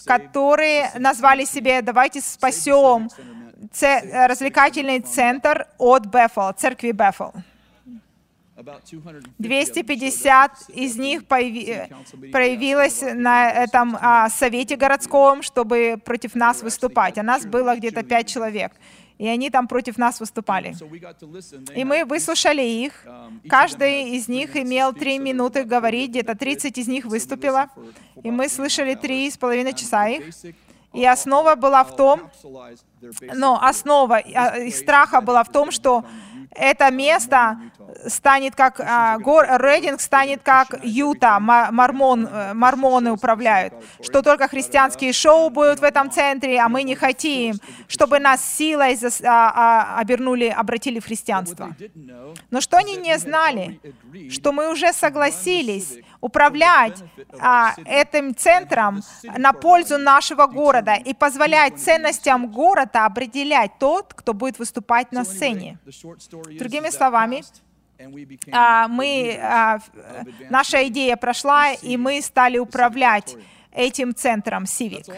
которые 0.06 0.92
назвали 0.98 1.46
себе 1.46 1.82
«давайте 1.82 2.22
спасем 2.22 3.10
развлекательный 4.12 5.00
центр 5.00 5.68
от 5.78 6.06
Бефел, 6.06 6.52
церкви 6.54 6.92
Бефел». 6.92 7.34
250 9.38 10.70
из 10.70 10.98
них 10.98 11.26
проявилось 11.26 13.02
на 13.02 13.50
этом 13.50 13.98
а, 14.00 14.30
совете 14.30 14.76
городском, 14.76 15.42
чтобы 15.42 16.00
против 16.04 16.36
нас 16.36 16.62
выступать. 16.62 17.18
А 17.18 17.24
нас 17.24 17.46
было 17.46 17.76
где-то 17.76 18.04
пять 18.04 18.28
человек. 18.28 18.72
И 19.18 19.28
они 19.28 19.50
там 19.50 19.68
против 19.68 19.98
нас 19.98 20.20
выступали. 20.20 20.76
И 21.76 21.84
мы 21.84 22.04
выслушали 22.06 22.64
их. 22.64 23.06
Каждый 23.48 24.16
из 24.18 24.28
них 24.28 24.56
имел 24.56 24.92
три 24.94 25.20
минуты 25.20 25.64
говорить, 25.64 26.10
где-то 26.10 26.36
30 26.36 26.78
из 26.78 26.88
них 26.88 27.06
выступило. 27.06 27.70
И 28.24 28.32
мы 28.32 28.50
слышали 28.50 28.96
три 28.96 29.30
с 29.30 29.38
половиной 29.38 29.74
часа 29.74 30.08
их. 30.08 30.34
И 30.94 31.06
основа 31.06 31.56
была 31.56 31.84
в 31.84 31.96
том, 31.96 32.30
но 33.34 33.60
основа 33.62 34.18
а, 34.18 34.60
их 34.60 34.76
страха 34.76 35.22
была 35.22 35.44
в 35.44 35.50
том, 35.50 35.72
что 35.72 36.06
это 36.52 36.92
место 36.92 37.58
станет 38.08 38.56
как, 38.56 38.80
а, 38.80 39.18
гор, 39.20 39.46
Рейдинг 39.50 40.02
станет 40.02 40.42
как 40.44 40.80
Юта, 40.84 41.40
мормон, 41.40 42.28
э, 42.28 42.54
мормоны 42.54 43.12
управляют, 43.12 43.74
что 44.02 44.22
только 44.22 44.48
христианские 44.48 45.14
шоу 45.14 45.50
будут 45.50 45.80
в 45.80 45.84
этом 45.84 46.12
центре, 46.12 46.60
а 46.60 46.70
мы 46.70 46.84
не 46.84 46.96
хотим, 46.96 47.56
чтобы 47.88 48.20
нас 48.20 48.44
силой 48.44 48.96
зас, 48.96 49.22
а, 49.22 49.52
а, 49.56 50.00
обернули, 50.00 50.48
обратили 50.48 51.00
в 51.00 51.06
христианство. 51.06 51.76
Но 52.52 52.62
что 52.62 52.78
они 52.78 52.96
не 52.96 53.18
знали? 53.18 53.80
Что 54.30 54.52
мы 54.52 54.72
уже 54.72 54.94
согласились 54.94 56.00
управлять 56.24 57.04
а, 57.38 57.76
этим 57.84 58.34
центром 58.34 59.02
на 59.24 59.52
пользу 59.52 59.98
нашего 59.98 60.48
города 60.48 60.94
и 60.94 61.14
позволять 61.14 61.78
ценностям 61.80 62.48
города 62.48 63.06
определять 63.06 63.72
тот, 63.78 64.14
кто 64.14 64.34
будет 64.34 64.58
выступать 64.58 65.12
на 65.12 65.26
сцене. 65.26 65.78
Другими 66.58 66.92
словами, 66.92 67.44
а, 68.54 68.88
мы, 68.88 69.38
а, 69.42 69.80
наша 70.50 70.88
идея 70.88 71.18
прошла, 71.18 71.74
и 71.74 71.98
мы 71.98 72.22
стали 72.22 72.58
управлять 72.58 73.36
этим 73.74 74.16
центром 74.16 74.64
Civic. 74.64 75.14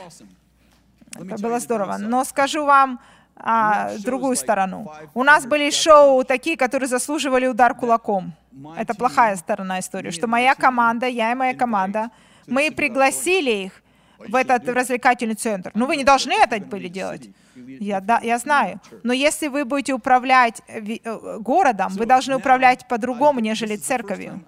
Это 1.13 1.37
было 1.37 1.59
здорово. 1.59 1.97
Но 1.99 2.23
скажу 2.23 2.65
вам 2.65 2.99
а, 3.37 3.91
другую 4.03 4.35
сторону. 4.35 4.91
У 5.13 5.23
нас 5.23 5.45
были 5.45 5.69
шоу 5.69 6.23
такие, 6.23 6.57
которые 6.57 6.87
заслуживали 6.87 7.47
удар 7.47 7.75
кулаком. 7.75 8.33
Это 8.77 8.93
плохая 8.93 9.35
сторона 9.35 9.79
истории, 9.79 10.11
что 10.11 10.27
моя 10.27 10.55
команда, 10.55 11.07
я 11.07 11.31
и 11.31 11.35
моя 11.35 11.53
команда, 11.53 12.09
мы 12.47 12.71
пригласили 12.71 13.51
их 13.51 13.81
в 14.17 14.35
этот 14.35 14.67
развлекательный 14.69 15.35
центр. 15.35 15.71
Но 15.73 15.85
вы 15.85 15.97
не 15.97 16.03
должны 16.03 16.33
это 16.33 16.59
были 16.59 16.87
делать. 16.87 17.29
Я, 17.55 18.01
да, 18.01 18.19
я 18.21 18.37
знаю. 18.37 18.81
Но 19.03 19.13
если 19.13 19.47
вы 19.47 19.65
будете 19.65 19.93
управлять 19.93 20.61
э, 20.67 21.37
городом, 21.39 21.93
вы 21.93 22.05
должны 22.05 22.35
управлять 22.35 22.87
по-другому, 22.87 23.39
нежели 23.39 23.77
церковью. 23.77 24.43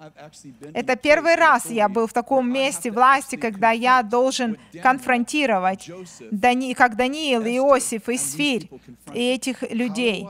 Это 0.74 0.96
первый 0.96 1.34
раз 1.34 1.70
я 1.70 1.88
был 1.88 2.06
в 2.06 2.12
таком 2.12 2.52
месте 2.52 2.90
власти, 2.90 3.36
когда 3.36 3.70
я 3.70 4.02
должен 4.02 4.58
конфронтировать, 4.82 5.90
Дани, 6.30 6.74
как 6.74 6.96
Даниил, 6.96 7.42
Иосиф, 7.44 8.08
Исфирь 8.08 8.68
и 9.14 9.20
этих 9.32 9.62
людей. 9.70 10.26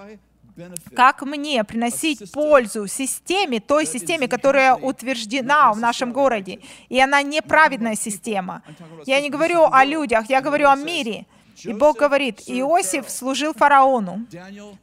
Как 0.95 1.23
мне 1.23 1.63
приносить 1.65 2.33
пользу 2.33 2.87
системе, 2.87 3.61
той 3.61 3.87
системе, 3.87 4.29
которая 4.29 4.75
утверждена 4.75 5.73
в 5.73 5.79
нашем 5.79 6.13
городе? 6.13 6.61
И 6.89 7.01
она 7.01 7.23
неправедная 7.23 7.95
система. 7.95 8.63
Я 9.07 9.21
не 9.21 9.31
говорю 9.31 9.65
о 9.71 9.85
людях, 9.85 10.29
я 10.29 10.41
говорю 10.41 10.69
о 10.69 10.77
мире. 10.77 11.27
И 11.65 11.73
Бог 11.73 11.99
говорит, 11.99 12.43
Иосиф 12.47 13.11
служил 13.11 13.53
фараону, 13.53 14.27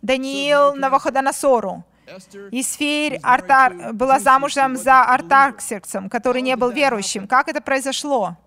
Даниил 0.01 0.75
Навуходоносору, 0.75 1.85
Исфирь 2.51 3.19
Артар, 3.23 3.93
была 3.93 4.19
замужем 4.19 4.75
за 4.75 5.03
Артаксерксом, 5.03 6.09
который 6.09 6.41
не 6.41 6.55
был 6.55 6.69
верующим. 6.69 7.27
Как 7.27 7.47
это 7.47 7.61
произошло? 7.61 8.37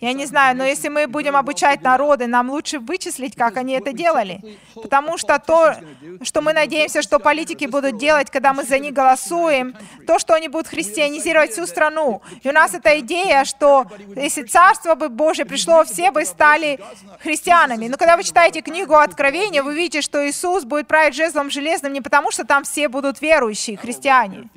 Я 0.00 0.12
не 0.14 0.26
знаю, 0.26 0.56
но 0.56 0.64
если 0.64 0.88
мы 0.88 1.06
будем 1.06 1.36
обучать 1.36 1.82
народы, 1.82 2.26
нам 2.26 2.50
лучше 2.50 2.78
вычислить, 2.78 3.36
как 3.36 3.58
они 3.58 3.74
это 3.74 3.92
делали. 3.92 4.58
Потому 4.74 5.18
что 5.18 5.38
то, 5.38 5.74
что 6.22 6.40
мы 6.40 6.54
надеемся, 6.54 7.02
что 7.02 7.18
политики 7.18 7.66
будут 7.66 7.98
делать, 7.98 8.30
когда 8.30 8.54
мы 8.54 8.64
за 8.64 8.78
них 8.78 8.94
голосуем, 8.94 9.74
то, 10.06 10.18
что 10.18 10.32
они 10.32 10.48
будут 10.48 10.68
христианизировать 10.68 11.52
всю 11.52 11.66
страну. 11.66 12.22
И 12.42 12.48
у 12.48 12.52
нас 12.52 12.72
эта 12.72 12.98
идея, 13.00 13.44
что 13.44 13.86
если 14.14 14.42
Царство 14.44 14.94
бы 14.94 15.10
Божье 15.10 15.44
пришло, 15.44 15.84
все 15.84 16.10
бы 16.10 16.24
стали 16.24 16.80
христианами. 17.20 17.88
Но 17.88 17.98
когда 17.98 18.16
вы 18.16 18.24
читаете 18.24 18.62
книгу 18.62 18.94
Откровения, 18.94 19.62
вы 19.62 19.74
видите, 19.74 20.00
что 20.00 20.26
Иисус 20.26 20.64
будет 20.64 20.86
править 20.86 21.14
жезлом 21.14 21.50
железным 21.50 21.92
не 21.92 22.00
потому, 22.00 22.30
что 22.30 22.46
там 22.46 22.64
все 22.64 22.88
будут 22.88 23.20
верующие, 23.20 23.76
христиане. 23.76 24.48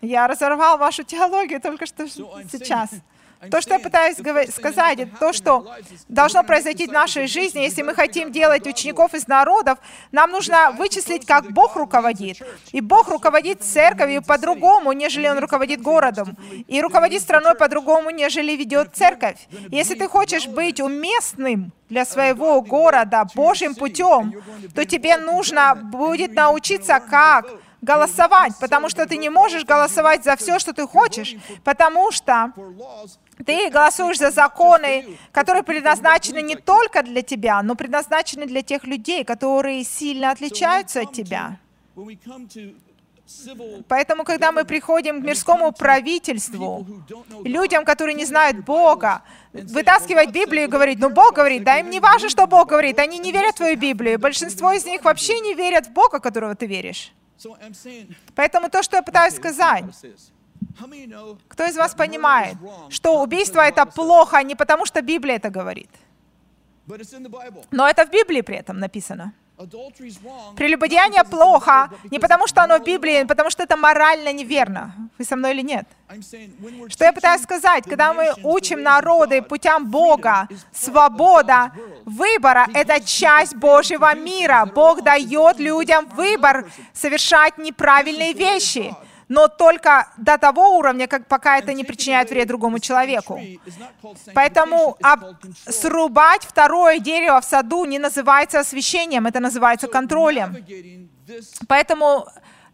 Я 0.00 0.26
разорвал 0.26 0.78
вашу 0.78 1.02
теологию 1.02 1.60
только 1.60 1.84
что 1.84 2.08
сейчас. 2.08 2.93
То, 3.50 3.60
что 3.60 3.74
я 3.74 3.80
пытаюсь 3.80 4.16
сказать, 4.54 4.98
это 4.98 5.16
то, 5.18 5.32
что 5.32 5.66
должно 6.08 6.42
произойти 6.42 6.86
в 6.86 6.92
нашей 6.92 7.26
жизни, 7.26 7.60
если 7.60 7.82
мы 7.82 7.94
хотим 7.94 8.32
делать 8.32 8.66
учеников 8.66 9.14
из 9.14 9.26
народов, 9.26 9.78
нам 10.12 10.30
нужно 10.30 10.72
вычислить, 10.72 11.26
как 11.26 11.52
Бог 11.52 11.76
руководит. 11.76 12.38
И 12.72 12.80
Бог 12.80 13.08
руководит 13.08 13.62
церковью 13.62 14.22
по-другому, 14.22 14.92
нежели 14.92 15.28
Он 15.28 15.38
руководит 15.38 15.82
городом. 15.82 16.36
И 16.66 16.80
руководит 16.80 17.22
страной 17.22 17.54
по-другому, 17.54 18.10
нежели 18.10 18.52
ведет 18.52 18.94
церковь. 18.94 19.36
Если 19.70 19.94
ты 19.94 20.08
хочешь 20.08 20.46
быть 20.46 20.80
уместным 20.80 21.72
для 21.88 22.04
своего 22.04 22.60
города 22.62 23.24
Божьим 23.34 23.74
путем, 23.74 24.34
то 24.74 24.84
тебе 24.84 25.16
нужно 25.16 25.74
будет 25.74 26.34
научиться, 26.34 27.00
как 27.00 27.46
голосовать, 27.84 28.52
потому 28.60 28.88
что 28.88 29.06
ты 29.06 29.16
не 29.16 29.30
можешь 29.30 29.64
голосовать 29.64 30.24
за 30.24 30.36
все, 30.36 30.58
что 30.58 30.72
ты 30.72 30.86
хочешь, 30.86 31.36
потому 31.62 32.10
что 32.10 32.52
ты 33.46 33.70
голосуешь 33.70 34.18
за 34.18 34.30
законы, 34.30 35.18
которые 35.32 35.62
предназначены 35.62 36.42
не 36.42 36.56
только 36.56 37.02
для 37.02 37.22
тебя, 37.22 37.62
но 37.62 37.74
предназначены 37.74 38.46
для 38.46 38.62
тех 38.62 38.84
людей, 38.84 39.24
которые 39.24 39.84
сильно 39.84 40.30
отличаются 40.30 41.02
от 41.02 41.12
тебя. 41.12 41.58
Поэтому, 43.88 44.24
когда 44.24 44.52
мы 44.52 44.64
приходим 44.64 45.22
к 45.22 45.24
мирскому 45.24 45.72
правительству, 45.72 46.86
людям, 47.42 47.84
которые 47.84 48.14
не 48.14 48.26
знают 48.26 48.58
Бога, 48.58 49.22
вытаскивать 49.52 50.30
Библию 50.30 50.64
и 50.64 50.68
говорить, 50.68 50.98
ну 50.98 51.08
Бог 51.08 51.34
говорит, 51.34 51.64
да 51.64 51.78
им 51.78 51.88
не 51.88 52.00
важно, 52.00 52.28
что 52.28 52.46
Бог 52.46 52.68
говорит, 52.68 52.98
они 52.98 53.18
не 53.18 53.32
верят 53.32 53.54
в 53.54 53.58
твою 53.58 53.78
Библию. 53.78 54.18
Большинство 54.18 54.72
из 54.72 54.84
них 54.84 55.04
вообще 55.04 55.40
не 55.40 55.54
верят 55.54 55.86
в 55.86 55.92
Бога, 55.92 56.20
которого 56.20 56.54
ты 56.54 56.66
веришь. 56.66 57.12
Поэтому 58.34 58.70
то, 58.70 58.82
что 58.82 58.96
я 58.96 59.02
пытаюсь 59.02 59.34
сказать, 59.34 59.84
кто 61.48 61.64
из 61.64 61.76
вас 61.76 61.94
понимает, 61.94 62.56
что 62.90 63.22
убийство 63.22 63.60
это 63.60 63.86
плохо 63.86 64.42
не 64.42 64.54
потому, 64.54 64.86
что 64.86 65.02
Библия 65.02 65.36
это 65.36 65.50
говорит, 65.50 65.90
но 67.70 67.88
это 67.88 68.06
в 68.06 68.10
Библии 68.10 68.40
при 68.42 68.56
этом 68.56 68.78
написано. 68.78 69.32
Прелюбодеяние 70.56 71.22
плохо 71.24 71.88
не 72.10 72.18
потому, 72.18 72.48
что 72.48 72.62
оно 72.62 72.78
в 72.78 72.84
Библии, 72.84 73.22
а 73.22 73.26
потому 73.26 73.50
что 73.50 73.62
это 73.62 73.76
морально 73.76 74.32
неверно. 74.32 74.92
Вы 75.16 75.24
со 75.24 75.36
мной 75.36 75.52
или 75.52 75.62
нет? 75.62 75.86
Что 76.88 77.04
я 77.04 77.12
пытаюсь 77.12 77.42
сказать? 77.42 77.84
Когда 77.84 78.12
мы 78.12 78.34
учим 78.42 78.82
народы 78.82 79.42
путям 79.42 79.90
Бога, 79.90 80.48
свобода 80.72 81.70
выбора— 82.04 82.66
это 82.74 83.00
часть 83.00 83.54
Божьего 83.54 84.12
мира. 84.16 84.66
Бог 84.74 85.02
дает 85.02 85.60
людям 85.60 86.06
выбор 86.06 86.68
совершать 86.92 87.56
неправильные 87.56 88.32
вещи 88.32 88.94
но 89.34 89.48
только 89.48 90.06
до 90.16 90.38
того 90.38 90.78
уровня, 90.78 91.06
как 91.08 91.26
пока 91.26 91.58
это 91.58 91.72
не 91.74 91.84
причиняет 91.84 92.30
вред 92.30 92.48
другому 92.48 92.78
человеку. 92.78 93.40
Поэтому 94.34 94.96
об, 95.02 95.20
срубать 95.68 96.44
второе 96.44 97.00
дерево 97.00 97.40
в 97.40 97.44
саду 97.44 97.84
не 97.84 97.98
называется 97.98 98.60
освещением, 98.60 99.26
это 99.26 99.40
называется 99.40 99.88
контролем. 99.88 100.56
Поэтому 101.68 102.26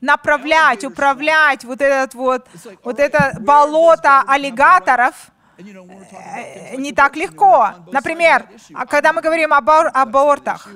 направлять, 0.03 0.85
управлять 0.85 1.65
вот 1.65 1.81
этот 1.81 2.15
вот, 2.15 2.47
вот 2.85 3.01
это 3.01 3.37
болото 3.41 4.23
аллигаторов, 4.27 5.15
э, 5.59 6.77
не 6.77 6.93
так 6.93 7.17
легко. 7.17 7.71
Например, 7.93 8.47
когда 8.89 9.13
мы 9.13 9.23
говорим 9.23 9.53
об 9.53 9.71
абортах, 9.71 10.69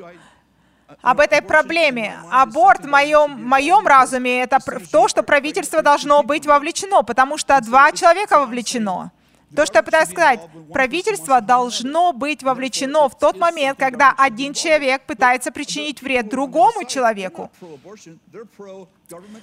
об 1.03 1.21
этой 1.21 1.43
проблеме. 1.43 2.19
Аборт 2.31 2.85
в 2.85 2.89
моем, 2.89 3.43
моем 3.47 3.87
разуме— 3.87 4.43
это 4.43 4.59
то, 4.91 5.09
что 5.09 5.23
правительство 5.23 5.83
должно 5.83 6.23
быть 6.23 6.47
вовлечено, 6.47 7.03
потому 7.03 7.39
что 7.39 7.61
два 7.61 7.93
человека 7.93 8.39
вовлечено. 8.39 9.11
То, 9.55 9.67
что 9.67 9.79
я 9.79 9.83
пытаюсь 9.85 10.09
сказать, 10.09 10.41
правительство 10.73 11.41
должно 11.41 12.13
быть 12.13 12.43
вовлечено 12.43 13.09
в 13.09 13.17
тот 13.17 13.39
момент, 13.39 13.79
когда 13.79 14.13
один 14.17 14.53
человек 14.53 15.03
пытается 15.03 15.53
причинить 15.53 16.03
вред 16.03 16.29
другому 16.29 16.85
человеку. 16.85 17.51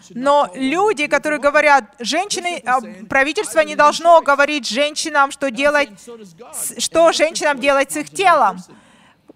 Но 0.09 0.51
люди, 0.53 1.07
которые 1.07 1.39
говорят, 1.39 1.85
женщины, 1.99 2.61
а, 2.65 2.79
правительство 3.07 3.61
не 3.61 3.75
должно 3.75 4.21
говорить 4.21 4.67
женщинам, 4.67 5.31
что 5.31 5.49
делать, 5.49 5.89
что 6.77 7.11
женщинам 7.13 7.59
делать 7.59 7.91
с 7.93 7.97
их 7.97 8.09
телом 8.09 8.57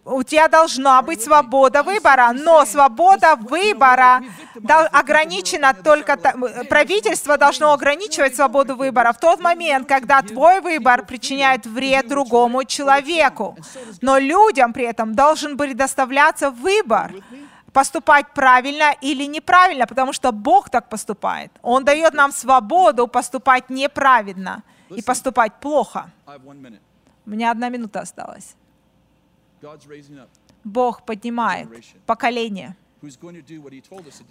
у 0.06 0.24
тебя 0.24 0.48
должна 0.48 1.02
быть 1.02 1.24
свобода 1.24 1.82
выбора, 1.82 2.32
но 2.34 2.66
свобода 2.66 3.36
выбора 3.36 4.22
ограничена 4.92 5.74
только... 5.74 6.18
Правительство 6.70 7.38
должно 7.38 7.74
ограничивать 7.74 8.36
свободу 8.36 8.76
выбора 8.76 9.12
в 9.14 9.20
тот 9.20 9.40
момент, 9.40 9.88
когда 9.88 10.22
твой 10.22 10.62
выбор 10.62 11.06
причиняет 11.06 11.66
вред 11.66 12.08
другому 12.08 12.64
человеку. 12.64 13.58
Но 14.02 14.20
людям 14.20 14.74
при 14.74 14.86
этом 14.86 15.16
должен 15.16 15.58
быть 15.58 15.76
доставляться 15.76 16.52
выбор 16.52 17.12
поступать 17.74 18.28
правильно 18.34 18.94
или 19.02 19.26
неправильно, 19.28 19.86
потому 19.86 20.14
что 20.14 20.32
Бог 20.32 20.70
так 20.70 20.88
поступает. 20.88 21.52
Он 21.62 21.84
дает 21.84 22.14
нам 22.14 22.32
свободу 22.32 23.08
поступать 23.08 23.70
неправильно 23.70 24.64
и 24.90 25.02
поступать 25.02 25.54
плохо. 25.60 26.10
У 27.26 27.30
меня 27.30 27.52
одна 27.52 27.70
минута 27.70 28.02
осталась. 28.02 28.56
Бог 30.64 31.06
поднимает 31.06 31.70
поколение, 32.06 32.76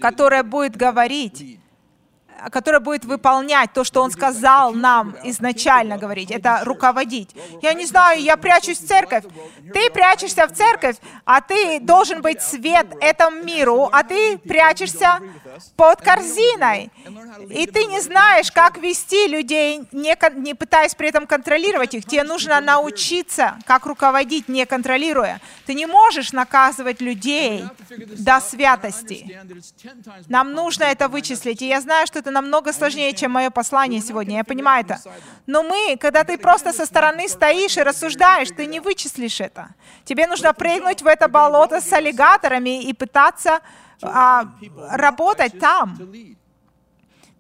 которое 0.00 0.42
будет 0.42 0.76
говорить 0.76 1.58
которая 2.50 2.80
будет 2.80 3.04
выполнять 3.04 3.72
то, 3.72 3.84
что 3.84 4.02
Он 4.02 4.10
сказал 4.10 4.72
нам 4.72 5.16
изначально 5.24 5.98
говорить, 5.98 6.30
это 6.30 6.60
руководить. 6.64 7.30
Я 7.62 7.74
не 7.74 7.86
знаю, 7.86 8.20
я 8.20 8.36
прячусь 8.36 8.78
в 8.78 8.86
церковь. 8.86 9.24
Ты 9.72 9.90
прячешься 9.90 10.46
в 10.46 10.52
церковь, 10.52 10.96
а 11.24 11.40
ты 11.40 11.80
должен 11.80 12.22
быть 12.22 12.42
свет 12.42 12.86
этому 13.00 13.42
миру, 13.42 13.88
а 13.92 14.02
ты 14.02 14.38
прячешься 14.38 15.20
под 15.76 16.00
корзиной. 16.00 16.90
И 17.50 17.66
ты 17.66 17.84
не 17.84 18.00
знаешь, 18.00 18.50
как 18.50 18.78
вести 18.78 19.28
людей, 19.28 19.82
не, 19.92 20.16
не 20.40 20.54
пытаясь 20.54 20.94
при 20.94 21.08
этом 21.08 21.26
контролировать 21.26 21.94
их. 21.94 22.04
Тебе 22.04 22.24
нужно 22.24 22.60
научиться, 22.60 23.58
как 23.66 23.86
руководить, 23.86 24.48
не 24.48 24.66
контролируя. 24.66 25.40
Ты 25.66 25.74
не 25.74 25.86
можешь 25.86 26.32
наказывать 26.32 27.00
людей 27.00 27.64
до 28.18 28.40
святости. 28.40 29.40
Нам 30.28 30.52
нужно 30.52 30.84
это 30.84 31.08
вычислить. 31.08 31.62
И 31.62 31.68
я 31.68 31.80
знаю, 31.80 32.06
что 32.06 32.23
это 32.24 32.30
намного 32.30 32.72
сложнее, 32.72 33.12
чем 33.12 33.32
мое 33.32 33.50
послание 33.50 34.00
сегодня, 34.00 34.36
я 34.36 34.44
понимаю 34.44 34.84
это. 34.84 34.98
Но 35.46 35.62
мы, 35.62 35.96
когда 36.00 36.24
ты 36.24 36.38
просто 36.38 36.72
со 36.72 36.86
стороны 36.86 37.28
стоишь 37.28 37.76
и 37.76 37.82
рассуждаешь, 37.82 38.48
ты 38.48 38.66
не 38.66 38.80
вычислишь 38.80 39.40
это. 39.40 39.68
Тебе 40.04 40.26
нужно 40.26 40.54
прыгнуть 40.54 41.02
в 41.02 41.06
это 41.06 41.28
болото 41.28 41.80
с 41.80 41.92
аллигаторами 41.92 42.82
и 42.82 42.94
пытаться 42.94 43.60
а, 44.02 44.46
работать 44.90 45.58
там. 45.58 45.98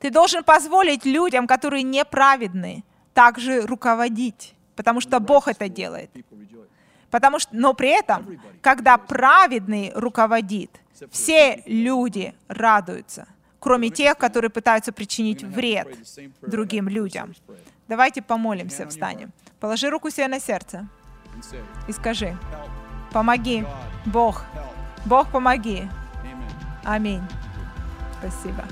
Ты 0.00 0.10
должен 0.10 0.44
позволить 0.44 1.06
людям, 1.06 1.46
которые 1.46 1.82
неправедны, 1.82 2.84
также 3.14 3.62
руководить, 3.62 4.54
потому 4.76 5.00
что 5.00 5.18
Бог 5.18 5.48
это 5.48 5.68
делает. 5.68 6.10
Потому 7.10 7.38
что, 7.38 7.56
но 7.56 7.72
при 7.74 7.88
этом, 7.88 8.38
когда 8.60 8.98
праведный 8.98 9.92
руководит, 9.94 10.70
все 11.10 11.62
люди 11.66 12.34
радуются 12.48 13.26
кроме 13.64 13.88
тех, 13.88 14.18
которые 14.18 14.50
пытаются 14.50 14.92
причинить 14.92 15.42
вред 15.42 15.88
другим 16.42 16.86
людям. 16.86 17.34
Давайте 17.88 18.20
помолимся, 18.20 18.86
встанем. 18.86 19.32
Положи 19.58 19.88
руку 19.88 20.10
себе 20.10 20.28
на 20.28 20.38
сердце 20.38 20.86
и 21.88 21.92
скажи, 21.92 22.36
помоги, 23.10 23.64
Бог, 24.04 24.44
Бог, 25.06 25.30
помоги. 25.32 25.88
Аминь. 26.84 27.22
Спасибо. 28.18 28.64